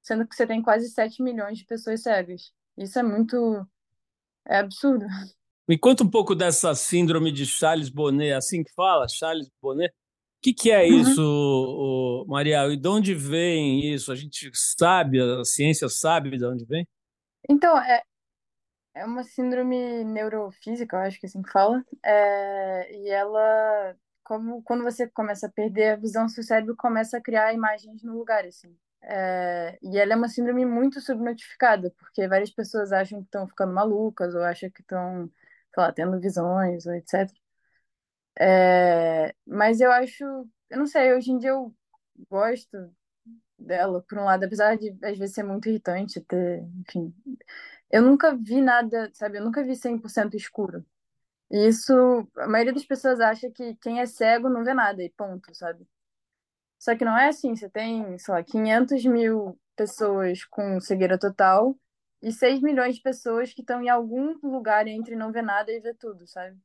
sendo 0.01 0.27
que 0.27 0.35
você 0.35 0.47
tem 0.47 0.61
quase 0.61 0.89
7 0.89 1.23
milhões 1.23 1.57
de 1.59 1.65
pessoas 1.65 2.01
cegas, 2.01 2.53
isso 2.77 2.99
é 2.99 3.03
muito, 3.03 3.67
é 4.47 4.59
absurdo. 4.59 5.05
Me 5.67 5.79
conta 5.79 6.03
um 6.03 6.09
pouco 6.09 6.35
dessa 6.35 6.75
síndrome 6.75 7.31
de 7.31 7.45
Charles 7.45 7.89
Bonnet, 7.89 8.33
assim 8.33 8.63
que 8.63 8.71
fala, 8.73 9.07
Charles 9.07 9.49
Bonnet, 9.59 9.91
que, 10.45 10.53
que 10.53 10.71
é 10.71 10.83
uhum. 10.83 11.01
isso, 11.01 11.21
uhum. 11.21 12.25
Maria? 12.27 12.67
E 12.67 12.77
de 12.77 12.87
onde 12.87 13.15
vem 13.15 13.91
isso? 13.91 14.11
A 14.11 14.15
gente 14.15 14.51
sabe, 14.53 15.19
a 15.19 15.43
ciência 15.43 15.89
sabe 15.89 16.37
de 16.37 16.45
onde 16.45 16.65
vem? 16.65 16.87
Então, 17.49 17.75
é, 17.79 18.03
é 18.93 19.05
uma 19.05 19.23
síndrome 19.23 20.03
neurofísica, 20.03 20.97
eu 20.97 21.01
acho 21.01 21.19
que 21.19 21.25
é 21.25 21.29
assim 21.29 21.41
que 21.41 21.51
fala. 21.51 21.83
É, 22.03 22.95
e 22.95 23.09
ela, 23.09 23.95
como 24.23 24.61
quando 24.61 24.83
você 24.83 25.07
começa 25.07 25.47
a 25.47 25.51
perder 25.51 25.93
a 25.93 25.95
visão, 25.95 26.29
seu 26.29 26.43
cérebro 26.43 26.75
começa 26.77 27.17
a 27.17 27.21
criar 27.21 27.51
imagens 27.51 28.03
no 28.03 28.15
lugar, 28.15 28.45
assim. 28.45 28.77
É, 29.01 29.77
e 29.83 29.97
ela 29.99 30.13
é 30.13 30.15
uma 30.15 30.27
síndrome 30.29 30.65
muito 30.65 30.99
subnotificada, 31.01 31.91
porque 31.99 32.27
várias 32.27 32.49
pessoas 32.51 32.91
acham 32.91 33.19
que 33.21 33.25
estão 33.27 33.47
ficando 33.47 33.73
malucas, 33.73 34.33
ou 34.35 34.41
acham 34.43 34.69
que 34.71 34.81
estão, 34.81 35.29
sei 35.73 35.83
lá, 35.83 35.91
tendo 35.93 36.19
visões, 36.19 36.85
ou 36.87 36.93
etc. 36.95 37.39
É, 38.39 39.35
mas 39.47 39.81
eu 39.81 39.91
acho, 39.91 40.23
eu 40.69 40.77
não 40.79 40.87
sei, 40.87 41.13
hoje 41.13 41.31
em 41.31 41.39
dia 41.39 41.51
eu 41.51 41.75
gosto 42.29 42.77
dela, 43.59 44.03
por 44.07 44.17
um 44.19 44.25
lado, 44.25 44.45
apesar 44.45 44.77
de 44.77 44.89
às 45.03 45.17
vezes 45.17 45.35
ser 45.35 45.43
muito 45.43 45.69
irritante 45.69 46.21
ter, 46.21 46.63
enfim. 46.81 47.13
Eu 47.91 48.01
nunca 48.03 48.35
vi 48.35 48.61
nada, 48.61 49.09
sabe? 49.13 49.37
Eu 49.39 49.45
nunca 49.45 49.63
vi 49.63 49.75
100% 49.75 50.35
escuro. 50.35 50.85
E 51.51 51.67
isso, 51.67 51.93
a 52.37 52.47
maioria 52.47 52.73
das 52.73 52.85
pessoas 52.85 53.19
acha 53.21 53.49
que 53.51 53.75
quem 53.77 54.01
é 54.01 54.05
cego 54.07 54.49
não 54.49 54.63
vê 54.65 54.73
nada 54.73 55.03
e 55.03 55.09
ponto, 55.11 55.53
sabe? 55.55 55.87
Só 56.85 56.95
que 56.95 57.03
não 57.03 57.17
é 57.17 57.29
assim, 57.29 57.55
você 57.55 57.67
tem, 57.67 58.15
sei 58.19 58.31
lá, 58.31 58.43
500 58.43 59.03
mil 59.05 59.59
pessoas 59.75 60.45
com 60.45 60.79
cegueira 60.79 61.17
total 61.17 61.75
e 62.21 62.31
6 62.31 62.61
milhões 62.61 62.97
de 62.97 63.01
pessoas 63.01 63.51
que 63.51 63.61
estão 63.61 63.81
em 63.81 63.89
algum 63.89 64.37
lugar 64.43 64.85
entre 64.87 65.15
não 65.15 65.31
ver 65.31 65.41
nada 65.41 65.71
e 65.71 65.79
ver 65.79 65.95
tudo, 65.95 66.27
sabe? 66.27 66.55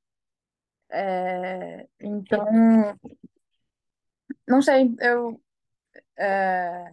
É, 0.90 1.88
então, 1.98 2.44
não 4.46 4.60
sei, 4.60 4.94
eu, 5.00 5.40
é, 6.18 6.92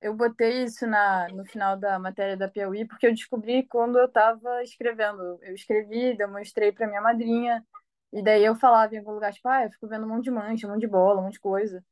eu 0.00 0.14
botei 0.14 0.62
isso 0.62 0.86
na, 0.86 1.26
no 1.30 1.44
final 1.44 1.76
da 1.76 1.98
matéria 1.98 2.36
da 2.36 2.46
Piauí 2.46 2.86
porque 2.86 3.08
eu 3.08 3.12
descobri 3.12 3.64
quando 3.66 3.98
eu 3.98 4.06
estava 4.06 4.62
escrevendo. 4.62 5.40
Eu 5.42 5.52
escrevi, 5.52 6.16
demonstrei 6.16 6.70
para 6.70 6.86
minha 6.86 7.02
madrinha, 7.02 7.66
e 8.12 8.22
daí 8.22 8.44
eu 8.44 8.54
falava 8.54 8.94
em 8.94 8.98
algum 8.98 9.14
lugar, 9.14 9.32
tipo, 9.32 9.48
ah, 9.48 9.64
eu 9.64 9.70
fico 9.72 9.88
vendo 9.88 10.06
um 10.06 10.08
monte 10.08 10.24
de 10.26 10.30
mancha, 10.30 10.68
um 10.68 10.70
monte 10.70 10.82
de 10.82 10.86
bola, 10.86 11.20
um 11.20 11.24
monte 11.24 11.32
de 11.34 11.40
coisa. 11.40 11.84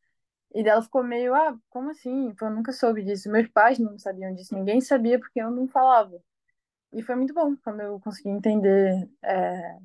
E 0.55 0.63
daí 0.63 0.73
ela 0.73 0.83
ficou 0.83 1.03
meio, 1.03 1.35
ah, 1.35 1.57
como 1.69 1.91
assim? 1.91 2.35
Eu 2.41 2.51
nunca 2.51 2.73
soube 2.73 3.03
disso. 3.03 3.31
Meus 3.31 3.49
pais 3.49 3.79
não 3.79 3.99
sabiam 3.99 4.35
disso, 4.35 4.55
ninguém 4.55 4.81
sabia 4.81 5.19
porque 5.19 5.41
eu 5.41 5.51
não 5.51 5.69
falava. 5.69 6.19
E 6.93 7.03
foi 7.03 7.17
muito 7.17 7.35
bom 7.35 7.55
quando 7.63 7.81
eu 7.81 8.01
consegui 8.01 8.31
entender 8.31 9.09
é, 9.23 9.77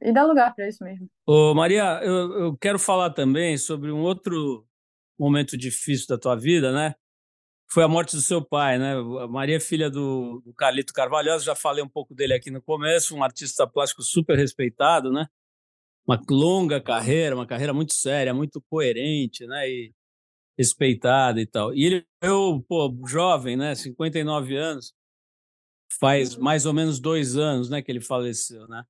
e 0.00 0.12
dá 0.12 0.24
lugar 0.24 0.54
para 0.54 0.68
isso 0.68 0.82
mesmo. 0.82 1.08
Ô, 1.26 1.54
Maria, 1.54 2.00
eu, 2.02 2.32
eu 2.38 2.56
quero 2.56 2.78
falar 2.78 3.10
também 3.10 3.58
sobre 3.58 3.90
um 3.90 4.00
outro 4.00 4.66
momento 5.18 5.56
difícil 5.56 6.06
da 6.08 6.18
tua 6.18 6.34
vida, 6.34 6.72
né? 6.72 6.94
Foi 7.70 7.82
a 7.84 7.88
morte 7.88 8.16
do 8.16 8.22
seu 8.22 8.44
pai, 8.44 8.78
né? 8.78 8.94
A 8.94 9.28
Maria 9.28 9.56
é 9.56 9.60
filha 9.60 9.88
do, 9.90 10.42
do 10.44 10.52
Carlito 10.54 10.92
Carvalhosa, 10.92 11.44
já 11.44 11.54
falei 11.54 11.82
um 11.82 11.88
pouco 11.88 12.14
dele 12.14 12.34
aqui 12.34 12.50
no 12.50 12.60
começo, 12.60 13.16
um 13.16 13.22
artista 13.22 13.66
plástico 13.66 14.02
super 14.02 14.36
respeitado, 14.36 15.10
né? 15.10 15.26
Uma 16.06 16.20
longa 16.28 16.80
carreira, 16.80 17.34
uma 17.34 17.46
carreira 17.46 17.72
muito 17.72 17.94
séria, 17.94 18.34
muito 18.34 18.60
coerente, 18.68 19.46
né? 19.46 19.68
E 19.68 19.94
respeitada 20.58 21.40
e 21.40 21.46
tal. 21.46 21.74
E 21.74 21.84
ele, 21.84 22.06
eu, 22.20 22.64
pô, 22.68 22.94
jovem, 23.06 23.56
né? 23.56 23.74
59 23.74 24.56
anos, 24.56 24.92
faz 26.00 26.36
mais 26.36 26.66
ou 26.66 26.72
menos 26.72 27.00
dois 27.00 27.36
anos, 27.36 27.70
né? 27.70 27.82
Que 27.82 27.92
ele 27.92 28.00
faleceu, 28.00 28.66
né? 28.68 28.84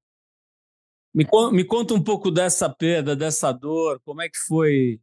Me, 1.14 1.26
me 1.52 1.64
conta 1.64 1.92
um 1.94 2.02
pouco 2.02 2.30
dessa 2.30 2.70
perda, 2.70 3.14
dessa 3.14 3.52
dor, 3.52 4.00
como 4.04 4.22
é 4.22 4.28
que 4.28 4.38
foi 4.46 4.98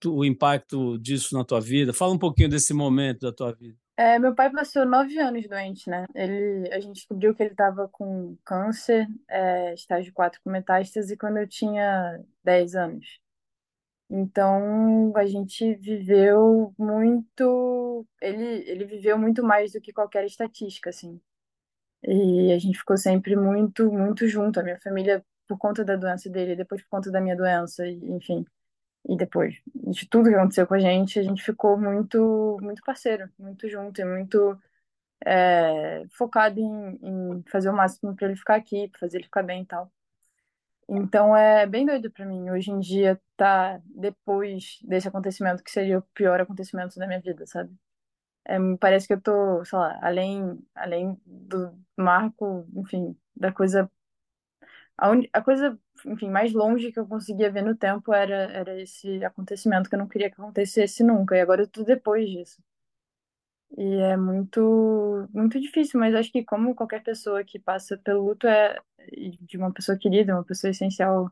tu, 0.00 0.16
o 0.16 0.24
impacto 0.24 0.98
disso 0.98 1.36
na 1.36 1.44
tua 1.44 1.60
vida? 1.60 1.92
Fala 1.92 2.12
um 2.12 2.18
pouquinho 2.18 2.48
desse 2.48 2.74
momento 2.74 3.20
da 3.20 3.32
tua 3.32 3.52
vida. 3.52 3.78
É, 3.98 4.18
meu 4.18 4.34
pai 4.34 4.50
passou 4.50 4.84
nove 4.84 5.18
anos 5.18 5.48
doente, 5.48 5.88
né? 5.88 6.04
Ele, 6.14 6.68
a 6.72 6.78
gente 6.80 6.96
descobriu 6.96 7.34
que 7.34 7.42
ele 7.42 7.52
estava 7.52 7.88
com 7.88 8.36
câncer, 8.44 9.06
é, 9.28 9.72
estágio 9.74 10.12
4 10.12 10.38
com 10.44 10.50
metástase, 10.50 11.16
quando 11.16 11.38
eu 11.38 11.48
tinha 11.48 12.22
10 12.44 12.74
anos. 12.74 13.18
Então, 14.10 15.12
a 15.16 15.26
gente 15.26 15.74
viveu 15.76 16.74
muito. 16.78 18.06
Ele, 18.20 18.44
ele 18.70 18.84
viveu 18.84 19.18
muito 19.18 19.42
mais 19.42 19.72
do 19.72 19.80
que 19.80 19.92
qualquer 19.92 20.24
estatística, 20.26 20.90
assim. 20.90 21.20
E 22.04 22.52
a 22.52 22.58
gente 22.58 22.78
ficou 22.78 22.96
sempre 22.96 23.36
muito, 23.36 23.90
muito 23.92 24.28
junto, 24.28 24.60
a 24.60 24.62
minha 24.62 24.80
família 24.80 25.24
por 25.48 25.58
conta 25.58 25.84
da 25.84 25.96
doença 25.96 26.30
dele, 26.30 26.56
depois 26.56 26.82
por 26.82 26.88
conta 26.90 27.10
da 27.10 27.20
minha 27.20 27.36
doença, 27.36 27.86
enfim. 27.88 28.44
E 29.08 29.16
depois 29.16 29.60
de 29.74 30.08
tudo 30.08 30.28
que 30.28 30.34
aconteceu 30.34 30.66
com 30.66 30.74
a 30.74 30.78
gente, 30.78 31.18
a 31.18 31.22
gente 31.22 31.42
ficou 31.42 31.78
muito, 31.78 32.58
muito 32.60 32.82
parceiro, 32.82 33.30
muito 33.38 33.68
junto 33.68 34.00
e 34.00 34.04
muito 34.04 34.58
é, 35.24 36.04
focado 36.12 36.60
em, 36.60 36.98
em 37.02 37.44
fazer 37.50 37.70
o 37.70 37.76
máximo 37.76 38.14
para 38.16 38.28
ele 38.28 38.36
ficar 38.36 38.56
aqui, 38.56 38.88
para 38.88 39.00
fazer 39.00 39.18
ele 39.18 39.24
ficar 39.24 39.42
bem 39.42 39.62
e 39.62 39.66
tal. 39.66 39.92
Então 40.88 41.36
é 41.36 41.66
bem 41.66 41.84
doido 41.86 42.10
para 42.10 42.24
mim. 42.26 42.50
Hoje 42.50 42.70
em 42.70 42.80
dia 42.80 43.20
tá 43.36 43.80
depois 43.86 44.78
desse 44.82 45.08
acontecimento 45.08 45.62
que 45.64 45.70
seria 45.70 45.98
o 45.98 46.02
pior 46.14 46.40
acontecimento 46.40 46.98
da 46.98 47.06
minha 47.06 47.20
vida, 47.20 47.46
sabe? 47.46 47.74
É, 48.44 48.58
parece 48.80 49.06
que 49.08 49.14
eu 49.14 49.20
tô, 49.20 49.64
sei 49.64 49.78
lá, 49.78 49.98
além, 50.02 50.58
além 50.74 51.20
do 51.26 51.76
marco, 51.96 52.66
enfim, 52.76 53.16
da 53.36 53.52
coisa 53.52 53.90
a, 54.96 55.10
un... 55.10 55.22
a 55.32 55.42
coisa, 55.42 55.78
enfim, 56.06 56.30
mais 56.30 56.52
longe 56.52 56.92
que 56.92 56.98
eu 56.98 57.06
conseguia 57.06 57.50
ver 57.50 57.62
no 57.62 57.76
tempo 57.76 58.12
era, 58.12 58.34
era 58.52 58.80
esse 58.80 59.24
acontecimento 59.24 59.88
que 59.88 59.94
eu 59.94 59.98
não 59.98 60.08
queria 60.08 60.30
que 60.30 60.40
acontecesse 60.40 61.02
nunca. 61.04 61.36
E 61.36 61.40
agora 61.40 61.62
eu 61.62 61.68
tô 61.68 61.82
depois 61.84 62.28
disso. 62.28 62.62
E 63.76 63.82
é 63.96 64.16
muito, 64.16 65.28
muito 65.34 65.60
difícil, 65.60 66.00
mas 66.00 66.14
acho 66.14 66.32
que 66.32 66.44
como 66.44 66.74
qualquer 66.74 67.02
pessoa 67.02 67.44
que 67.44 67.58
passa 67.58 67.96
pelo 67.98 68.24
luto 68.24 68.46
é 68.46 68.80
de 69.40 69.56
uma 69.58 69.72
pessoa 69.72 69.98
querida, 69.98 70.34
uma 70.34 70.44
pessoa 70.44 70.70
essencial 70.70 71.30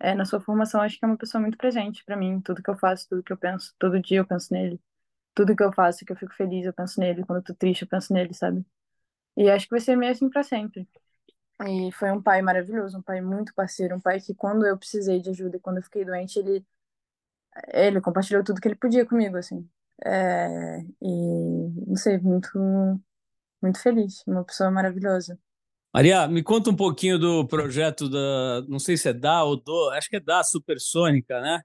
é, 0.00 0.14
na 0.14 0.24
sua 0.24 0.40
formação, 0.40 0.80
acho 0.82 0.98
que 0.98 1.04
é 1.04 1.08
uma 1.08 1.16
pessoa 1.18 1.40
muito 1.42 1.58
presente 1.58 2.04
para 2.04 2.16
mim. 2.16 2.40
Tudo 2.42 2.62
que 2.62 2.70
eu 2.70 2.76
faço, 2.78 3.08
tudo 3.08 3.22
que 3.22 3.32
eu 3.32 3.38
penso, 3.38 3.74
todo 3.78 4.00
dia 4.00 4.18
eu 4.20 4.26
penso 4.26 4.52
nele. 4.54 4.80
Tudo 5.34 5.56
que 5.56 5.62
eu 5.64 5.72
faço, 5.72 6.04
que 6.06 6.12
eu 6.12 6.16
fico 6.16 6.34
feliz, 6.34 6.66
eu 6.66 6.74
penso 6.74 7.00
nele. 7.00 7.24
Quando 7.26 7.38
eu 7.40 7.44
tô 7.44 7.54
triste, 7.54 7.82
eu 7.82 7.88
penso 7.88 8.12
nele, 8.14 8.34
sabe? 8.34 8.64
E 9.36 9.50
acho 9.50 9.66
que 9.66 9.72
vai 9.72 9.80
ser 9.80 9.96
meio 9.96 10.12
assim 10.12 10.30
pra 10.30 10.42
sempre. 10.44 10.88
E 11.64 11.90
foi 11.92 12.10
um 12.10 12.20
pai 12.20 12.42
maravilhoso, 12.42 12.98
um 12.98 13.02
pai 13.02 13.20
muito 13.20 13.54
parceiro, 13.54 13.96
um 13.96 14.00
pai 14.00 14.20
que 14.20 14.34
quando 14.34 14.66
eu 14.66 14.76
precisei 14.76 15.20
de 15.20 15.30
ajuda 15.30 15.56
e 15.56 15.60
quando 15.60 15.78
eu 15.78 15.82
fiquei 15.82 16.04
doente, 16.04 16.38
ele 16.38 16.64
ele 17.72 18.00
compartilhou 18.00 18.44
tudo 18.44 18.60
que 18.60 18.68
ele 18.68 18.74
podia 18.74 19.06
comigo, 19.06 19.36
assim. 19.36 19.66
É, 20.04 20.80
e 21.00 21.68
não 21.86 21.96
sei, 21.96 22.18
muito 22.18 22.58
muito 23.62 23.80
feliz, 23.80 24.22
uma 24.26 24.44
pessoa 24.44 24.70
maravilhosa. 24.70 25.38
Maria, 25.94 26.28
me 26.28 26.42
conta 26.42 26.68
um 26.68 26.76
pouquinho 26.76 27.18
do 27.18 27.46
projeto 27.46 28.08
da, 28.08 28.62
não 28.68 28.78
sei 28.78 28.98
se 28.98 29.08
é 29.08 29.14
da 29.14 29.42
ou 29.44 29.56
do, 29.56 29.90
acho 29.94 30.10
que 30.10 30.16
é 30.16 30.20
da 30.20 30.44
Supersônica, 30.44 31.40
né? 31.40 31.62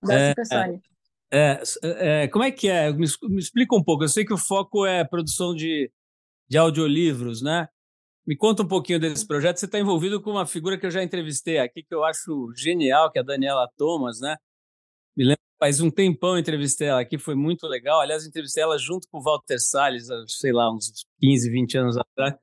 Da 0.00 0.14
é, 0.14 0.28
Supersônica. 0.28 0.88
É, 1.32 1.62
é, 1.82 2.28
como 2.28 2.44
é 2.44 2.52
que 2.52 2.68
é? 2.68 2.92
Me, 2.92 3.06
me, 3.22 3.40
explica 3.40 3.74
um 3.74 3.82
pouco. 3.82 4.04
Eu 4.04 4.08
sei 4.08 4.24
que 4.24 4.32
o 4.32 4.38
foco 4.38 4.86
é 4.86 5.02
produção 5.02 5.52
de, 5.52 5.90
de 6.48 6.56
audiolivros, 6.56 7.42
né? 7.42 7.66
Me 8.26 8.36
conta 8.36 8.62
um 8.62 8.68
pouquinho 8.68 9.00
desse 9.00 9.26
projeto. 9.26 9.58
Você 9.58 9.66
está 9.66 9.78
envolvido 9.78 10.20
com 10.20 10.30
uma 10.30 10.46
figura 10.46 10.78
que 10.78 10.86
eu 10.86 10.90
já 10.90 11.02
entrevistei 11.02 11.58
aqui, 11.58 11.82
que 11.82 11.94
eu 11.94 12.04
acho 12.04 12.52
genial, 12.56 13.10
que 13.10 13.18
é 13.18 13.22
a 13.22 13.24
Daniela 13.24 13.68
Thomas, 13.76 14.20
né? 14.20 14.36
Me 15.16 15.24
lembro, 15.24 15.42
faz 15.58 15.80
um 15.80 15.90
tempão 15.90 16.38
entrevistei 16.38 16.88
ela 16.88 17.00
aqui, 17.00 17.18
foi 17.18 17.34
muito 17.34 17.66
legal. 17.66 18.00
Aliás, 18.00 18.24
entrevistei 18.24 18.62
ela 18.62 18.78
junto 18.78 19.08
com 19.08 19.18
o 19.18 19.22
Walter 19.22 19.58
Salles, 19.58 20.06
sei 20.28 20.52
lá, 20.52 20.72
uns 20.72 21.04
15, 21.20 21.50
20 21.50 21.78
anos 21.78 21.96
atrás. 21.96 22.34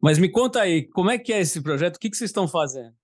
Mas 0.00 0.18
me 0.18 0.30
conta 0.30 0.60
aí, 0.60 0.88
como 0.88 1.10
é 1.10 1.18
que 1.18 1.32
é 1.32 1.40
esse 1.40 1.60
projeto? 1.60 1.96
O 1.96 1.98
que, 1.98 2.08
que 2.08 2.16
vocês 2.16 2.30
estão 2.30 2.48
fazendo? 2.48 2.94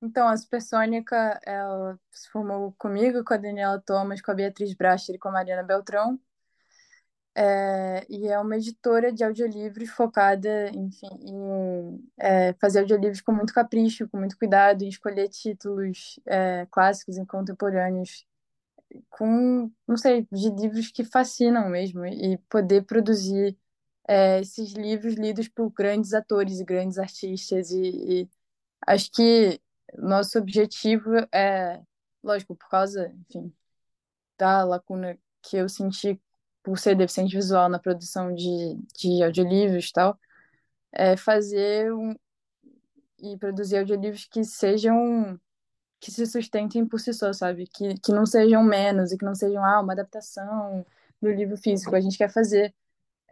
Então, 0.00 0.28
a 0.28 0.36
Supersônica, 0.36 1.40
ela 1.44 1.98
se 2.10 2.30
formou 2.30 2.74
comigo, 2.78 3.24
com 3.24 3.34
a 3.34 3.36
Daniela 3.36 3.82
Thomas, 3.84 4.20
com 4.22 4.30
a 4.30 4.34
Beatriz 4.34 4.74
Bracher 4.74 5.14
e 5.14 5.18
com 5.18 5.28
a 5.28 5.32
Mariana 5.32 5.62
Beltrão. 5.62 6.18
É, 7.38 8.06
e 8.08 8.28
é 8.28 8.38
uma 8.40 8.56
editora 8.56 9.12
de 9.12 9.22
audiolivros 9.22 9.90
focada, 9.90 10.70
enfim, 10.70 11.06
em 11.20 12.08
é, 12.18 12.54
fazer 12.54 12.80
audiolivros 12.80 13.20
com 13.20 13.30
muito 13.30 13.52
capricho, 13.52 14.08
com 14.08 14.16
muito 14.18 14.38
cuidado, 14.38 14.82
em 14.82 14.88
escolher 14.88 15.28
títulos 15.28 16.18
é, 16.24 16.66
clássicos 16.70 17.18
e 17.18 17.26
contemporâneos, 17.26 18.26
com, 19.10 19.70
não 19.86 19.96
sei, 19.98 20.26
de 20.32 20.50
livros 20.50 20.90
que 20.90 21.04
fascinam 21.04 21.68
mesmo, 21.68 22.06
e 22.06 22.38
poder 22.48 22.84
produzir 22.86 23.54
é, 24.08 24.40
esses 24.40 24.72
livros 24.72 25.14
lidos 25.14 25.48
por 25.48 25.70
grandes 25.70 26.14
atores 26.14 26.60
e 26.60 26.64
grandes 26.64 26.98
artistas. 26.98 27.70
E, 27.70 28.22
e 28.22 28.30
acho 28.86 29.10
que 29.12 29.60
nosso 29.98 30.38
objetivo 30.38 31.10
é, 31.32 31.82
lógico, 32.22 32.56
por 32.56 32.68
causa, 32.68 33.14
enfim, 33.28 33.52
da 34.38 34.64
lacuna 34.64 35.18
que 35.42 35.56
eu 35.56 35.68
senti 35.68 36.20
por 36.66 36.76
ser 36.80 36.96
deficiente 36.96 37.36
visual 37.36 37.68
na 37.68 37.78
produção 37.78 38.34
de, 38.34 38.76
de 38.98 39.22
audiolivros 39.22 39.88
e 39.88 39.92
tal, 39.92 40.18
é 40.92 41.16
fazer 41.16 41.92
um, 41.92 42.12
e 43.20 43.38
produzir 43.38 43.78
audiolivros 43.78 44.24
que 44.26 44.44
sejam 44.44 45.38
que 46.00 46.10
se 46.10 46.26
sustentem 46.26 46.84
por 46.84 46.98
si 47.00 47.14
só, 47.14 47.32
sabe? 47.32 47.68
Que, 47.68 47.94
que 48.00 48.12
não 48.12 48.26
sejam 48.26 48.64
menos 48.64 49.12
e 49.12 49.18
que 49.18 49.24
não 49.24 49.34
sejam 49.34 49.64
ah, 49.64 49.80
uma 49.80 49.92
adaptação 49.92 50.84
do 51.22 51.30
livro 51.30 51.56
físico. 51.56 51.94
A 51.94 52.00
gente 52.00 52.18
quer 52.18 52.30
fazer 52.32 52.74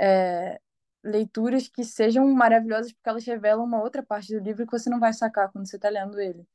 é, 0.01 0.61
leituras 1.03 1.69
que 1.69 1.85
sejam 1.85 2.27
maravilhosas 2.33 2.93
porque 2.93 3.09
elas 3.09 3.25
revelam 3.27 3.65
uma 3.65 3.83
outra 3.83 4.03
parte 4.03 4.33
do 4.33 4.45
livro 4.45 4.65
que 4.67 4.73
você 4.73 4.89
não 4.91 5.01
vai 5.01 5.13
sacar 5.13 5.51
quando 5.53 5.67
você 5.69 5.77
está 5.77 5.89
lendo 5.89 6.21
ele. 6.21 6.47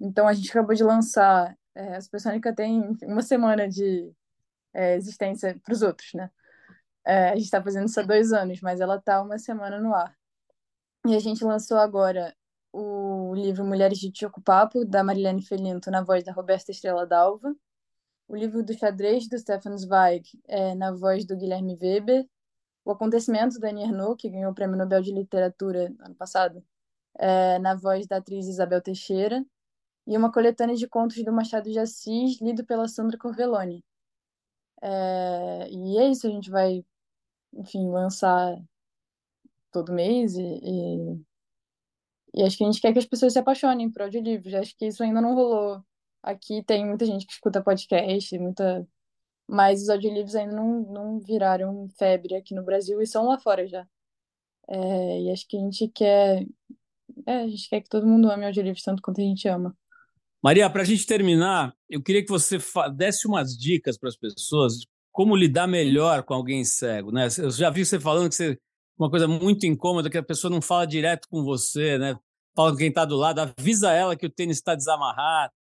Então 0.00 0.26
a 0.26 0.32
gente 0.32 0.50
acabou 0.50 0.74
de 0.74 0.84
lançar, 0.84 1.56
é, 1.74 1.96
a 1.96 2.00
Supersônica 2.00 2.54
tem 2.54 2.96
uma 3.02 3.22
semana 3.22 3.68
de 3.68 4.14
é, 4.72 4.96
existência 4.96 5.58
para 5.62 5.72
os 5.72 5.82
outros, 5.82 6.12
né? 6.14 6.30
É, 7.04 7.30
a 7.30 7.34
gente 7.34 7.44
está 7.44 7.62
fazendo 7.62 7.86
isso 7.86 7.98
há 8.00 8.02
dois 8.02 8.32
anos, 8.32 8.60
mas 8.60 8.80
ela 8.80 8.96
está 8.96 9.20
uma 9.22 9.38
semana 9.38 9.80
no 9.80 9.94
ar. 9.94 10.16
E 11.06 11.16
a 11.16 11.18
gente 11.18 11.44
lançou 11.44 11.78
agora 11.78 12.34
o 12.72 13.34
livro 13.34 13.64
Mulheres 13.64 13.98
de 13.98 14.10
Tico 14.10 14.40
Papo, 14.40 14.84
da 14.84 15.02
Marilene 15.04 15.44
Felinto, 15.44 15.90
na 15.90 16.02
voz 16.02 16.24
da 16.24 16.32
Roberta 16.32 16.70
Estrela 16.70 17.06
Dalva. 17.06 17.54
O 18.28 18.36
livro 18.36 18.62
do 18.62 18.72
xadrez, 18.72 19.28
do 19.28 19.38
Stefan 19.38 19.76
Zweig, 19.76 20.40
é, 20.46 20.74
na 20.74 20.92
voz 20.92 21.24
do 21.26 21.36
Guilherme 21.36 21.76
Weber. 21.80 22.26
O 22.84 22.92
Acontecimento, 22.92 23.58
da 23.58 23.68
Annie 23.68 23.84
Ernaux, 23.84 24.16
que 24.16 24.30
ganhou 24.30 24.52
o 24.52 24.54
Prêmio 24.54 24.76
Nobel 24.76 25.02
de 25.02 25.12
Literatura 25.12 25.92
ano 26.00 26.14
passado, 26.14 26.64
é, 27.18 27.58
na 27.58 27.74
voz 27.74 28.06
da 28.06 28.16
atriz 28.18 28.46
Isabel 28.46 28.80
Teixeira. 28.80 29.44
E 30.06 30.16
uma 30.16 30.32
coletânea 30.32 30.74
de 30.76 30.88
contos 30.88 31.22
do 31.24 31.32
Machado 31.32 31.70
de 31.70 31.78
Assis, 31.78 32.40
lido 32.40 32.64
pela 32.64 32.88
Sandra 32.88 33.18
Corvelloni. 33.18 33.84
É, 34.82 35.68
e 35.70 35.98
é 35.98 36.10
isso, 36.10 36.26
a 36.26 36.30
gente 36.30 36.50
vai, 36.50 36.84
enfim, 37.54 37.88
lançar 37.90 38.56
todo 39.72 39.92
mês 39.92 40.36
e, 40.36 40.42
e, 40.42 41.24
e, 42.34 42.42
acho 42.44 42.56
que 42.58 42.64
a 42.64 42.66
gente 42.66 42.80
quer 42.80 42.92
que 42.92 42.98
as 42.98 43.06
pessoas 43.06 43.32
se 43.32 43.38
apaixonem 43.38 43.90
por 43.90 44.02
audiolivros. 44.02 44.54
Acho 44.54 44.76
que 44.76 44.86
isso 44.86 45.02
ainda 45.02 45.20
não 45.20 45.34
rolou. 45.34 45.82
Aqui 46.22 46.62
tem 46.64 46.86
muita 46.86 47.06
gente 47.06 47.26
que 47.26 47.32
escuta 47.32 47.62
podcast, 47.62 48.38
muita... 48.38 48.86
mas 49.48 49.82
os 49.82 49.88
audiolivros 49.90 50.36
ainda 50.36 50.54
não, 50.56 50.80
não 50.82 51.20
viraram 51.20 51.88
febre 51.98 52.36
aqui 52.36 52.54
no 52.54 52.64
Brasil 52.64 53.00
e 53.02 53.06
são 53.06 53.26
lá 53.26 53.38
fora 53.38 53.66
já. 53.66 53.86
É, 54.68 55.22
e 55.22 55.30
acho 55.32 55.46
que 55.48 55.56
a 55.56 55.60
gente 55.60 55.88
quer... 55.88 56.46
É, 57.26 57.42
a 57.42 57.48
gente 57.48 57.68
quer 57.68 57.80
que 57.82 57.88
todo 57.90 58.06
mundo 58.06 58.30
ame 58.30 58.46
audiolivros 58.46 58.82
tanto 58.84 59.02
quanto 59.02 59.20
a 59.20 59.24
gente 59.24 59.48
ama. 59.48 59.76
Maria, 60.42 60.68
para 60.68 60.82
a 60.82 60.84
gente 60.84 61.06
terminar, 61.06 61.72
eu 61.88 62.02
queria 62.02 62.22
que 62.22 62.30
você 62.30 62.58
desse 62.94 63.28
umas 63.28 63.56
dicas 63.56 63.96
para 63.96 64.08
as 64.08 64.16
pessoas 64.16 64.80
de 64.80 64.86
como 65.12 65.36
lidar 65.36 65.66
melhor 65.66 66.22
com 66.22 66.34
alguém 66.34 66.64
cego, 66.64 67.12
né? 67.12 67.28
Eu 67.38 67.50
já 67.50 67.70
vi 67.70 67.84
você 67.84 68.00
falando 68.00 68.28
que 68.28 68.34
você 68.34 68.58
uma 68.98 69.10
coisa 69.10 69.26
muito 69.26 69.66
incômoda 69.66 70.10
que 70.10 70.18
a 70.18 70.22
pessoa 70.22 70.50
não 70.50 70.60
fala 70.62 70.86
direto 70.86 71.28
com 71.28 71.42
você, 71.42 71.98
né? 71.98 72.16
Fala 72.54 72.72
com 72.72 72.78
quem 72.78 72.88
está 72.88 73.04
do 73.04 73.16
lado, 73.16 73.40
avisa 73.40 73.92
ela 73.92 74.16
que 74.16 74.26
o 74.26 74.30
tênis 74.30 74.58
está 74.58 74.74
desamarrado. 74.74 75.52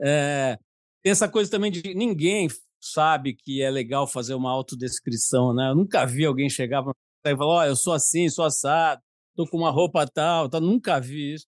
É, 0.00 0.58
tem 1.02 1.12
essa 1.12 1.28
coisa 1.28 1.50
também 1.50 1.70
de 1.70 1.94
ninguém 1.94 2.48
sabe 2.80 3.34
que 3.34 3.62
é 3.62 3.70
legal 3.70 4.06
fazer 4.06 4.34
uma 4.34 4.50
autodescrição, 4.50 5.54
né? 5.54 5.70
Eu 5.70 5.74
nunca 5.74 6.06
vi 6.06 6.24
alguém 6.24 6.48
chegar 6.48 6.82
e 7.26 7.36
falar, 7.36 7.64
oh, 7.64 7.64
eu 7.64 7.76
sou 7.76 7.92
assim, 7.92 8.28
sou 8.28 8.44
assado, 8.44 9.00
tô 9.36 9.46
com 9.46 9.58
uma 9.58 9.70
roupa 9.70 10.06
tal, 10.06 10.48
tal. 10.48 10.60
Nunca 10.60 10.98
vi 11.00 11.34
isso. 11.34 11.46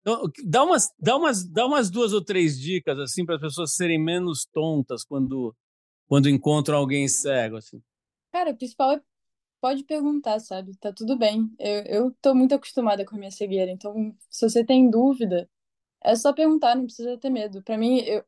Então, 0.00 0.22
dá 0.44 0.64
umas, 0.64 0.90
dá 0.98 1.16
umas, 1.16 1.44
dá 1.44 1.66
umas 1.66 1.90
duas 1.90 2.12
ou 2.12 2.24
três 2.24 2.58
dicas 2.58 2.98
assim 2.98 3.24
para 3.24 3.36
as 3.36 3.40
pessoas 3.40 3.74
serem 3.74 4.02
menos 4.02 4.46
tontas 4.46 5.04
quando 5.04 5.54
quando 6.06 6.28
encontram 6.28 6.78
alguém 6.78 7.06
cego 7.06 7.56
assim. 7.56 7.80
Cara, 8.32 8.50
o 8.50 8.56
principal 8.56 8.92
é 8.92 9.02
pode 9.60 9.84
perguntar, 9.84 10.40
sabe? 10.40 10.76
Tá 10.78 10.92
tudo 10.92 11.16
bem. 11.16 11.52
Eu, 11.58 11.82
eu 11.84 12.16
tô 12.22 12.34
muito 12.34 12.54
acostumada 12.54 13.04
com 13.04 13.14
a 13.14 13.18
minha 13.18 13.30
cegueira, 13.30 13.70
então 13.70 14.16
se 14.30 14.48
você 14.48 14.64
tem 14.64 14.90
dúvida, 14.90 15.48
é 16.02 16.16
só 16.16 16.32
perguntar, 16.32 16.74
não 16.74 16.84
precisa 16.84 17.18
ter 17.18 17.30
medo. 17.30 17.62
Para 17.62 17.78
mim, 17.78 18.00
eu 18.00 18.24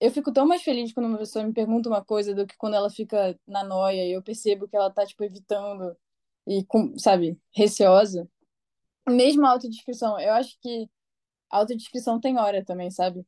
eu 0.00 0.10
fico 0.10 0.32
tão 0.32 0.44
mais 0.46 0.62
feliz 0.62 0.92
quando 0.92 1.06
uma 1.06 1.18
pessoa 1.18 1.44
me 1.46 1.52
pergunta 1.52 1.88
uma 1.88 2.04
coisa 2.04 2.34
do 2.34 2.44
que 2.44 2.56
quando 2.56 2.74
ela 2.74 2.90
fica 2.90 3.38
na 3.46 3.62
noia 3.62 4.04
e 4.04 4.12
eu 4.12 4.20
percebo 4.22 4.66
que 4.66 4.74
ela 4.76 4.90
tá 4.90 5.06
tipo 5.06 5.22
evitando 5.22 5.96
e 6.44 6.66
sabe, 6.98 7.38
receosa 7.54 8.28
mesmo 9.08 9.46
a 9.46 9.50
autodescrição, 9.50 10.18
eu 10.20 10.32
acho 10.34 10.58
que 10.60 10.88
a 11.50 11.58
autodescrição 11.58 12.20
tem 12.20 12.38
hora 12.38 12.64
também, 12.64 12.90
sabe? 12.90 13.26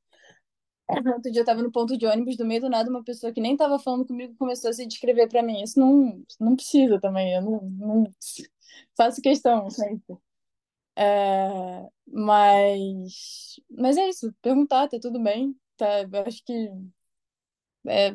Outro 0.88 1.32
dia 1.32 1.40
eu 1.42 1.44
tava 1.46 1.62
no 1.62 1.72
ponto 1.72 1.96
de 1.96 2.06
ônibus, 2.06 2.36
do 2.36 2.44
meio 2.44 2.60
do 2.60 2.68
nada, 2.68 2.90
uma 2.90 3.02
pessoa 3.02 3.32
que 3.32 3.40
nem 3.40 3.56
tava 3.56 3.78
falando 3.78 4.06
comigo 4.06 4.34
começou 4.36 4.70
a 4.70 4.72
se 4.72 4.86
descrever 4.86 5.28
para 5.28 5.42
mim. 5.42 5.62
Isso 5.62 5.78
não, 5.80 6.22
não 6.38 6.56
precisa 6.56 7.00
também, 7.00 7.34
eu 7.34 7.42
não, 7.42 7.60
não 7.62 8.04
faço 8.96 9.20
questão 9.22 9.68
sempre. 9.70 10.16
É, 10.96 11.88
mas, 12.06 13.60
mas 13.70 13.96
é 13.96 14.08
isso, 14.08 14.32
perguntar, 14.42 14.88
tá 14.88 14.98
tudo 15.00 15.20
bem, 15.22 15.56
tá? 15.76 16.02
Eu 16.02 16.24
acho 16.26 16.44
que 16.44 16.70
é, 17.86 18.14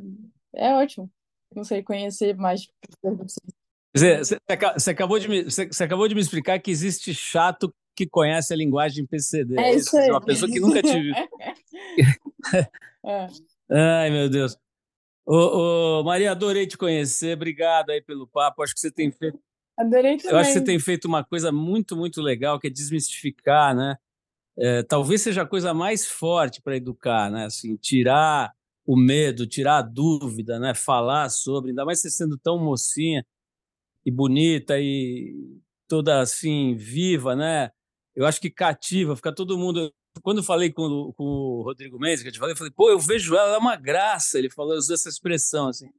é 0.54 0.76
ótimo. 0.76 1.12
Não 1.56 1.64
sei, 1.64 1.84
conhecer 1.84 2.36
mais. 2.38 2.68
Você, 3.96 4.40
você, 4.78 4.92
acabou 4.92 5.18
de 5.18 5.28
me, 5.28 5.44
você, 5.44 5.68
você 5.68 5.84
acabou 5.84 6.08
de 6.08 6.14
me 6.14 6.22
explicar 6.22 6.60
que 6.60 6.70
existe 6.70 7.14
chato 7.14 7.74
que 7.96 8.08
conhece 8.08 8.54
a 8.54 8.58
linguagem 8.58 9.06
PCD. 9.06 9.60
É 9.60 9.76
isso 9.76 9.98
aí. 9.98 10.10
Uma 10.10 10.22
pessoa 10.22 10.50
que 10.50 10.60
nunca 10.60 10.82
tive. 10.82 11.12
é. 13.06 13.28
Ai, 13.70 14.10
meu 14.10 14.30
Deus. 14.30 14.58
Ô, 15.26 16.00
ô, 16.00 16.04
Maria, 16.04 16.32
adorei 16.32 16.66
te 16.66 16.78
conhecer. 16.78 17.36
Obrigado 17.36 17.90
aí 17.90 18.02
pelo 18.02 18.28
papo. 18.28 18.64
Acho 18.64 18.74
que 18.74 18.80
você 18.80 18.92
tem 18.92 19.12
feito. 19.12 19.40
Adorei 19.78 20.18
também. 20.18 20.32
Eu 20.32 20.38
acho 20.38 20.50
que 20.54 20.60
você 20.60 20.64
tem 20.64 20.80
feito 20.80 21.06
uma 21.06 21.24
coisa 21.24 21.52
muito, 21.52 21.96
muito 21.96 22.22
legal, 22.22 22.60
que 22.60 22.68
é 22.68 22.70
desmistificar, 22.70 23.76
né? 23.76 23.98
É, 24.58 24.84
talvez 24.84 25.22
seja 25.22 25.44
a 25.44 25.48
coisa 25.48 25.74
mais 25.74 26.06
forte 26.06 26.62
para 26.62 26.76
educar, 26.76 27.32
né? 27.32 27.46
Assim, 27.46 27.76
tirar 27.76 28.54
o 28.86 28.96
medo, 28.96 29.48
tirar 29.48 29.78
a 29.78 29.82
dúvida, 29.82 30.60
né? 30.60 30.74
Falar 30.74 31.30
sobre, 31.30 31.72
ainda 31.72 31.86
mais 31.86 32.02
você 32.02 32.10
sendo 32.10 32.38
tão 32.38 32.58
mocinha 32.58 33.26
e 34.06 34.12
bonita 34.12 34.80
e 34.80 35.34
toda 35.88 36.22
assim 36.22 36.76
viva, 36.76 37.36
né? 37.36 37.72
Eu 38.16 38.26
acho 38.26 38.40
que 38.40 38.50
cativa, 38.50 39.16
fica 39.16 39.34
todo 39.34 39.58
mundo. 39.58 39.94
Quando 40.22 40.40
eu 40.40 40.44
falei 40.44 40.72
com, 40.72 41.14
com 41.14 41.24
o 41.24 41.62
Rodrigo 41.64 42.00
Mendes, 42.00 42.22
que 42.22 42.30
eu 42.30 42.34
te 42.34 42.40
falei, 42.40 42.54
eu 42.54 42.58
falei, 42.58 42.74
pô, 42.76 42.90
eu 42.90 43.00
vejo 43.00 43.36
ela, 43.36 43.48
ela 43.48 43.56
é 43.56 43.60
uma 43.60 43.76
graça. 43.76 44.38
Ele 44.38 44.50
falou, 44.50 44.76
usou 44.76 44.96
essa 44.96 45.10
expressão 45.10 45.70
assim. 45.70 45.90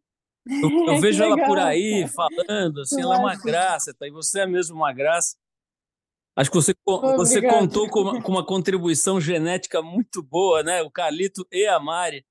Eu, 0.46 0.70
eu 0.94 1.00
vejo 1.00 1.22
ela 1.22 1.36
por 1.46 1.58
aí 1.58 2.06
falando, 2.08 2.80
assim, 2.80 3.00
ela 3.00 3.16
é 3.16 3.18
uma 3.18 3.36
graça, 3.36 3.94
tá? 3.94 4.06
E 4.06 4.10
você 4.10 4.40
é 4.40 4.46
mesmo 4.46 4.76
uma 4.76 4.92
graça. 4.92 5.36
Acho 6.36 6.50
que 6.50 6.56
você, 6.56 6.74
você 7.16 7.42
contou 7.42 7.88
com 7.88 8.00
uma, 8.00 8.22
com 8.22 8.32
uma, 8.32 8.46
contribuição 8.46 9.20
genética 9.20 9.82
muito 9.82 10.22
boa, 10.22 10.62
né? 10.62 10.82
O 10.82 10.90
Carlito 10.90 11.46
e 11.50 11.66
a 11.66 11.78
Mari 11.78 12.24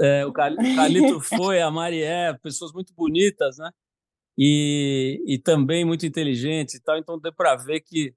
é, 0.00 0.24
o 0.26 0.32
Calito 0.32 1.20
foi, 1.20 1.60
a 1.60 1.70
Mari 1.70 2.02
é, 2.02 2.32
pessoas 2.34 2.72
muito 2.72 2.92
bonitas, 2.94 3.58
né? 3.58 3.70
E, 4.36 5.22
e 5.26 5.38
também 5.38 5.84
muito 5.84 6.04
inteligentes 6.06 6.74
e 6.74 6.82
tal. 6.82 6.98
Então 6.98 7.18
deu 7.18 7.32
para 7.32 7.54
ver 7.56 7.80
que 7.80 8.14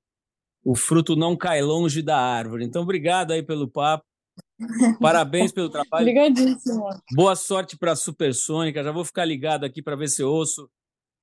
o 0.64 0.76
fruto 0.76 1.16
não 1.16 1.36
cai 1.36 1.62
longe 1.62 2.02
da 2.02 2.18
árvore. 2.18 2.66
Então 2.66 2.82
obrigado 2.84 3.32
aí 3.32 3.44
pelo 3.44 3.70
papo. 3.70 4.06
Parabéns 5.00 5.52
pelo 5.52 5.70
trabalho. 5.72 6.04
Obrigadíssimo. 6.04 6.90
Boa 7.16 7.36
sorte 7.36 7.78
para 7.78 7.94
a 7.94 7.96
Supersônica. 7.96 8.84
Já 8.84 8.92
vou 8.92 9.06
ficar 9.06 9.26
ligado 9.26 9.64
aqui 9.64 9.82
para 9.82 9.96
ver 9.96 10.08
se 10.08 10.22
eu 10.22 10.30
ouço 10.30 10.70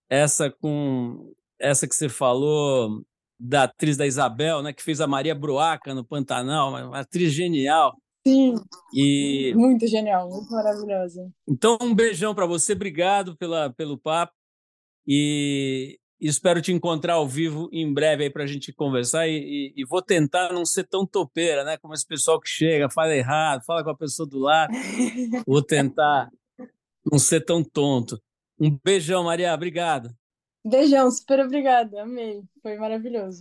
essa 0.09 0.51
com 0.51 1.33
essa 1.61 1.87
que 1.87 1.95
você 1.95 2.09
falou 2.09 3.03
da 3.39 3.65
atriz 3.65 3.97
da 3.97 4.07
Isabel, 4.07 4.63
né, 4.63 4.73
que 4.73 4.83
fez 4.83 5.01
a 5.01 5.07
Maria 5.07 5.35
Bruaca 5.35 5.95
no 5.95 6.05
Pantanal, 6.05 6.71
uma 6.71 7.01
atriz 7.01 7.33
genial. 7.33 7.95
Sim. 8.27 8.55
E 8.95 9.53
muito 9.55 9.87
genial, 9.87 10.31
muito 10.31 10.51
maravilhosa. 10.51 11.31
Então 11.47 11.77
um 11.83 11.95
beijão 11.95 12.35
para 12.35 12.47
você, 12.47 12.73
obrigado 12.73 13.37
pela 13.37 13.71
pelo 13.71 13.99
papo 13.99 14.33
e 15.07 15.99
espero 16.21 16.63
te 16.63 16.73
encontrar 16.73 17.15
ao 17.15 17.29
vivo 17.29 17.69
em 17.73 17.93
breve 17.93 18.25
aí 18.25 18.31
para 18.31 18.45
a 18.45 18.47
gente 18.47 18.73
conversar 18.73 19.29
e, 19.29 19.37
e, 19.37 19.75
e, 19.77 19.85
vou 19.85 20.01
tentar 20.01 20.53
não 20.53 20.65
ser 20.65 20.85
tão 20.85 21.07
topeira, 21.07 21.65
né? 21.65 21.77
Como 21.77 21.93
esse 21.93 22.07
pessoal 22.07 22.41
que 22.41 22.49
chega, 22.49 22.91
fala 22.91 23.15
errado, 23.15 23.65
fala 23.65 23.85
com 23.85 23.91
a 23.91 23.97
pessoa 23.97 24.29
do 24.29 24.39
lado. 24.39 24.73
vou 25.47 25.63
tentar 25.63 26.31
não 27.11 27.19
ser 27.19 27.45
tão 27.45 27.63
tonto. 27.63 28.21
Um 28.59 28.79
beijão, 28.83 29.25
Maria, 29.25 29.53
obrigado. 29.53 30.15
Beijão, 30.65 31.11
super 31.11 31.41
obrigada, 31.41 32.03
amei, 32.03 32.43
foi 32.63 32.79
maravilhoso. 32.79 33.41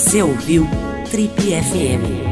Você 0.00 0.22
ouviu 0.22 0.66
Trip 1.10 1.30
FM. 1.36 2.29